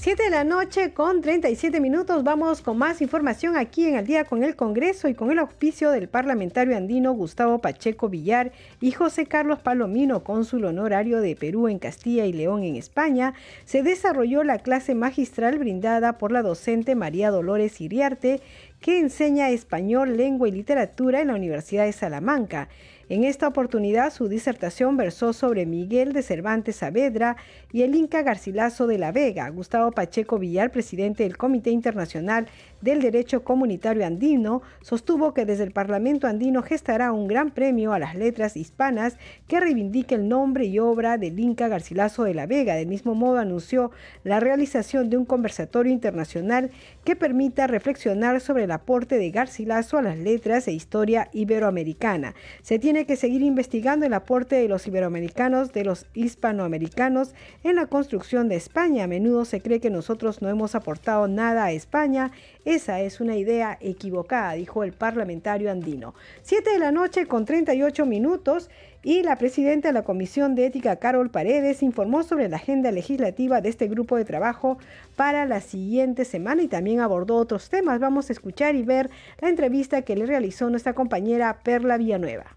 7 0.03 0.25
de 0.25 0.31
la 0.31 0.43
noche 0.43 0.93
con 0.93 1.21
37 1.21 1.79
minutos 1.79 2.25
vamos 2.25 2.61
con 2.61 2.77
más 2.77 3.01
información 3.01 3.57
aquí 3.57 3.87
en 3.87 3.95
el 3.95 4.05
día 4.05 4.25
con 4.25 4.43
el 4.43 4.57
Congreso 4.57 5.07
y 5.07 5.15
con 5.15 5.31
el 5.31 5.39
auspicio 5.39 5.93
del 5.93 6.09
parlamentario 6.09 6.77
andino 6.77 7.13
Gustavo 7.13 7.61
Pacheco 7.61 8.09
Villar 8.09 8.51
y 8.81 8.91
José 8.91 9.27
Carlos 9.27 9.61
Palomino, 9.61 10.25
cónsul 10.25 10.65
honorario 10.65 11.21
de 11.21 11.37
Perú 11.37 11.69
en 11.69 11.79
Castilla 11.79 12.27
y 12.27 12.33
León 12.33 12.65
en 12.65 12.75
España, 12.75 13.35
se 13.65 13.85
desarrolló 13.85 14.43
la 14.43 14.59
clase 14.59 14.97
magistral 14.97 15.59
brindada 15.59 16.19
por 16.19 16.33
la 16.33 16.43
docente 16.43 16.97
María 16.97 17.31
Dolores 17.31 17.81
Iriarte 17.81 18.41
que 18.81 18.99
enseña 18.99 19.51
español, 19.51 20.17
lengua 20.17 20.49
y 20.49 20.51
literatura 20.51 21.21
en 21.21 21.29
la 21.29 21.37
Universidad 21.37 21.85
de 21.85 21.93
Salamanca. 21.93 22.69
En 23.13 23.25
esta 23.25 23.47
oportunidad 23.47 24.11
su 24.11 24.27
disertación 24.27 24.97
versó 24.97 25.35
sobre 25.35 25.67
Miguel 25.67 26.15
de 26.15 26.23
Cervantes 26.23 26.77
Saavedra 26.77 27.37
y 27.71 27.83
el 27.83 27.95
Inca 27.95 28.23
Garcilaso 28.23 28.87
de 28.87 28.97
la 28.97 29.13
Vega. 29.13 29.51
Gustavo 29.51 29.91
Pacheco 29.91 30.39
Villar, 30.39 30.73
presidente 30.73 31.25
del 31.25 31.37
Comité 31.37 31.69
Internacional 31.69 32.49
del 32.83 33.01
Derecho 33.01 33.43
Comunitario 33.43 34.05
Andino, 34.05 34.61
sostuvo 34.83 35.33
que 35.33 35.47
desde 35.47 35.65
el 35.65 35.73
Parlamento 35.73 36.27
andino 36.27 36.63
gestará 36.63 37.13
un 37.13 37.27
gran 37.27 37.51
premio 37.51 37.93
a 37.93 37.99
las 37.99 38.15
letras 38.15 38.57
hispanas 38.57 39.17
que 39.49 39.61
reivindique 39.61 40.15
el 40.15 40.29
nombre 40.29 40.67
y 40.67 40.79
obra 40.79 41.17
del 41.17 41.39
Inca 41.41 41.69
Garcilaso 41.69 42.25
de 42.25 42.35
la 42.35 42.47
Vega. 42.47 42.75
Del 42.75 42.89
mismo 42.89 43.15
modo 43.15 43.39
anunció 43.39 43.91
la 44.25 44.41
realización 44.41 45.09
de 45.09 45.17
un 45.17 45.25
conversatorio 45.25 45.93
internacional 45.93 46.71
que 47.05 47.17
permita 47.17 47.67
reflexionar 47.67 48.41
sobre 48.41 48.65
el 48.65 48.71
aporte 48.71 49.17
de 49.17 49.31
Garcilaso 49.31 49.97
a 49.97 50.03
las 50.03 50.19
letras 50.19 50.69
e 50.69 50.73
historia 50.73 51.29
iberoamericana. 51.33 52.35
Se 52.63 52.79
tiene 52.79 53.07
que 53.07 53.17
seguir 53.17 53.43
investigando 53.43 54.07
el 54.07 54.15
aporte 54.15 54.57
de 54.57 54.69
los 54.69 54.87
iberoamericanos, 54.87 55.73
de 55.73 55.85
los 55.85 56.07
hispanoamericanos 56.15 57.35
en 57.63 57.77
la 57.77 57.87
construcción 57.87 58.49
de 58.49 58.57
España. 58.57 59.05
A 59.05 59.07
menudo 59.07 59.45
se 59.45 59.61
cree 59.61 59.81
que 59.81 59.91
nosotros 59.91 60.43
no 60.43 60.49
hemos 60.49 60.75
aportado 60.75 61.29
nada 61.29 61.65
a 61.65 61.73
España. 61.73 62.33
Esa 62.73 63.01
es 63.01 63.21
una 63.21 63.37
idea 63.37 63.77
equivocada, 63.83 64.55
dijo 64.55 64.83
el 64.83 64.95
parlamentario 64.95 65.71
andino. 65.71 66.15
Siete 66.41 66.71
de 66.71 66.79
la 66.79 66.91
noche 66.91 67.27
con 67.27 67.45
38 67.45 68.07
minutos 68.07 68.71
y 69.03 69.23
la 69.23 69.37
presidenta 69.37 69.89
de 69.89 69.93
la 69.93 70.05
Comisión 70.05 70.55
de 70.55 70.65
Ética, 70.65 70.97
Carol 70.97 71.29
Paredes, 71.29 71.83
informó 71.83 72.23
sobre 72.23 72.49
la 72.49 72.57
agenda 72.57 72.91
legislativa 72.91 73.61
de 73.61 73.69
este 73.69 73.89
grupo 73.89 74.17
de 74.17 74.25
trabajo 74.25 74.79
para 75.17 75.45
la 75.45 75.61
siguiente 75.61 76.25
semana 76.25 76.63
y 76.63 76.69
también 76.69 77.01
abordó 77.01 77.37
otros 77.37 77.69
temas. 77.69 78.01
Vamos 78.01 78.31
a 78.31 78.33
escuchar 78.33 78.75
y 78.75 78.85
ver 78.85 79.11
la 79.43 79.51
entrevista 79.51 80.01
que 80.01 80.17
le 80.17 80.25
realizó 80.25 80.71
nuestra 80.71 80.95
compañera 80.95 81.59
Perla 81.63 81.99
Villanueva. 81.99 82.57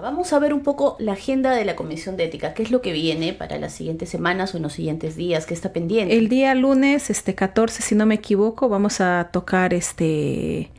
Vamos 0.00 0.32
a 0.32 0.40
ver 0.40 0.52
un 0.52 0.60
poco 0.60 0.96
la 0.98 1.12
agenda 1.12 1.52
de 1.52 1.64
la 1.64 1.76
Comisión 1.76 2.16
de 2.16 2.24
Ética, 2.24 2.52
qué 2.52 2.64
es 2.64 2.72
lo 2.72 2.82
que 2.82 2.92
viene 2.92 3.32
para 3.32 3.58
las 3.58 3.72
siguientes 3.72 4.08
semanas 4.08 4.52
o 4.52 4.56
en 4.56 4.64
los 4.64 4.72
siguientes 4.72 5.14
días, 5.14 5.46
qué 5.46 5.54
está 5.54 5.72
pendiente. 5.72 6.16
El 6.16 6.28
día 6.28 6.52
lunes, 6.56 7.10
este 7.10 7.36
14, 7.36 7.80
si 7.80 7.94
no 7.94 8.04
me 8.04 8.16
equivoco, 8.16 8.68
vamos 8.68 9.00
a 9.00 9.30
tocar 9.32 9.72
este 9.72 10.70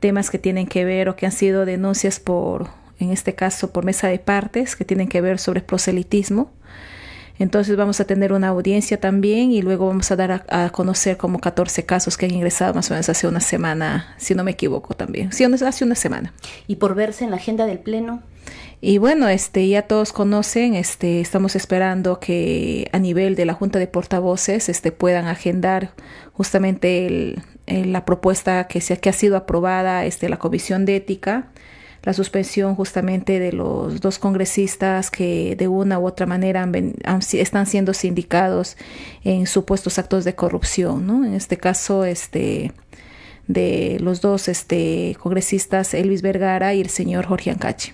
temas 0.00 0.30
que 0.30 0.38
tienen 0.38 0.66
que 0.66 0.84
ver 0.84 1.10
o 1.10 1.16
que 1.16 1.26
han 1.26 1.32
sido 1.32 1.66
denuncias 1.66 2.18
por, 2.18 2.70
en 2.98 3.10
este 3.12 3.34
caso, 3.34 3.70
por 3.72 3.84
mesa 3.84 4.08
de 4.08 4.18
partes, 4.18 4.74
que 4.74 4.84
tienen 4.84 5.06
que 5.06 5.20
ver 5.20 5.38
sobre 5.38 5.60
proselitismo. 5.60 6.50
Entonces 7.38 7.76
vamos 7.76 8.00
a 8.00 8.04
tener 8.04 8.32
una 8.32 8.48
audiencia 8.48 8.98
también 8.98 9.52
y 9.52 9.62
luego 9.62 9.86
vamos 9.86 10.10
a 10.10 10.16
dar 10.16 10.44
a, 10.48 10.70
conocer 10.70 11.18
como 11.18 11.40
14 11.40 11.84
casos 11.84 12.16
que 12.16 12.26
han 12.26 12.34
ingresado 12.34 12.74
más 12.74 12.90
o 12.90 12.94
menos 12.94 13.08
hace 13.08 13.28
una 13.28 13.40
semana, 13.40 14.14
si 14.16 14.34
no 14.34 14.44
me 14.44 14.52
equivoco 14.52 14.94
también. 14.94 15.30
Sí, 15.32 15.44
hace 15.44 15.84
una 15.84 15.94
semana. 15.94 16.32
¿Y 16.66 16.76
por 16.76 16.94
verse 16.94 17.24
en 17.24 17.30
la 17.30 17.36
agenda 17.36 17.66
del 17.66 17.78
Pleno? 17.78 18.22
Y 18.84 18.98
bueno, 18.98 19.28
este, 19.28 19.68
ya 19.68 19.82
todos 19.82 20.12
conocen, 20.12 20.74
este, 20.74 21.20
estamos 21.20 21.54
esperando 21.54 22.18
que 22.18 22.90
a 22.92 22.98
nivel 22.98 23.36
de 23.36 23.46
la 23.46 23.54
Junta 23.54 23.78
de 23.78 23.86
Portavoces 23.86 24.68
este, 24.68 24.90
puedan 24.90 25.28
agendar 25.28 25.94
justamente 26.32 27.36
la 27.66 28.04
propuesta 28.04 28.66
que, 28.66 28.80
se, 28.80 28.98
que 28.98 29.08
ha 29.08 29.12
sido 29.12 29.36
aprobada 29.36 30.04
este, 30.04 30.28
la 30.28 30.38
Comisión 30.38 30.84
de 30.84 30.96
Ética 30.96 31.52
la 32.02 32.12
suspensión 32.12 32.74
justamente 32.74 33.38
de 33.38 33.52
los 33.52 34.00
dos 34.00 34.18
congresistas 34.18 35.12
que 35.12 35.54
de 35.54 35.68
una 35.68 36.00
u 36.00 36.06
otra 36.06 36.26
manera 36.26 36.68
están 37.32 37.66
siendo 37.66 37.94
sindicados 37.94 38.76
en 39.22 39.46
supuestos 39.46 40.00
actos 40.00 40.24
de 40.24 40.34
corrupción, 40.34 41.06
¿no? 41.06 41.24
En 41.24 41.34
este 41.34 41.56
caso, 41.56 42.04
este 42.04 42.72
de 43.46 43.98
los 44.00 44.20
dos 44.20 44.48
este, 44.48 45.16
congresistas 45.20 45.94
Elvis 45.94 46.22
Vergara 46.22 46.74
y 46.74 46.80
el 46.80 46.88
señor 46.88 47.26
Jorge 47.26 47.50
Ancachi. 47.50 47.92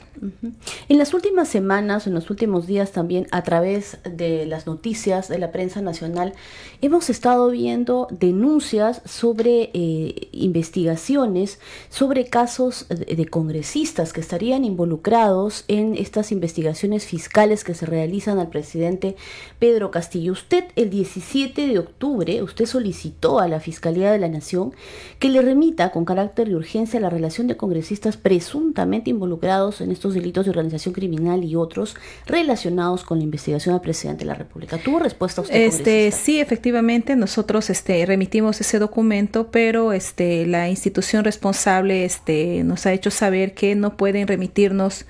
En 0.88 0.98
las 0.98 1.14
últimas 1.14 1.48
semanas, 1.48 2.06
en 2.06 2.14
los 2.14 2.30
últimos 2.30 2.66
días 2.66 2.92
también, 2.92 3.26
a 3.30 3.42
través 3.42 3.98
de 4.04 4.46
las 4.46 4.66
noticias 4.66 5.28
de 5.28 5.38
la 5.38 5.50
prensa 5.52 5.80
nacional, 5.80 6.32
hemos 6.80 7.10
estado 7.10 7.50
viendo 7.50 8.08
denuncias 8.10 9.02
sobre 9.04 9.70
eh, 9.74 10.28
investigaciones, 10.32 11.58
sobre 11.88 12.26
casos 12.26 12.86
de, 12.88 13.26
congresistas 13.26 14.12
que 14.12 14.20
estarían 14.20 14.64
involucrados 14.64 15.64
en 15.68 15.96
estas 15.96 16.32
investigaciones 16.32 17.04
fiscales 17.04 17.64
que 17.64 17.74
se 17.74 17.86
realizan 17.86 18.38
al 18.38 18.48
presidente 18.48 19.16
Pedro 19.58 19.90
Castillo. 19.90 20.32
Usted 20.32 20.64
el 20.76 20.90
17 20.90 21.66
de 21.66 21.78
octubre, 21.78 22.42
usted 22.42 22.66
solicitó 22.66 23.40
a 23.40 23.48
la 23.48 23.60
Fiscalía 23.60 24.10
de 24.10 24.18
la 24.18 24.28
Nación 24.28 24.72
que 25.18 25.28
le 25.28 25.42
remita 25.42 25.90
con 25.90 26.04
carácter 26.04 26.48
de 26.48 26.56
urgencia 26.56 27.00
la 27.00 27.10
relación 27.10 27.46
de 27.46 27.56
congresistas 27.56 28.16
presuntamente 28.16 29.10
involucrados 29.10 29.80
en 29.80 29.90
estos 29.90 30.07
delitos 30.14 30.44
de 30.44 30.50
organización 30.50 30.94
criminal 30.94 31.44
y 31.44 31.56
otros 31.56 31.96
relacionados 32.26 33.04
con 33.04 33.18
la 33.18 33.24
investigación 33.24 33.74
al 33.74 33.80
presidente 33.80 34.24
de 34.24 34.26
la 34.26 34.34
República. 34.34 34.78
¿Tuvo 34.78 34.98
respuesta 34.98 35.42
usted? 35.42 35.54
Este, 35.54 36.10
sí, 36.10 36.40
efectivamente, 36.40 37.16
nosotros 37.16 37.70
este, 37.70 38.04
remitimos 38.06 38.60
ese 38.60 38.78
documento, 38.78 39.48
pero 39.50 39.92
este, 39.92 40.46
la 40.46 40.68
institución 40.68 41.24
responsable 41.24 42.04
este, 42.04 42.62
nos 42.64 42.86
ha 42.86 42.92
hecho 42.92 43.10
saber 43.10 43.54
que 43.54 43.74
no 43.74 43.96
pueden 43.96 44.26
remitirnos 44.26 45.06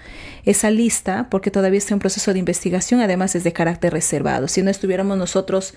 esa 0.49 0.71
lista 0.71 1.29
porque 1.31 1.51
todavía 1.51 1.77
está 1.77 1.93
en 1.93 2.01
proceso 2.01 2.33
de 2.33 2.39
investigación, 2.39 3.01
además 3.01 3.35
es 3.35 3.45
de 3.45 3.53
carácter 3.53 3.93
reservado. 3.93 4.49
Si 4.49 4.63
no 4.63 4.71
estuviéramos 4.71 5.19
nosotros 5.19 5.75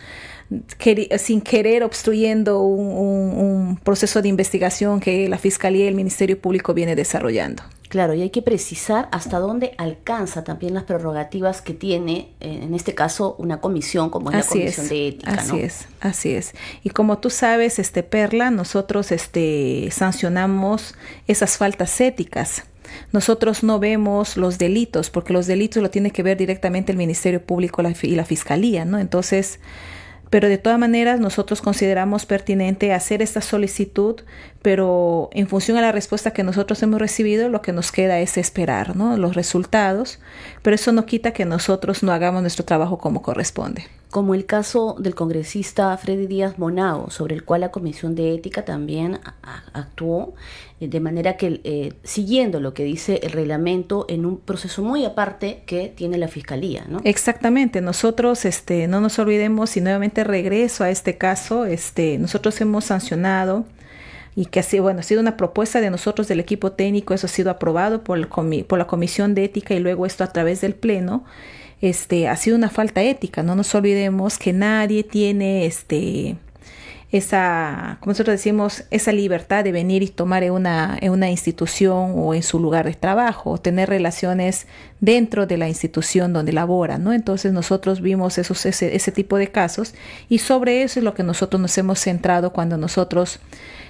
sin 1.17 1.41
querer 1.41 1.83
obstruyendo 1.83 2.61
un, 2.61 3.77
proceso 3.83 4.21
de 4.21 4.29
investigación 4.29 4.99
que 4.99 5.27
la 5.27 5.37
Fiscalía 5.37 5.85
y 5.85 5.87
el 5.87 5.95
Ministerio 5.95 6.39
Público 6.39 6.73
viene 6.73 6.95
desarrollando. 6.95 7.63
Claro, 7.89 8.13
y 8.13 8.21
hay 8.21 8.29
que 8.29 8.41
precisar 8.41 9.09
hasta 9.11 9.39
dónde 9.39 9.73
alcanza 9.77 10.45
también 10.45 10.73
las 10.73 10.83
prerrogativas 10.83 11.61
que 11.61 11.73
tiene, 11.73 12.29
eh, 12.39 12.59
en 12.63 12.73
este 12.73 12.95
caso, 12.95 13.35
una 13.37 13.59
comisión 13.59 14.09
como 14.09 14.29
es 14.31 14.37
la 14.37 14.43
Comisión 14.43 14.87
de 14.87 15.07
Ética. 15.09 15.33
Así 15.33 15.59
es, 15.59 15.87
así 15.99 16.33
es. 16.33 16.53
Y 16.83 16.91
como 16.91 17.17
tú 17.17 17.29
sabes, 17.29 17.79
este 17.79 18.03
Perla, 18.03 18.49
nosotros 18.49 19.11
este, 19.11 19.89
sancionamos 19.91 20.95
esas 21.27 21.57
faltas 21.57 21.99
éticas. 21.99 22.63
Nosotros 23.11 23.63
no 23.63 23.79
vemos 23.79 24.37
los 24.37 24.57
delitos, 24.57 25.09
porque 25.09 25.33
los 25.33 25.47
delitos 25.47 25.81
lo 25.81 25.89
tiene 25.89 26.11
que 26.11 26.23
ver 26.23 26.37
directamente 26.37 26.91
el 26.91 26.97
Ministerio 26.97 27.43
Público 27.43 27.81
y 28.03 28.15
la 28.15 28.25
Fiscalía, 28.25 28.85
¿no? 28.85 28.99
Entonces, 28.99 29.59
pero 30.31 30.47
de 30.47 30.57
todas 30.57 30.79
maneras 30.79 31.19
nosotros 31.19 31.61
consideramos 31.61 32.25
pertinente 32.25 32.93
hacer 32.93 33.21
esta 33.21 33.41
solicitud, 33.41 34.21
pero 34.61 35.29
en 35.33 35.47
función 35.47 35.77
a 35.77 35.81
la 35.81 35.91
respuesta 35.91 36.31
que 36.31 36.43
nosotros 36.43 36.81
hemos 36.83 37.01
recibido, 37.01 37.49
lo 37.49 37.61
que 37.61 37.73
nos 37.73 37.91
queda 37.91 38.17
es 38.19 38.37
esperar 38.37 38.95
¿no? 38.95 39.17
los 39.17 39.35
resultados, 39.35 40.19
pero 40.61 40.73
eso 40.73 40.93
no 40.93 41.05
quita 41.05 41.33
que 41.33 41.43
nosotros 41.43 42.01
no 42.01 42.13
hagamos 42.13 42.41
nuestro 42.41 42.63
trabajo 42.63 42.97
como 42.97 43.21
corresponde 43.21 43.83
como 44.09 44.35
el 44.35 44.45
caso 44.45 44.97
del 44.99 45.15
congresista 45.15 45.95
Freddy 45.97 46.27
Díaz 46.27 46.59
Monao, 46.59 47.09
sobre 47.09 47.33
el 47.33 47.45
cual 47.45 47.61
la 47.61 47.71
Comisión 47.71 48.13
de 48.13 48.35
Ética 48.35 48.65
también 48.65 49.21
actuó, 49.73 50.33
de 50.87 50.99
manera 50.99 51.37
que, 51.37 51.61
eh, 51.63 51.93
siguiendo 52.03 52.59
lo 52.59 52.73
que 52.73 52.83
dice 52.83 53.19
el 53.23 53.31
reglamento, 53.31 54.05
en 54.09 54.25
un 54.25 54.37
proceso 54.37 54.81
muy 54.81 55.05
aparte 55.05 55.63
que 55.65 55.93
tiene 55.95 56.17
la 56.17 56.27
Fiscalía. 56.27 56.85
¿no? 56.87 57.01
Exactamente, 57.03 57.81
nosotros 57.81 58.45
este, 58.45 58.87
no 58.87 59.01
nos 59.01 59.19
olvidemos 59.19 59.77
y 59.77 59.81
nuevamente 59.81 60.23
regreso 60.23 60.83
a 60.83 60.89
este 60.89 61.17
caso, 61.17 61.65
este, 61.65 62.17
nosotros 62.17 62.59
hemos 62.61 62.85
sancionado 62.85 63.65
y 64.35 64.45
que 64.45 64.61
así, 64.61 64.79
bueno, 64.79 65.01
ha 65.01 65.03
sido 65.03 65.21
una 65.21 65.37
propuesta 65.37 65.81
de 65.81 65.89
nosotros 65.89 66.27
del 66.27 66.39
equipo 66.39 66.71
técnico, 66.71 67.13
eso 67.13 67.27
ha 67.27 67.29
sido 67.29 67.51
aprobado 67.51 68.03
por, 68.03 68.17
el 68.17 68.27
por 68.27 68.79
la 68.79 68.87
Comisión 68.87 69.35
de 69.35 69.45
Ética 69.45 69.73
y 69.73 69.79
luego 69.79 70.05
esto 70.05 70.23
a 70.23 70.31
través 70.31 70.61
del 70.61 70.73
Pleno 70.73 71.25
este, 71.81 72.27
ha 72.27 72.35
sido 72.35 72.55
una 72.55 72.69
falta 72.69 73.01
ética. 73.01 73.43
No 73.43 73.55
nos 73.55 73.73
olvidemos 73.75 74.37
que 74.37 74.53
nadie 74.53 75.03
tiene 75.03 75.65
este, 75.65 76.37
esa, 77.11 77.97
como 77.99 78.11
nosotros 78.11 78.35
decimos, 78.35 78.85
esa 78.89 79.11
libertad 79.11 79.65
de 79.65 79.73
venir 79.73 80.01
y 80.01 80.07
tomar 80.07 80.43
en 80.43 80.53
una, 80.53 80.97
en 81.01 81.11
una 81.11 81.29
institución 81.29 82.13
o 82.15 82.33
en 82.33 82.41
su 82.41 82.57
lugar 82.57 82.85
de 82.85 82.93
trabajo, 82.93 83.51
o 83.51 83.57
tener 83.57 83.89
relaciones 83.89 84.65
dentro 85.01 85.45
de 85.45 85.57
la 85.57 85.67
institución 85.67 86.31
donde 86.31 86.53
labora, 86.53 86.97
¿no? 86.97 87.11
Entonces 87.11 87.51
nosotros 87.51 87.99
vimos 88.01 88.37
esos, 88.37 88.65
ese, 88.65 88.95
ese 88.95 89.11
tipo 89.11 89.37
de 89.37 89.51
casos 89.51 89.93
y 90.29 90.37
sobre 90.37 90.83
eso 90.83 90.99
es 90.99 91.03
lo 91.03 91.13
que 91.13 91.23
nosotros 91.23 91.61
nos 91.61 91.77
hemos 91.77 91.99
centrado 91.99 92.53
cuando 92.53 92.77
nosotros 92.77 93.39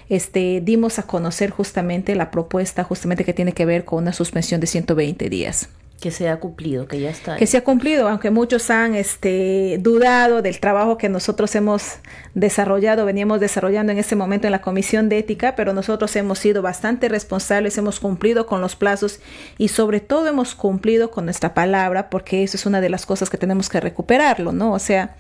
este, 0.09 0.61
dimos 0.61 0.97
a 0.97 1.03
conocer 1.03 1.51
justamente 1.51 2.15
la 2.15 2.32
propuesta 2.32 2.84
justamente 2.84 3.24
que 3.24 3.34
tiene 3.34 3.53
que 3.53 3.65
ver 3.65 3.86
con 3.86 3.99
una 3.99 4.13
suspensión 4.13 4.59
de 4.59 4.67
120 4.67 5.30
días 5.30 5.69
que 6.02 6.10
se 6.10 6.28
ha 6.28 6.39
cumplido, 6.39 6.88
que 6.88 6.99
ya 6.99 7.12
está. 7.12 7.38
Que 7.38 7.45
se 7.45 7.58
ha 7.58 7.64
cumplido, 7.64 8.10
aunque 8.10 8.32
muchos 8.32 8.72
han 8.72 8.95
este, 8.95 9.78
dudado 9.80 10.41
del 10.41 10.60
trabajo 10.60 10.97
que 10.97 11.10
nosotros 11.10 11.54
hemos 11.56 11.99
desarrollado, 12.34 13.06
veníamos 13.06 13.39
desarrollando 13.39 13.91
en 13.91 13.99
ese 13.99 14.16
momento 14.16 14.47
en 14.47 14.52
la 14.52 14.62
Comisión 14.62 15.10
de 15.10 15.20
Ética, 15.20 15.56
pero 15.56 15.74
nosotros 15.74 16.16
hemos 16.16 16.39
sido 16.39 16.64
bastante 16.64 17.08
responsables, 17.08 17.78
hemos 17.78 17.99
cumplido 17.99 18.47
con 18.47 18.62
los 18.62 18.76
plazos 18.76 19.20
y 19.60 19.68
sobre 19.68 19.99
todo 19.99 20.28
hemos 20.28 20.56
cumplido 20.56 21.12
con 21.12 21.26
nuestra 21.26 21.54
palabra, 21.54 22.10
porque 22.10 22.43
eso 22.43 22.58
es 22.58 22.66
una 22.66 22.82
de 22.82 22.89
las 22.89 23.06
cosas 23.06 23.30
que 23.30 23.38
tenemos 23.38 23.70
que 23.70 23.80
recuperarlo, 23.80 24.52
¿no? 24.54 24.74
O 24.74 24.80
sea, 24.80 25.16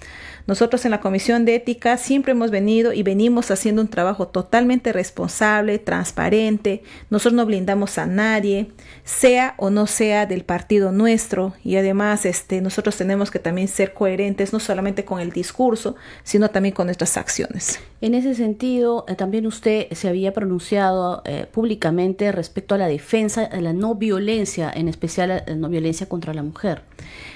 nosotros 0.47 0.85
en 0.85 0.91
la 0.91 0.99
Comisión 0.99 1.45
de 1.45 1.55
Ética 1.55 1.97
siempre 1.97 2.31
hemos 2.31 2.51
venido 2.51 2.93
y 2.93 3.03
venimos 3.03 3.51
haciendo 3.51 3.81
un 3.81 3.87
trabajo 3.87 4.27
totalmente 4.27 4.93
responsable, 4.93 5.79
transparente. 5.79 6.83
Nosotros 7.09 7.33
no 7.33 7.45
blindamos 7.45 7.97
a 7.97 8.05
nadie, 8.05 8.71
sea 9.03 9.55
o 9.57 9.69
no 9.69 9.87
sea 9.87 10.25
del 10.25 10.43
partido 10.43 10.91
nuestro. 10.91 11.53
Y 11.63 11.75
además 11.75 12.25
este, 12.25 12.61
nosotros 12.61 12.97
tenemos 12.97 13.31
que 13.31 13.39
también 13.39 13.67
ser 13.67 13.93
coherentes, 13.93 14.53
no 14.53 14.59
solamente 14.59 15.05
con 15.05 15.19
el 15.19 15.31
discurso, 15.31 15.95
sino 16.23 16.49
también 16.49 16.73
con 16.73 16.87
nuestras 16.87 17.17
acciones. 17.17 17.79
En 18.01 18.15
ese 18.15 18.33
sentido, 18.33 19.05
eh, 19.07 19.15
también 19.15 19.45
usted 19.45 19.87
se 19.91 20.09
había 20.09 20.33
pronunciado 20.33 21.21
eh, 21.25 21.45
públicamente 21.51 22.31
respecto 22.31 22.73
a 22.73 22.79
la 22.79 22.87
defensa 22.87 23.47
de 23.47 23.61
la 23.61 23.73
no 23.73 23.93
violencia, 23.93 24.71
en 24.73 24.87
especial 24.87 25.43
la 25.45 25.55
no 25.55 25.69
violencia 25.69 26.09
contra 26.09 26.33
la 26.33 26.41
mujer. 26.41 26.81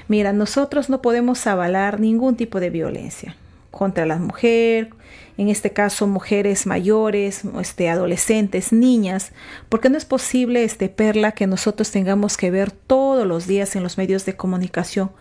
Mira, 0.07 0.33
nosotros 0.33 0.89
no 0.89 1.03
podemos 1.03 1.45
avalar 1.45 1.99
ningún 1.99 2.35
tipo 2.35 2.59
de 2.59 2.71
violencia 2.71 3.35
contra 3.69 4.07
la 4.07 4.17
mujer, 4.17 4.89
en 5.37 5.49
este 5.49 5.71
caso 5.71 6.07
mujeres 6.07 6.65
mayores, 6.65 7.43
este, 7.59 7.89
adolescentes, 7.89 8.71
niñas, 8.71 9.33
porque 9.69 9.89
no 9.89 9.97
es 9.97 10.05
posible, 10.05 10.63
este, 10.63 10.89
Perla, 10.89 11.33
que 11.33 11.45
nosotros 11.45 11.91
tengamos 11.91 12.37
que 12.37 12.49
ver 12.49 12.71
todos 12.71 13.27
los 13.27 13.45
días 13.45 13.75
en 13.75 13.83
los 13.83 13.97
medios 13.97 14.25
de 14.25 14.35
comunicación 14.35 15.11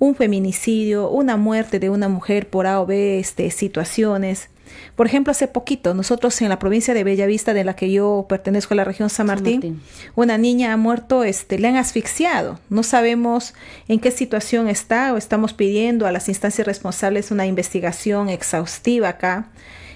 un 0.00 0.16
feminicidio, 0.16 1.08
una 1.08 1.36
muerte 1.36 1.78
de 1.78 1.90
una 1.90 2.08
mujer 2.08 2.50
por 2.50 2.66
A 2.66 2.80
o 2.80 2.86
B 2.86 3.20
este, 3.20 3.52
situaciones, 3.52 4.48
por 4.96 5.06
ejemplo, 5.06 5.30
hace 5.30 5.48
poquito, 5.48 5.94
nosotros 5.94 6.40
en 6.42 6.48
la 6.48 6.58
provincia 6.58 6.94
de 6.94 7.04
Bellavista, 7.04 7.54
de 7.54 7.64
la 7.64 7.74
que 7.74 7.90
yo 7.90 8.26
pertenezco 8.28 8.74
a 8.74 8.76
la 8.76 8.84
región 8.84 9.10
San 9.10 9.26
Martín, 9.26 9.80
una 10.14 10.38
niña 10.38 10.72
ha 10.72 10.76
muerto, 10.76 11.24
este, 11.24 11.58
le 11.58 11.68
han 11.68 11.76
asfixiado. 11.76 12.58
No 12.68 12.82
sabemos 12.82 13.54
en 13.88 13.98
qué 13.98 14.10
situación 14.10 14.68
está 14.68 15.12
o 15.12 15.16
estamos 15.16 15.52
pidiendo 15.54 16.06
a 16.06 16.12
las 16.12 16.28
instancias 16.28 16.66
responsables 16.66 17.30
una 17.30 17.46
investigación 17.46 18.28
exhaustiva 18.28 19.08
acá. 19.08 19.48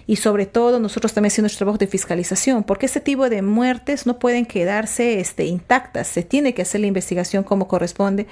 Y 0.06 0.16
sobre 0.16 0.44
todo 0.44 0.80
nosotros 0.80 1.14
también 1.14 1.30
haciendo 1.30 1.46
nuestro 1.46 1.64
trabajo 1.64 1.78
de 1.78 1.86
fiscalización, 1.86 2.62
porque 2.62 2.84
este 2.84 3.00
tipo 3.00 3.30
de 3.30 3.40
muertes 3.40 4.04
no 4.04 4.18
pueden 4.18 4.44
quedarse 4.44 5.18
este, 5.18 5.46
intactas, 5.46 6.08
se 6.08 6.22
tiene 6.22 6.52
que 6.52 6.60
hacer 6.60 6.82
la 6.82 6.88
investigación 6.88 7.42
como 7.42 7.68
corresponde 7.68 8.26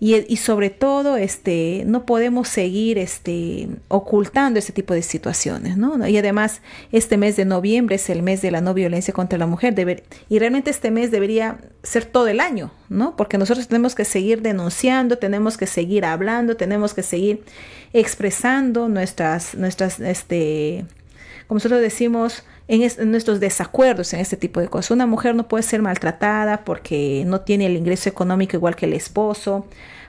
y, 0.00 0.36
sobre 0.36 0.70
todo 0.70 1.16
este, 1.16 1.82
no 1.84 2.06
podemos 2.06 2.48
seguir 2.48 2.98
este, 2.98 3.68
ocultando 3.88 4.58
este 4.58 4.72
tipo 4.72 4.94
de 4.94 5.02
situaciones. 5.02 5.76
¿no? 5.76 6.06
Y 6.06 6.16
además 6.16 6.60
este 6.92 7.16
mes 7.16 7.36
de 7.36 7.44
noviembre 7.44 7.96
es 7.96 8.08
el 8.08 8.22
mes 8.22 8.40
de 8.40 8.52
la 8.52 8.60
no 8.60 8.74
violencia 8.74 9.12
contra 9.12 9.38
la 9.38 9.46
mujer 9.46 9.74
y 10.28 10.38
realmente 10.38 10.70
este 10.70 10.90
mes 10.90 11.10
debería 11.10 11.58
ser 11.82 12.04
todo 12.04 12.28
el 12.28 12.40
año, 12.40 12.70
¿no? 12.88 13.16
porque 13.16 13.38
nosotros 13.38 13.66
tenemos 13.66 13.94
que 13.94 14.04
seguir 14.04 14.42
denunciando, 14.42 15.18
tenemos 15.18 15.56
que 15.56 15.66
seguir 15.66 16.04
hablando, 16.04 16.56
tenemos 16.56 16.94
que 16.94 17.02
seguir 17.02 17.42
expresando 17.92 18.88
nuestras, 18.88 19.54
nuestras 19.54 19.98
este, 19.98 20.84
como 21.48 21.56
nosotros 21.56 21.80
decimos, 21.80 22.44
en, 22.68 23.10
nuestros 23.10 23.40
desacuerdos 23.40 24.12
en 24.12 24.20
este 24.20 24.36
tipo 24.36 24.60
de 24.60 24.68
cosas. 24.68 24.90
Una 24.92 25.06
mujer 25.06 25.34
no 25.34 25.48
puede 25.48 25.62
ser 25.62 25.82
maltratada 25.82 26.64
porque 26.64 27.24
no 27.26 27.40
tiene 27.40 27.66
el 27.66 27.76
ingreso 27.76 28.08
económico 28.08 28.56
igual 28.56 28.76
que 28.76 28.86
el 28.86 28.92
esposo, 28.92 29.66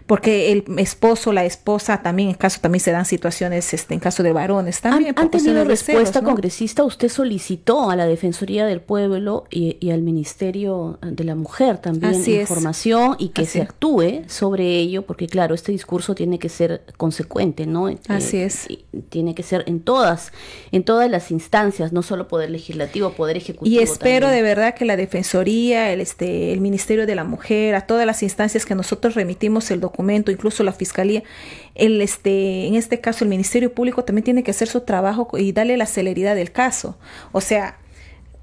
porque 0.10 0.52
el 0.52 0.64
esposo, 0.80 1.32
la 1.34 1.46
esposa, 1.46 2.02
también 2.02 2.30
en 2.30 2.34
caso 2.34 2.60
también 2.60 2.80
se 2.80 2.90
dan 2.90 3.06
situaciones, 3.06 3.72
este, 3.76 3.94
en 3.94 4.00
caso 4.00 4.24
de 4.24 4.34
varones 4.34 4.82
también. 4.82 5.14
¿Han, 5.16 5.30
tenido 5.30 5.64
respuesta, 5.64 6.24
congresista? 6.24 6.84
Usted 6.84 7.10
solicitó 7.10 7.92
a 7.92 7.96
la 7.96 8.08
Defensoría 8.08 8.66
del 8.66 8.82
Pueblo 8.82 9.46
y, 9.52 9.92
al 9.92 10.02
Ministerio 10.02 10.98
de 11.04 11.24
la 11.24 11.36
Mujer 11.36 11.78
también 11.78 12.28
información 12.28 13.18
y 13.20 13.30
que 13.30 13.46
se 13.46 13.62
actúe 13.62 14.24
sobre 14.26 14.80
ello, 14.80 15.04
porque 15.04 15.28
claro, 15.28 15.54
este 15.54 15.72
discurso 15.72 16.16
tiene 16.16 16.40
que 16.40 16.50
ser 16.50 16.82
consecuente, 16.98 17.68
¿no? 17.68 17.88
Así 18.08 18.38
eh, 18.38 18.46
es. 18.46 18.68
Tiene 19.10 19.36
que 19.36 19.44
ser 19.44 19.64
en 19.68 19.80
todas, 19.80 20.34
en 20.72 20.84
todas 20.84 21.08
las 21.12 21.30
instancias, 21.30 21.94
no 21.94 22.02
solo 22.02 22.28
poder 22.28 22.50
legislativo, 22.50 23.12
poder 23.12 23.38
ejecutivo. 23.38 23.76
Y 23.76 23.78
espero 23.78 24.30
de 24.30 24.42
verdad 24.42 24.74
que 24.74 24.86
la 24.86 24.98
Defensoría, 24.98 25.94
el, 25.94 26.02
este, 26.02 26.52
el 26.52 26.62
Ministerio 26.62 27.06
de 27.06 27.14
la 27.14 27.26
Mujer, 27.26 27.76
a 27.76 27.82
todas 27.82 28.08
las 28.08 28.24
instancias 28.24 28.66
que 28.66 28.74
nosotros 28.74 29.14
remitimos 29.14 29.70
el 29.70 29.80
documento, 29.80 29.99
incluso 30.32 30.64
la 30.64 30.74
Fiscalía, 30.74 31.24
el, 31.76 32.02
este, 32.02 32.68
en 32.68 32.76
este 32.76 33.00
caso 33.00 33.24
el 33.24 33.30
Ministerio 33.30 33.74
Público 33.74 34.04
también 34.04 34.24
tiene 34.24 34.44
que 34.44 34.52
hacer 34.52 34.68
su 34.68 34.82
trabajo 34.82 35.30
y 35.38 35.52
darle 35.52 35.78
la 35.78 35.86
celeridad 35.86 36.36
del 36.36 36.52
caso. 36.52 36.98
O 37.32 37.42
sea, 37.42 37.78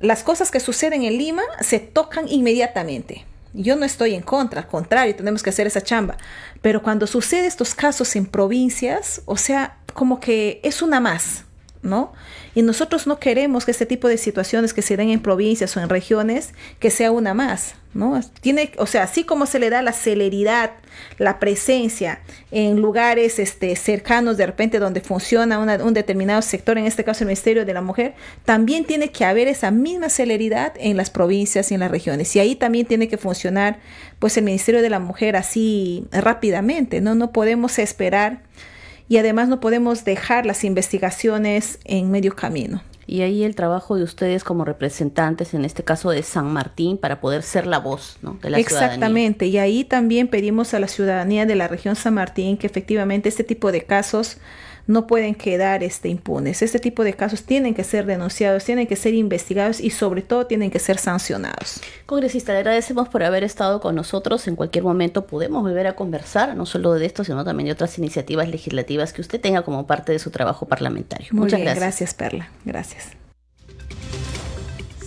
las 0.01 0.23
cosas 0.23 0.51
que 0.51 0.61
suceden 0.61 1.03
en 1.03 1.17
Lima 1.17 1.43
se 1.61 1.79
tocan 1.79 2.29
inmediatamente. 2.29 3.25
Yo 3.55 3.77
no 3.77 3.87
estoy 3.87 4.15
en 4.15 4.23
contra, 4.23 4.61
al 4.63 4.69
contrario, 4.69 5.17
tenemos 5.17 5.43
que 5.43 5.51
hacer 5.51 5.67
esa 5.67 5.81
chamba. 5.81 6.19
Pero 6.61 6.83
cuando 6.83 7.07
sucede 7.07 7.47
estos 7.47 7.75
casos 7.75 8.15
en 8.15 8.27
provincias, 8.27 9.23
o 9.25 9.39
sea, 9.39 9.79
como 9.95 10.21
que 10.21 10.61
es 10.63 10.83
una 10.83 11.01
más, 11.01 11.45
¿no? 11.81 12.13
Y 12.57 12.63
nosotros 12.63 13.07
no 13.07 13.21
queremos 13.21 13.67
que 13.67 13.71
este 13.71 13.85
tipo 13.85 14.09
de 14.09 14.17
situaciones 14.17 14.73
que 14.73 14.81
se 14.81 14.97
den 14.97 15.11
en 15.11 15.21
provincias 15.21 15.77
o 15.77 15.81
en 15.81 15.91
regiones, 15.91 16.55
que 16.81 16.91
sea 16.91 17.13
una 17.13 17.35
más, 17.35 17.75
¿no? 17.93 18.19
Tiene, 18.41 18.73
o 18.79 18.87
sea, 18.87 19.03
así 19.03 19.25
como 19.25 19.45
se 19.45 19.59
le 19.59 19.69
da 19.69 19.83
la 19.83 19.93
celeridad, 19.93 20.71
la 21.19 21.39
presencia 21.39 22.21
en 22.51 22.81
lugares 22.81 23.39
este, 23.39 23.77
cercanos 23.77 24.39
de 24.39 24.47
repente 24.47 24.79
donde 24.79 25.03
funciona 25.03 25.59
un 25.59 25.93
determinado 25.93 26.41
sector, 26.41 26.79
en 26.79 26.87
este 26.87 27.05
caso 27.05 27.25
el 27.25 27.27
Ministerio 27.27 27.67
de 27.67 27.75
la 27.75 27.83
Mujer, 27.83 28.15
también 28.47 28.87
tiene 28.87 29.11
que 29.11 29.27
haber 29.27 29.49
esa 29.49 29.71
misma 29.71 30.09
celeridad 30.09 30.73
en 30.79 30.97
las 30.97 31.11
provincias 31.11 31.71
y 31.71 31.75
en 31.75 31.81
las 31.81 31.91
regiones. 31.91 32.35
Y 32.37 32.39
ahí 32.39 32.57
también 32.57 32.87
tiene 32.87 33.07
que 33.07 33.19
funcionar 33.19 33.81
pues 34.19 34.39
el 34.39 34.45
Ministerio 34.45 34.81
de 34.81 34.89
la 34.89 34.99
Mujer 34.99 35.37
así 35.37 36.07
rápidamente, 36.11 37.03
¿no? 37.03 37.15
No 37.15 37.33
podemos 37.33 37.79
esperar 37.79 38.41
y 39.09 39.19
además 39.19 39.49
no 39.49 39.61
podemos 39.61 40.05
dejar 40.05 40.47
las 40.47 40.65
investigaciones 40.65 41.79
en 41.85 42.11
medio 42.11 42.35
camino. 42.35 42.83
Y 43.09 43.23
ahí 43.23 43.45
el 43.45 43.55
trabajo 43.55 43.97
de 43.97 44.03
ustedes 44.03 44.43
como 44.43 44.65
representantes, 44.65 45.55
en 45.55 45.65
este 45.65 45.85
caso 45.85 46.11
de 46.11 46.25
San 46.25 46.53
Martín, 46.53 46.99
para 46.99 47.21
poder 47.21 47.45
ser 47.45 47.67
la 47.67 47.79
voz 47.79 48.19
¿no? 48.21 48.37
de 48.43 48.51
la 48.51 48.59
Exactamente, 48.59 49.47
y 49.47 49.59
ahí 49.59 49.85
también 49.85 50.27
pedimos 50.27 50.75
a 50.75 50.81
la 50.81 50.89
ciudadanía 50.89 51.47
de 51.47 51.55
la 51.55 51.69
región 51.69 51.95
San 51.95 52.15
Martín 52.15 52.57
que 52.57 52.67
efectivamente 52.67 53.29
este 53.29 53.45
tipo 53.45 53.71
de 53.71 53.85
casos 53.85 54.39
no 54.87 55.07
pueden 55.07 55.35
quedar 55.35 55.83
este, 55.83 56.09
impunes. 56.09 56.63
Este 56.63 56.79
tipo 56.79 57.05
de 57.05 57.15
casos 57.15 57.43
tienen 57.43 57.75
que 57.75 57.85
ser 57.85 58.07
denunciados, 58.07 58.65
tienen 58.65 58.87
que 58.87 58.97
ser 58.97 59.15
investigados 59.15 59.81
y 59.81 59.91
sobre 59.91 60.23
todo 60.23 60.47
tienen 60.47 60.71
que 60.71 60.79
ser 60.79 60.99
sancionados. 60.99 61.81
Congresista, 62.07 62.53
le 62.53 62.59
agradecemos 62.59 63.09
por 63.09 63.23
haber 63.23 63.45
estado 63.45 63.81
con 63.81 63.95
nosotros. 63.95 64.47
En 64.49 64.57
cualquier 64.57 64.85
momento 64.85 65.27
podemos 65.27 65.63
volver 65.63 65.87
a 65.87 65.97
conversar, 65.97 66.57
no 66.57 66.67
solo 66.67 66.95
de 66.95 67.07
esto, 67.07 67.25
sino 67.25 67.45
también 67.45 67.67
de 67.67 67.73
otras 67.73 67.99
iniciativas 67.99 68.49
legislativas 68.49 69.13
que 69.13 69.21
usted 69.21 69.41
tenga 69.41 69.63
como 69.63 69.87
parte 69.87 70.13
de 70.13 70.19
su 70.19 70.31
trabajo 70.31 70.67
parlamentario. 70.67 71.29
Muchas 71.33 71.61
gracias. 71.61 71.79
Gracias, 71.79 72.15
Perla. 72.15 72.51
Gracias. 72.65 73.26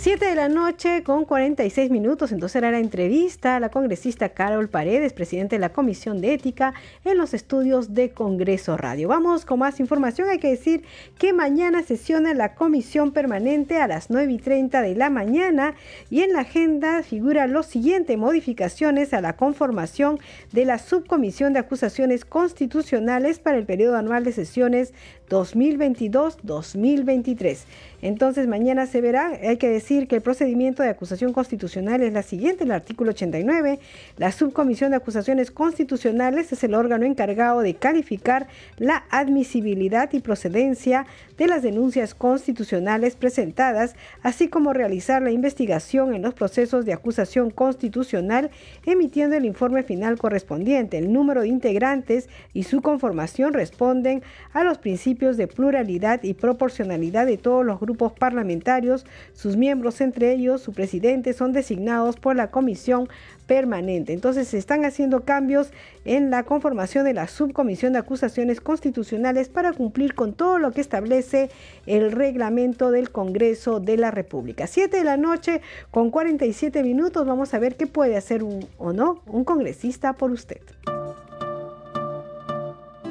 7 0.02 0.28
de 0.28 0.36
la 0.36 0.48
noche 0.48 1.04
con 1.04 1.26
46 1.26 1.92
minutos, 1.92 2.32
entonces 2.32 2.56
era 2.56 2.72
la 2.72 2.80
entrevista 2.80 3.58
a 3.58 3.60
la 3.60 3.68
congresista 3.68 4.30
Carol 4.30 4.70
Paredes, 4.70 5.12
presidente 5.12 5.58
de 5.58 5.60
la 5.60 5.74
Comisión 5.74 6.22
de 6.22 6.34
Ética 6.34 6.74
en 7.04 7.18
los 7.18 7.34
estudios 7.34 7.94
de 7.94 8.12
Congreso 8.12 8.78
Radio. 8.78 9.10
Vamos 9.10 9.44
con 9.44 9.60
más 9.60 9.82
información. 9.82 10.30
Hay 10.30 10.40
que 10.40 10.52
decir 10.52 10.84
que 11.18 11.34
mañana 11.34 11.84
sesiona 11.84 12.34
la 12.34 12.56
Comisión 12.56 13.12
Permanente 13.12 13.82
a 13.82 13.90
las 13.90 14.10
9 14.10 14.32
y 14.32 14.38
30 14.38 14.82
de 14.82 14.96
la 14.96 15.10
mañana 15.10 15.76
y 16.10 16.22
en 16.22 16.32
la 16.32 16.40
agenda 16.42 17.04
figura 17.04 17.48
los 17.48 17.66
siguientes 17.66 18.18
modificaciones 18.18 19.14
a 19.14 19.20
la 19.20 19.36
conformación 19.36 20.18
de 20.54 20.64
la 20.64 20.78
Subcomisión 20.78 21.52
de 21.52 21.60
Acusaciones 21.60 22.24
Constitucionales 22.24 23.40
para 23.40 23.58
el 23.58 23.66
periodo 23.66 23.98
anual 23.98 24.24
de 24.24 24.32
sesiones 24.32 24.94
2022-2023. 25.30 27.66
Entonces 28.02 28.48
mañana 28.48 28.86
se 28.86 29.02
verá, 29.02 29.28
hay 29.42 29.58
que 29.58 29.70
decir 29.70 30.08
que 30.08 30.16
el 30.16 30.22
procedimiento 30.22 30.84
de 30.84 30.90
acusación 30.90 31.34
constitucional 31.34 32.02
es 32.02 32.14
la 32.14 32.24
siguiente, 32.24 32.64
el 32.64 32.72
artículo 32.72 33.12
89. 33.12 33.80
La 34.18 34.32
subcomisión 34.32 34.92
de 34.92 34.98
acusaciones 34.98 35.52
constitucionales 35.52 36.52
es 36.54 36.64
el 36.64 36.76
órgano 36.76 37.06
encargado 37.06 37.60
de 37.60 37.74
calificar 37.74 38.48
la 38.78 39.04
admisibilidad 39.10 40.12
y 40.14 40.22
procedencia 40.22 41.06
de 41.38 41.48
las 41.48 41.62
denuncias 41.62 42.14
constitucionales 42.14 43.16
presentadas, 43.16 43.96
así 44.24 44.48
como 44.48 44.74
realizar 44.74 45.22
la 45.22 45.32
investigación 45.32 46.14
en 46.14 46.22
los 46.22 46.34
procesos 46.34 46.86
de 46.86 46.94
acusación 46.94 47.50
constitucional, 47.50 48.50
emitiendo 48.86 49.36
el 49.36 49.46
informe 49.46 49.84
final 49.84 50.18
correspondiente. 50.18 50.98
El 50.98 51.12
número 51.12 51.42
de 51.42 51.50
integrantes 51.50 52.30
y 52.54 52.64
su 52.64 52.82
conformación 52.82 53.54
responden 53.54 54.22
a 54.54 54.64
los 54.64 54.78
principios 54.78 55.38
de 55.38 55.48
pluralidad 55.48 56.24
y 56.24 56.34
proporcionalidad 56.34 57.26
de 57.26 57.38
todos 57.38 57.66
los 57.66 57.80
grupos 57.80 57.89
grupos 57.90 58.14
parlamentarios, 58.14 59.06
sus 59.34 59.58
miembros, 59.58 60.00
entre 60.00 60.32
ellos 60.32 60.62
su 60.62 60.74
presidente, 60.74 61.34
son 61.34 61.54
designados 61.54 62.18
por 62.18 62.36
la 62.36 62.52
comisión 62.52 63.10
permanente. 63.48 64.14
Entonces 64.14 64.48
se 64.48 64.60
están 64.60 64.86
haciendo 64.86 65.22
cambios 65.26 65.72
en 66.06 66.30
la 66.30 66.44
conformación 66.44 67.04
de 67.04 67.16
la 67.16 67.28
subcomisión 67.28 67.94
de 67.94 68.00
acusaciones 68.00 68.62
constitucionales 68.62 69.50
para 69.50 69.74
cumplir 69.74 70.14
con 70.14 70.34
todo 70.34 70.60
lo 70.60 70.72
que 70.72 70.82
establece 70.82 71.50
el 71.88 72.12
reglamento 72.12 72.92
del 72.92 73.10
Congreso 73.10 73.80
de 73.80 73.98
la 73.98 74.12
República. 74.12 74.68
Siete 74.68 74.98
de 74.98 75.04
la 75.04 75.18
noche 75.18 75.62
con 75.90 76.12
47 76.12 76.84
minutos 76.84 77.26
vamos 77.26 77.56
a 77.56 77.60
ver 77.60 77.76
qué 77.76 77.88
puede 77.88 78.18
hacer 78.18 78.44
un, 78.44 78.68
o 78.78 78.94
no 78.94 79.24
un 79.26 79.44
congresista 79.44 80.14
por 80.14 80.30
usted. 80.32 80.62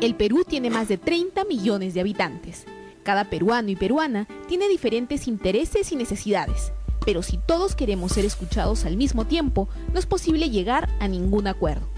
El 0.00 0.14
Perú 0.14 0.44
tiene 0.46 0.70
más 0.70 0.86
de 0.86 0.98
30 0.98 1.44
millones 1.46 1.94
de 1.94 2.00
habitantes. 2.00 2.64
Cada 3.08 3.24
peruano 3.24 3.70
y 3.70 3.74
peruana 3.74 4.28
tiene 4.48 4.68
diferentes 4.68 5.28
intereses 5.28 5.92
y 5.92 5.96
necesidades, 5.96 6.74
pero 7.06 7.22
si 7.22 7.38
todos 7.38 7.74
queremos 7.74 8.12
ser 8.12 8.26
escuchados 8.26 8.84
al 8.84 8.98
mismo 8.98 9.24
tiempo, 9.24 9.66
no 9.94 9.98
es 9.98 10.04
posible 10.04 10.50
llegar 10.50 10.90
a 11.00 11.08
ningún 11.08 11.46
acuerdo. 11.46 11.88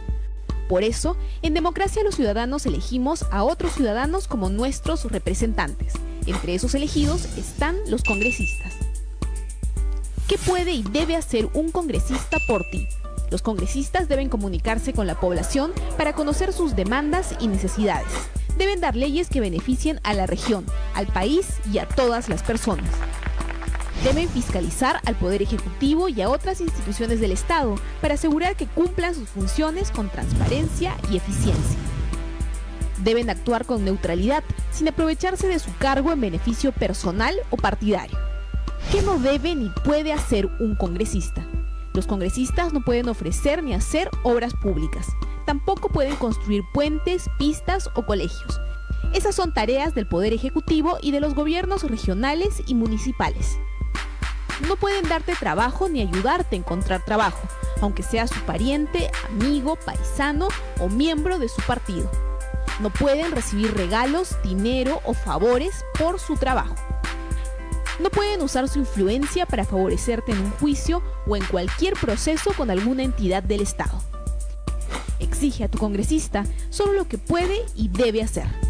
Por 0.68 0.84
eso, 0.84 1.16
en 1.42 1.52
democracia 1.52 2.04
los 2.04 2.14
ciudadanos 2.14 2.64
elegimos 2.64 3.24
a 3.32 3.42
otros 3.42 3.72
ciudadanos 3.72 4.28
como 4.28 4.50
nuestros 4.50 5.02
representantes. 5.10 5.94
Entre 6.26 6.54
esos 6.54 6.76
elegidos 6.76 7.24
están 7.36 7.74
los 7.88 8.04
congresistas. 8.04 8.72
¿Qué 10.28 10.38
puede 10.38 10.70
y 10.70 10.84
debe 10.84 11.16
hacer 11.16 11.48
un 11.54 11.72
congresista 11.72 12.38
por 12.46 12.62
ti? 12.70 12.86
Los 13.32 13.42
congresistas 13.42 14.08
deben 14.08 14.28
comunicarse 14.28 14.92
con 14.92 15.08
la 15.08 15.18
población 15.18 15.72
para 15.96 16.12
conocer 16.12 16.52
sus 16.52 16.76
demandas 16.76 17.34
y 17.40 17.48
necesidades 17.48 18.06
deben 18.60 18.82
dar 18.82 18.94
leyes 18.94 19.30
que 19.30 19.40
beneficien 19.40 20.00
a 20.02 20.12
la 20.12 20.26
región, 20.26 20.66
al 20.94 21.06
país 21.06 21.46
y 21.72 21.78
a 21.78 21.88
todas 21.88 22.28
las 22.28 22.42
personas. 22.42 22.84
Deben 24.04 24.28
fiscalizar 24.28 25.00
al 25.06 25.16
Poder 25.16 25.40
Ejecutivo 25.40 26.10
y 26.10 26.20
a 26.20 26.28
otras 26.28 26.60
instituciones 26.60 27.20
del 27.20 27.32
Estado 27.32 27.76
para 28.02 28.14
asegurar 28.14 28.56
que 28.56 28.66
cumplan 28.66 29.14
sus 29.14 29.30
funciones 29.30 29.90
con 29.90 30.10
transparencia 30.10 30.94
y 31.10 31.16
eficiencia. 31.16 31.78
Deben 33.02 33.30
actuar 33.30 33.64
con 33.64 33.82
neutralidad, 33.82 34.44
sin 34.72 34.88
aprovecharse 34.88 35.48
de 35.48 35.58
su 35.58 35.74
cargo 35.78 36.12
en 36.12 36.20
beneficio 36.20 36.72
personal 36.72 37.34
o 37.48 37.56
partidario. 37.56 38.18
¿Qué 38.92 39.00
no 39.00 39.18
debe 39.18 39.54
ni 39.54 39.70
puede 39.84 40.12
hacer 40.12 40.46
un 40.60 40.74
congresista? 40.74 41.46
Los 41.92 42.06
congresistas 42.06 42.72
no 42.72 42.82
pueden 42.82 43.08
ofrecer 43.08 43.62
ni 43.62 43.74
hacer 43.74 44.10
obras 44.22 44.54
públicas, 44.54 45.08
tampoco 45.44 45.88
pueden 45.88 46.16
construir 46.16 46.62
puentes, 46.72 47.28
pistas 47.38 47.90
o 47.94 48.06
colegios. 48.06 48.60
Esas 49.12 49.34
son 49.34 49.52
tareas 49.52 49.94
del 49.94 50.06
Poder 50.06 50.32
Ejecutivo 50.32 50.98
y 51.02 51.10
de 51.10 51.20
los 51.20 51.34
gobiernos 51.34 51.82
regionales 51.82 52.62
y 52.66 52.74
municipales. 52.74 53.58
No 54.68 54.76
pueden 54.76 55.08
darte 55.08 55.34
trabajo 55.34 55.88
ni 55.88 56.00
ayudarte 56.00 56.54
a 56.54 56.58
encontrar 56.58 57.04
trabajo, 57.04 57.40
aunque 57.80 58.02
sea 58.02 58.28
su 58.28 58.38
pariente, 58.42 59.10
amigo, 59.28 59.76
paisano 59.84 60.48
o 60.78 60.88
miembro 60.88 61.38
de 61.38 61.48
su 61.48 61.62
partido. 61.62 62.10
No 62.80 62.90
pueden 62.90 63.32
recibir 63.32 63.74
regalos, 63.74 64.36
dinero 64.42 65.00
o 65.04 65.14
favores 65.14 65.84
por 65.98 66.20
su 66.20 66.36
trabajo. 66.36 66.76
No 68.00 68.08
pueden 68.08 68.40
usar 68.40 68.66
su 68.68 68.78
influencia 68.78 69.44
para 69.44 69.64
favorecerte 69.64 70.32
en 70.32 70.40
un 70.40 70.50
juicio 70.52 71.02
o 71.26 71.36
en 71.36 71.44
cualquier 71.44 71.92
proceso 71.94 72.52
con 72.56 72.70
alguna 72.70 73.02
entidad 73.02 73.42
del 73.42 73.60
Estado. 73.60 74.00
Exige 75.18 75.64
a 75.64 75.68
tu 75.68 75.76
congresista 75.76 76.44
solo 76.70 76.94
lo 76.94 77.06
que 77.06 77.18
puede 77.18 77.66
y 77.76 77.88
debe 77.88 78.22
hacer. 78.22 78.69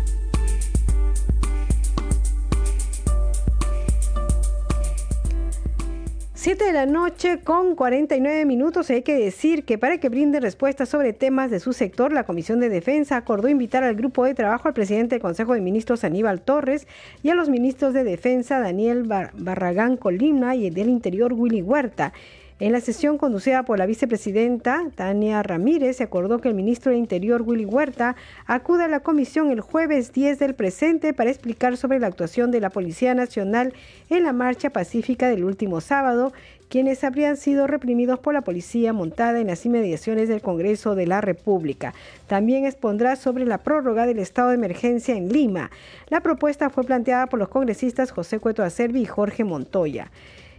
7 6.42 6.64
de 6.64 6.72
la 6.72 6.86
noche 6.86 7.40
con 7.44 7.74
49 7.74 8.46
minutos. 8.46 8.88
Hay 8.88 9.02
que 9.02 9.14
decir 9.14 9.66
que 9.66 9.76
para 9.76 9.98
que 9.98 10.08
brinde 10.08 10.40
respuestas 10.40 10.88
sobre 10.88 11.12
temas 11.12 11.50
de 11.50 11.60
su 11.60 11.74
sector, 11.74 12.14
la 12.14 12.24
Comisión 12.24 12.60
de 12.60 12.70
Defensa 12.70 13.18
acordó 13.18 13.50
invitar 13.50 13.84
al 13.84 13.94
grupo 13.94 14.24
de 14.24 14.32
trabajo 14.32 14.66
al 14.66 14.72
presidente 14.72 15.16
del 15.16 15.20
Consejo 15.20 15.52
de 15.52 15.60
Ministros 15.60 16.02
Aníbal 16.02 16.40
Torres 16.40 16.86
y 17.22 17.28
a 17.28 17.34
los 17.34 17.50
ministros 17.50 17.92
de 17.92 18.04
Defensa 18.04 18.58
Daniel 18.58 19.02
Barragán 19.34 19.98
Colima 19.98 20.56
y 20.56 20.70
del 20.70 20.88
Interior 20.88 21.34
Willy 21.34 21.60
Huerta. 21.60 22.14
En 22.60 22.72
la 22.72 22.82
sesión 22.82 23.16
conducida 23.16 23.62
por 23.62 23.78
la 23.78 23.86
vicepresidenta 23.86 24.84
Tania 24.94 25.42
Ramírez, 25.42 25.96
se 25.96 26.02
acordó 26.02 26.40
que 26.40 26.48
el 26.50 26.54
ministro 26.54 26.92
de 26.92 26.98
Interior, 26.98 27.40
Willy 27.40 27.64
Huerta, 27.64 28.16
acuda 28.44 28.84
a 28.84 28.88
la 28.88 29.00
comisión 29.00 29.50
el 29.50 29.62
jueves 29.62 30.12
10 30.12 30.38
del 30.38 30.54
presente 30.54 31.14
para 31.14 31.30
explicar 31.30 31.78
sobre 31.78 31.98
la 31.98 32.08
actuación 32.08 32.50
de 32.50 32.60
la 32.60 32.68
Policía 32.68 33.14
Nacional 33.14 33.72
en 34.10 34.24
la 34.24 34.34
marcha 34.34 34.68
pacífica 34.68 35.30
del 35.30 35.44
último 35.44 35.80
sábado, 35.80 36.34
quienes 36.68 37.02
habrían 37.02 37.38
sido 37.38 37.66
reprimidos 37.66 38.18
por 38.18 38.34
la 38.34 38.42
policía 38.42 38.92
montada 38.92 39.40
en 39.40 39.46
las 39.46 39.64
inmediaciones 39.64 40.28
del 40.28 40.42
Congreso 40.42 40.94
de 40.94 41.06
la 41.06 41.22
República. 41.22 41.94
También 42.26 42.66
expondrá 42.66 43.16
sobre 43.16 43.46
la 43.46 43.56
prórroga 43.56 44.04
del 44.04 44.18
estado 44.18 44.50
de 44.50 44.56
emergencia 44.56 45.16
en 45.16 45.30
Lima. 45.30 45.70
La 46.10 46.20
propuesta 46.20 46.68
fue 46.68 46.84
planteada 46.84 47.26
por 47.26 47.38
los 47.38 47.48
congresistas 47.48 48.10
José 48.10 48.38
Cueto 48.38 48.62
Acerbi 48.62 49.00
y 49.00 49.06
Jorge 49.06 49.44
Montoya. 49.44 50.10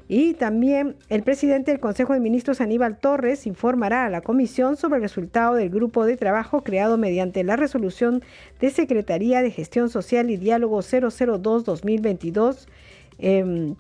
Y 0.08 0.34
también 0.34 0.96
el 1.10 1.24
presidente 1.24 1.72
del 1.72 1.80
Consejo 1.80 2.14
de 2.14 2.20
Ministros, 2.20 2.62
Aníbal 2.62 2.98
Torres, 2.98 3.48
informará 3.48 4.06
a 4.06 4.10
la 4.10 4.22
comisión 4.22 4.76
sobre 4.78 4.98
el 4.98 5.04
resultado 5.04 5.56
del 5.56 5.70
grupo 5.70 6.06
de 6.06 6.18
trabajo 6.18 6.64
creado 6.64 6.98
mediante 6.98 7.44
la 7.44 7.56
resolución 7.56 8.22
de 8.60 8.70
Secretaría 8.72 9.42
de 9.42 9.52
Gestión 9.52 9.90
Social 9.90 10.30
y 10.30 10.38
Diálogo 10.38 10.80
002-2022. 10.80 12.68
Em, 13.20 13.76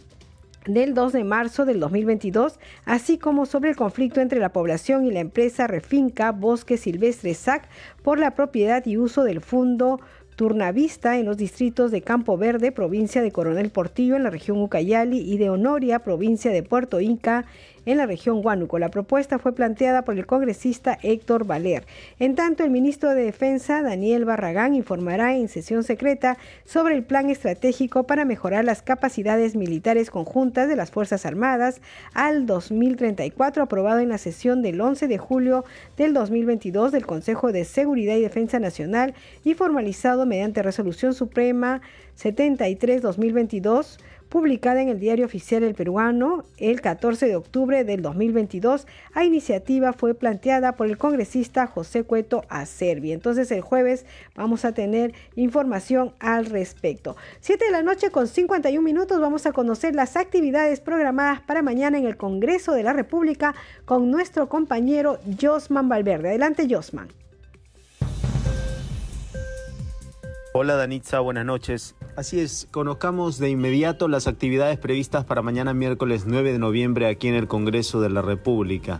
del 0.66 0.94
2 0.94 1.14
de 1.14 1.24
marzo 1.24 1.66
del 1.66 1.80
2022, 1.80 2.60
así 2.86 3.18
como 3.18 3.46
sobre 3.46 3.72
el 3.72 3.76
conflicto 3.76 4.22
entre 4.22 4.40
la 4.40 4.54
población 4.54 5.06
y 5.06 5.12
la 5.12 5.20
empresa 5.20 5.68
Refinca 5.68 6.32
Bosque 6.32 6.78
Silvestre 6.78 7.34
SAC 7.34 7.68
por 8.04 8.20
la 8.20 8.36
propiedad 8.36 8.86
y 8.86 8.98
uso 8.98 9.24
del 9.24 9.42
fondo 9.42 10.00
Turnavista 10.36 11.20
en 11.20 11.26
los 11.26 11.38
distritos 11.38 11.92
de 11.92 12.02
Campo 12.02 12.38
Verde, 12.38 12.72
provincia 12.72 13.22
de 13.22 13.32
Coronel 13.32 13.70
Portillo 13.70 14.16
en 14.16 14.24
la 14.24 14.30
región 14.30 14.62
Ucayali 14.62 15.20
y 15.20 15.38
de 15.38 15.50
Honoria, 15.50 16.00
provincia 16.00 16.52
de 16.52 16.64
Puerto 16.64 17.00
Inca 17.00 17.46
en 17.86 17.98
la 17.98 18.06
región 18.06 18.42
Huánuco. 18.44 18.80
La 18.80 18.90
propuesta 18.90 19.40
fue 19.40 19.54
planteada 19.54 20.04
por 20.04 20.18
el 20.18 20.26
congresista 20.26 20.98
Héctor 21.02 21.46
Valer. 21.46 21.86
En 22.20 22.36
tanto, 22.36 22.64
el 22.64 22.70
ministro 22.70 23.10
de 23.10 23.24
Defensa, 23.24 23.82
Daniel 23.82 24.26
Barragán, 24.26 24.76
informará 24.76 25.36
en 25.36 25.48
sesión 25.48 25.84
secreta 25.84 26.38
sobre 26.66 26.96
el 26.96 27.04
plan 27.04 27.30
estratégico 27.30 28.04
para 28.04 28.26
mejorar 28.26 28.66
las 28.66 28.82
capacidades 28.82 29.56
militares 29.56 30.10
conjuntas 30.10 30.68
de 30.68 30.76
las 30.76 30.92
Fuerzas 30.92 31.26
Armadas 31.26 31.82
al 32.14 32.46
2034, 32.46 33.64
aprobado 33.64 34.00
en 34.00 34.10
la 34.10 34.18
sesión 34.18 34.62
del 34.62 34.80
11 34.80 35.08
de 35.08 35.18
julio 35.18 35.66
del 35.98 36.14
2022 36.14 36.92
del 36.92 37.06
Consejo 37.06 37.52
de 37.52 37.66
Seguridad 37.66 38.16
y 38.16 38.22
Defensa 38.22 38.60
Nacional 38.60 39.14
y 39.44 39.54
formalizado 39.54 40.26
mediante 40.26 40.64
resolución 40.64 41.14
suprema 41.14 41.82
73-2022 42.18 43.98
publicada 44.32 44.82
en 44.82 44.88
el 44.88 44.98
Diario 44.98 45.26
Oficial 45.26 45.62
El 45.62 45.76
Peruano 45.76 46.46
el 46.58 46.80
14 46.80 47.28
de 47.28 47.36
octubre 47.36 47.84
del 47.84 48.02
2022. 48.02 48.88
A 49.14 49.26
iniciativa 49.26 49.92
fue 49.92 50.14
planteada 50.14 50.78
por 50.78 50.88
el 50.88 50.98
congresista 50.98 51.68
José 51.68 52.06
Cueto 52.06 52.46
Acerbi. 52.48 53.12
Entonces 53.12 53.52
el 53.52 53.60
jueves 53.60 54.06
vamos 54.34 54.64
a 54.64 54.72
tener 54.72 55.14
información 55.36 56.14
al 56.20 56.46
respecto. 56.46 57.18
7 57.42 57.66
de 57.66 57.72
la 57.72 57.84
noche 57.84 58.10
con 58.10 58.26
51 58.26 58.82
minutos 58.82 59.20
vamos 59.20 59.46
a 59.46 59.52
conocer 59.52 59.96
las 59.96 60.16
actividades 60.16 60.80
programadas 60.80 61.42
para 61.42 61.62
mañana 61.62 61.98
en 61.98 62.06
el 62.06 62.16
Congreso 62.16 62.72
de 62.72 62.84
la 62.84 62.94
República 62.94 63.54
con 63.84 64.10
nuestro 64.10 64.48
compañero 64.48 65.20
Josman 65.42 65.90
Valverde. 65.90 66.30
Adelante 66.30 66.68
Josman. 66.70 67.21
Hola 70.54 70.76
Danitza, 70.76 71.22
buenas 71.22 71.46
noches. 71.46 71.96
Así 72.18 72.42
es, 72.42 72.68
conozcamos 72.72 73.38
de 73.38 73.50
inmediato 73.50 74.10
las 74.10 74.28
actividades 74.28 74.78
previstas 74.78 75.24
para 75.24 75.42
mañana 75.42 75.74
miércoles 75.74 76.26
9 76.28 76.52
de 76.52 76.60
noviembre 76.60 77.08
aquí 77.08 77.30
en 77.30 77.36
el 77.36 77.48
Congreso 77.48 78.02
de 78.02 78.10
la 78.10 78.22
República. 78.22 79.00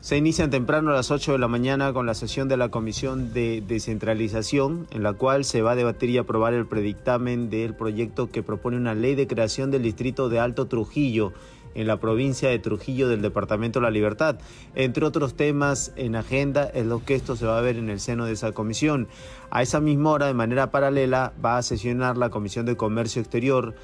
Se 0.00 0.16
inician 0.16 0.50
temprano 0.50 0.90
a 0.90 0.94
las 0.94 1.10
8 1.10 1.32
de 1.32 1.38
la 1.40 1.48
mañana 1.48 1.92
con 1.92 2.06
la 2.06 2.14
sesión 2.14 2.46
de 2.46 2.56
la 2.56 2.68
Comisión 2.68 3.32
de 3.32 3.64
Descentralización, 3.66 4.86
en 4.92 5.02
la 5.02 5.14
cual 5.14 5.44
se 5.44 5.60
va 5.60 5.72
a 5.72 5.76
debatir 5.76 6.10
y 6.10 6.18
aprobar 6.18 6.54
el 6.54 6.66
predictamen 6.66 7.50
del 7.50 7.74
proyecto 7.74 8.30
que 8.30 8.44
propone 8.44 8.76
una 8.76 8.94
ley 8.94 9.16
de 9.16 9.26
creación 9.26 9.72
del 9.72 9.82
distrito 9.82 10.28
de 10.28 10.38
Alto 10.38 10.66
Trujillo 10.66 11.32
en 11.74 11.86
la 11.86 11.98
provincia 11.98 12.48
de 12.48 12.58
Trujillo 12.58 13.08
del 13.08 13.22
Departamento 13.22 13.80
de 13.80 13.84
la 13.84 13.90
Libertad. 13.90 14.38
Entre 14.74 15.04
otros 15.04 15.34
temas 15.34 15.92
en 15.96 16.16
agenda 16.16 16.64
es 16.64 16.86
lo 16.86 17.04
que 17.04 17.14
esto 17.14 17.36
se 17.36 17.46
va 17.46 17.58
a 17.58 17.62
ver 17.62 17.76
en 17.76 17.90
el 17.90 18.00
seno 18.00 18.26
de 18.26 18.32
esa 18.32 18.52
comisión. 18.52 19.08
A 19.50 19.60
esa 19.60 19.80
misma 19.80 20.12
hora, 20.12 20.26
de 20.26 20.34
manera 20.34 20.70
paralela, 20.70 21.34
va 21.44 21.58
a 21.58 21.62
sesionar 21.62 22.16
la 22.16 22.30
Comisión 22.30 22.64
de 22.64 22.74
Comercio 22.74 23.20
Exterior 23.20 23.74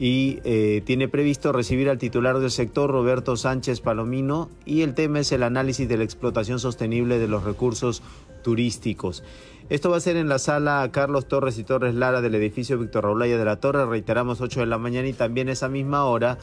y 0.00 0.38
eh, 0.44 0.82
tiene 0.86 1.06
previsto 1.06 1.52
recibir 1.52 1.90
al 1.90 1.98
titular 1.98 2.38
del 2.38 2.50
sector, 2.50 2.90
Roberto 2.90 3.36
Sánchez 3.36 3.82
Palomino, 3.82 4.48
y 4.64 4.80
el 4.80 4.94
tema 4.94 5.20
es 5.20 5.30
el 5.32 5.42
análisis 5.42 5.86
de 5.86 5.98
la 5.98 6.04
explotación 6.04 6.58
sostenible 6.58 7.18
de 7.18 7.28
los 7.28 7.44
recursos 7.44 8.02
turísticos. 8.42 9.22
Esto 9.68 9.90
va 9.90 9.98
a 9.98 10.00
ser 10.00 10.16
en 10.16 10.30
la 10.30 10.38
sala 10.38 10.88
Carlos 10.92 11.28
Torres 11.28 11.58
y 11.58 11.64
Torres 11.64 11.94
Lara 11.94 12.22
del 12.22 12.34
edificio 12.34 12.78
Víctor 12.78 13.04
Raulaya 13.04 13.36
de 13.36 13.44
la 13.44 13.56
Torre, 13.56 13.84
reiteramos 13.84 14.40
8 14.40 14.60
de 14.60 14.66
la 14.66 14.78
mañana 14.78 15.08
y 15.08 15.12
también 15.12 15.50
esa 15.50 15.68
misma 15.68 16.06
hora 16.06 16.38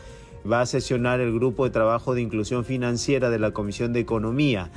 va 0.49 0.61
a 0.61 0.65
sesionar 0.65 1.19
el 1.19 1.33
grupo 1.33 1.63
de 1.63 1.71
trabajo 1.71 2.15
de 2.15 2.21
inclusión 2.21 2.65
financiera 2.65 3.29
de 3.29 3.39
la 3.39 3.51
Comisión 3.51 3.93
de 3.93 3.99
Economía. 3.99 4.69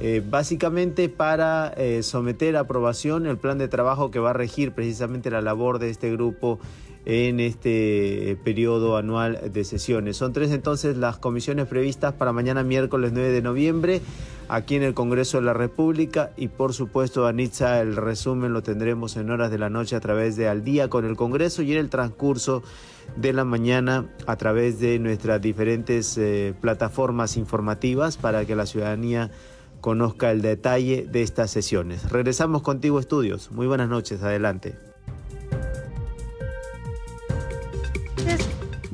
Eh, 0.00 0.20
básicamente 0.28 1.08
para 1.08 1.72
eh, 1.76 2.02
someter 2.02 2.56
a 2.56 2.60
aprobación 2.60 3.26
el 3.26 3.36
plan 3.36 3.58
de 3.58 3.68
trabajo 3.68 4.10
que 4.10 4.18
va 4.18 4.30
a 4.30 4.32
regir 4.32 4.72
precisamente 4.72 5.30
la 5.30 5.40
labor 5.40 5.78
de 5.78 5.90
este 5.90 6.10
grupo 6.10 6.58
en 7.04 7.40
este 7.40 8.30
eh, 8.30 8.36
periodo 8.36 8.96
anual 8.96 9.52
de 9.52 9.64
sesiones. 9.64 10.16
Son 10.16 10.32
tres 10.32 10.50
entonces 10.50 10.96
las 10.96 11.18
comisiones 11.18 11.66
previstas 11.66 12.14
para 12.14 12.32
mañana 12.32 12.62
miércoles 12.62 13.12
9 13.12 13.30
de 13.30 13.42
noviembre 13.42 14.00
aquí 14.48 14.76
en 14.76 14.82
el 14.82 14.94
Congreso 14.94 15.38
de 15.38 15.44
la 15.44 15.54
República 15.54 16.30
y 16.36 16.48
por 16.48 16.74
supuesto 16.74 17.26
Anitza 17.26 17.80
el 17.80 17.96
resumen 17.96 18.52
lo 18.52 18.62
tendremos 18.62 19.16
en 19.16 19.30
horas 19.30 19.50
de 19.50 19.58
la 19.58 19.70
noche 19.70 19.96
a 19.96 20.00
través 20.00 20.36
de 20.36 20.48
Al 20.48 20.64
día 20.64 20.88
con 20.88 21.04
el 21.04 21.16
Congreso 21.16 21.62
y 21.62 21.72
en 21.72 21.78
el 21.78 21.90
transcurso 21.90 22.62
de 23.16 23.32
la 23.32 23.44
mañana 23.44 24.06
a 24.26 24.36
través 24.36 24.80
de 24.80 24.98
nuestras 24.98 25.40
diferentes 25.40 26.16
eh, 26.18 26.54
plataformas 26.60 27.36
informativas 27.36 28.16
para 28.16 28.44
que 28.44 28.56
la 28.56 28.66
ciudadanía 28.66 29.30
conozca 29.80 30.30
el 30.30 30.42
detalle 30.42 31.06
de 31.10 31.22
estas 31.22 31.50
sesiones. 31.50 32.10
Regresamos 32.10 32.62
contigo 32.62 33.00
estudios. 33.00 33.50
Muy 33.50 33.66
buenas 33.66 33.88
noches, 33.88 34.22
adelante. 34.22 34.91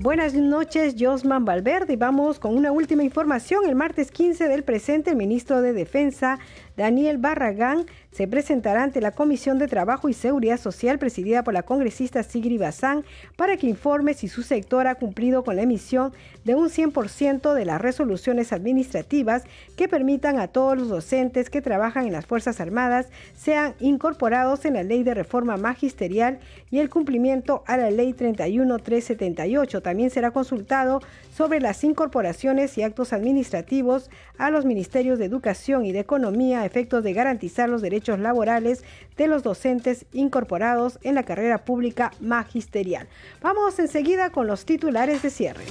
Buenas 0.08 0.32
noches, 0.32 0.94
Josman 0.98 1.44
Valverde. 1.44 1.96
Vamos 1.96 2.38
con 2.38 2.56
una 2.56 2.72
última 2.72 3.02
información. 3.02 3.66
El 3.66 3.74
martes 3.74 4.10
15 4.10 4.48
del 4.48 4.64
presente, 4.64 5.10
el 5.10 5.16
ministro 5.16 5.60
de 5.60 5.74
Defensa, 5.74 6.38
Daniel 6.78 7.18
Barragán, 7.18 7.84
se 8.18 8.26
presentará 8.26 8.82
ante 8.82 9.00
la 9.00 9.12
Comisión 9.12 9.60
de 9.60 9.68
Trabajo 9.68 10.08
y 10.08 10.12
Seguridad 10.12 10.58
Social 10.58 10.98
presidida 10.98 11.44
por 11.44 11.54
la 11.54 11.62
congresista 11.62 12.24
Sigri 12.24 12.58
Bazán 12.58 13.04
para 13.36 13.56
que 13.56 13.68
informe 13.68 14.12
si 14.12 14.26
su 14.26 14.42
sector 14.42 14.88
ha 14.88 14.96
cumplido 14.96 15.44
con 15.44 15.54
la 15.54 15.62
emisión 15.62 16.12
de 16.42 16.56
un 16.56 16.68
100% 16.68 17.54
de 17.54 17.64
las 17.64 17.80
resoluciones 17.80 18.52
administrativas 18.52 19.44
que 19.76 19.86
permitan 19.86 20.40
a 20.40 20.48
todos 20.48 20.76
los 20.76 20.88
docentes 20.88 21.48
que 21.48 21.62
trabajan 21.62 22.06
en 22.06 22.12
las 22.12 22.26
Fuerzas 22.26 22.60
Armadas 22.60 23.06
sean 23.36 23.74
incorporados 23.78 24.64
en 24.64 24.74
la 24.74 24.82
Ley 24.82 25.04
de 25.04 25.14
Reforma 25.14 25.56
Magisterial 25.56 26.40
y 26.72 26.80
el 26.80 26.90
cumplimiento 26.90 27.62
a 27.68 27.76
la 27.76 27.92
Ley 27.92 28.14
31378. 28.14 29.80
También 29.80 30.10
será 30.10 30.32
consultado 30.32 31.02
sobre 31.38 31.60
las 31.60 31.84
incorporaciones 31.84 32.76
y 32.76 32.82
actos 32.82 33.12
administrativos 33.12 34.10
a 34.38 34.50
los 34.50 34.64
Ministerios 34.64 35.20
de 35.20 35.26
Educación 35.26 35.84
y 35.84 35.92
de 35.92 36.00
Economía 36.00 36.62
a 36.62 36.66
efectos 36.66 37.04
de 37.04 37.12
garantizar 37.12 37.68
los 37.68 37.80
derechos 37.80 38.18
laborales 38.18 38.82
de 39.16 39.28
los 39.28 39.44
docentes 39.44 40.04
incorporados 40.12 40.98
en 41.02 41.14
la 41.14 41.22
carrera 41.22 41.58
pública 41.64 42.10
magisterial. 42.20 43.06
Vamos 43.40 43.78
enseguida 43.78 44.30
con 44.30 44.48
los 44.48 44.64
titulares 44.64 45.22
de 45.22 45.30
cierre. 45.30 45.62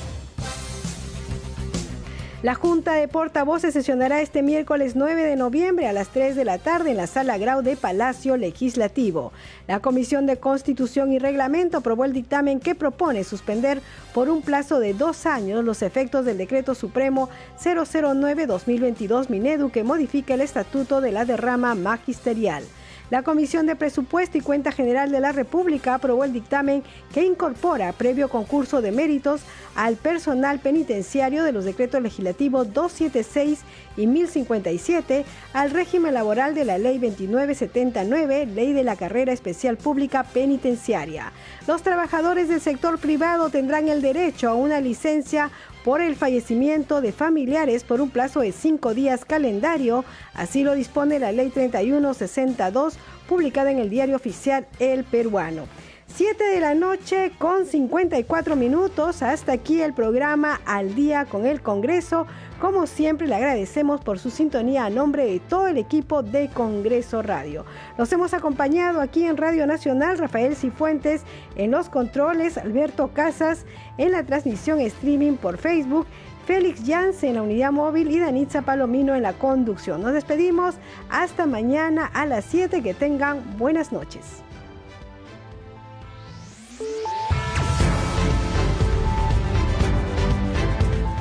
La 2.47 2.55
Junta 2.55 2.93
de 2.93 3.09
Portavoces 3.09 3.73
sesionará 3.73 4.21
este 4.21 4.41
miércoles 4.41 4.95
9 4.95 5.21
de 5.21 5.35
noviembre 5.35 5.85
a 5.85 5.91
las 5.91 6.07
3 6.07 6.33
de 6.33 6.45
la 6.45 6.59
tarde 6.59 6.91
en 6.91 6.95
la 6.95 7.05
Sala 7.05 7.37
Grau 7.37 7.61
de 7.61 7.75
Palacio 7.75 8.37
Legislativo. 8.37 9.33
La 9.67 9.81
Comisión 9.81 10.25
de 10.25 10.37
Constitución 10.37 11.11
y 11.11 11.19
Reglamento 11.19 11.79
aprobó 11.79 12.05
el 12.05 12.13
dictamen 12.13 12.61
que 12.61 12.73
propone 12.73 13.25
suspender 13.25 13.81
por 14.13 14.29
un 14.29 14.41
plazo 14.41 14.79
de 14.79 14.93
dos 14.93 15.25
años 15.25 15.65
los 15.65 15.81
efectos 15.81 16.23
del 16.23 16.37
Decreto 16.37 16.73
Supremo 16.73 17.27
009-2022 17.61 19.27
Minedu 19.27 19.69
que 19.69 19.83
modifica 19.83 20.35
el 20.35 20.39
estatuto 20.39 21.01
de 21.01 21.11
la 21.11 21.25
derrama 21.25 21.75
magisterial. 21.75 22.63
La 23.09 23.23
Comisión 23.23 23.65
de 23.67 23.77
Presupuesto 23.77 24.37
y 24.37 24.41
Cuenta 24.41 24.73
General 24.73 25.09
de 25.09 25.21
la 25.21 25.31
República 25.31 25.93
aprobó 25.93 26.25
el 26.25 26.33
dictamen 26.33 26.83
que 27.13 27.23
incorpora, 27.23 27.93
previo 27.93 28.27
concurso 28.27 28.81
de 28.81 28.91
méritos, 28.91 29.41
al 29.75 29.95
personal 29.95 30.59
penitenciario 30.59 31.45
de 31.45 31.53
los 31.53 31.63
decretos 31.63 32.01
legislativos 32.01 32.73
276 32.73 33.59
y 33.95 34.07
1057 34.07 35.23
al 35.53 35.71
régimen 35.71 36.13
laboral 36.13 36.53
de 36.53 36.65
la 36.65 36.77
Ley 36.77 36.97
2979, 36.99 38.47
Ley 38.47 38.73
de 38.73 38.83
la 38.83 38.97
Carrera 38.97 39.31
Especial 39.31 39.77
Pública 39.77 40.23
Penitenciaria. 40.23 41.31
Los 41.65 41.83
trabajadores 41.83 42.49
del 42.49 42.59
sector 42.59 42.99
privado 42.99 43.49
tendrán 43.49 43.87
el 43.87 44.01
derecho 44.01 44.49
a 44.49 44.53
una 44.55 44.81
licencia 44.81 45.49
por 45.83 46.01
el 46.01 46.15
fallecimiento 46.15 47.01
de 47.01 47.11
familiares 47.11 47.83
por 47.83 48.01
un 48.01 48.09
plazo 48.09 48.41
de 48.41 48.51
cinco 48.51 48.93
días 48.93 49.25
calendario. 49.25 50.05
Así 50.33 50.63
lo 50.63 50.73
dispone 50.73 51.19
la 51.19 51.31
Ley 51.31 51.49
3162, 51.49 52.97
publicada 53.27 53.71
en 53.71 53.79
el 53.79 53.89
diario 53.89 54.15
oficial 54.15 54.67
El 54.79 55.03
Peruano. 55.03 55.67
7 56.07 56.43
de 56.43 56.59
la 56.61 56.73
noche 56.73 57.31
con 57.37 57.65
54 57.65 58.55
minutos. 58.55 59.21
Hasta 59.21 59.51
aquí 59.51 59.81
el 59.81 59.93
programa 59.93 60.59
Al 60.65 60.95
día 60.95 61.25
con 61.25 61.45
el 61.45 61.61
Congreso. 61.61 62.25
Como 62.59 62.87
siempre, 62.87 63.27
le 63.27 63.35
agradecemos 63.35 64.01
por 64.01 64.17
su 64.17 64.31
sintonía 64.31 64.85
a 64.85 64.89
nombre 64.89 65.25
de 65.25 65.39
todo 65.39 65.67
el 65.67 65.77
equipo 65.77 66.23
de 66.23 66.49
Congreso 66.49 67.21
Radio. 67.21 67.65
Nos 67.97 68.11
hemos 68.13 68.33
acompañado 68.33 68.99
aquí 69.01 69.25
en 69.25 69.37
Radio 69.37 69.67
Nacional 69.67 70.17
Rafael 70.17 70.55
Cifuentes 70.55 71.21
en 71.55 71.69
los 71.71 71.89
controles, 71.89 72.57
Alberto 72.57 73.09
Casas 73.13 73.65
en 73.97 74.11
la 74.13 74.23
transmisión 74.23 74.79
streaming 74.79 75.33
por 75.33 75.57
Facebook. 75.57 76.07
Félix 76.47 76.83
Yance 76.85 77.27
en 77.27 77.35
la 77.35 77.41
unidad 77.41 77.73
móvil 77.73 78.09
y 78.09 78.19
Danitza 78.19 78.61
Palomino 78.61 79.13
en 79.13 79.21
la 79.21 79.33
conducción. 79.33 80.01
Nos 80.01 80.13
despedimos 80.13 80.75
hasta 81.09 81.45
mañana 81.45 82.09
a 82.13 82.25
las 82.25 82.45
7. 82.45 82.81
Que 82.81 82.93
tengan 82.93 83.43
buenas 83.57 83.91
noches. 83.91 84.46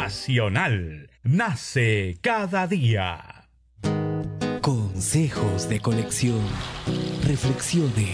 Nacional 0.00 1.10
nace 1.22 2.16
cada 2.22 2.66
día. 2.66 3.50
Consejos 4.62 5.68
de 5.68 5.80
colección. 5.80 6.40
Reflexiones 7.26 8.10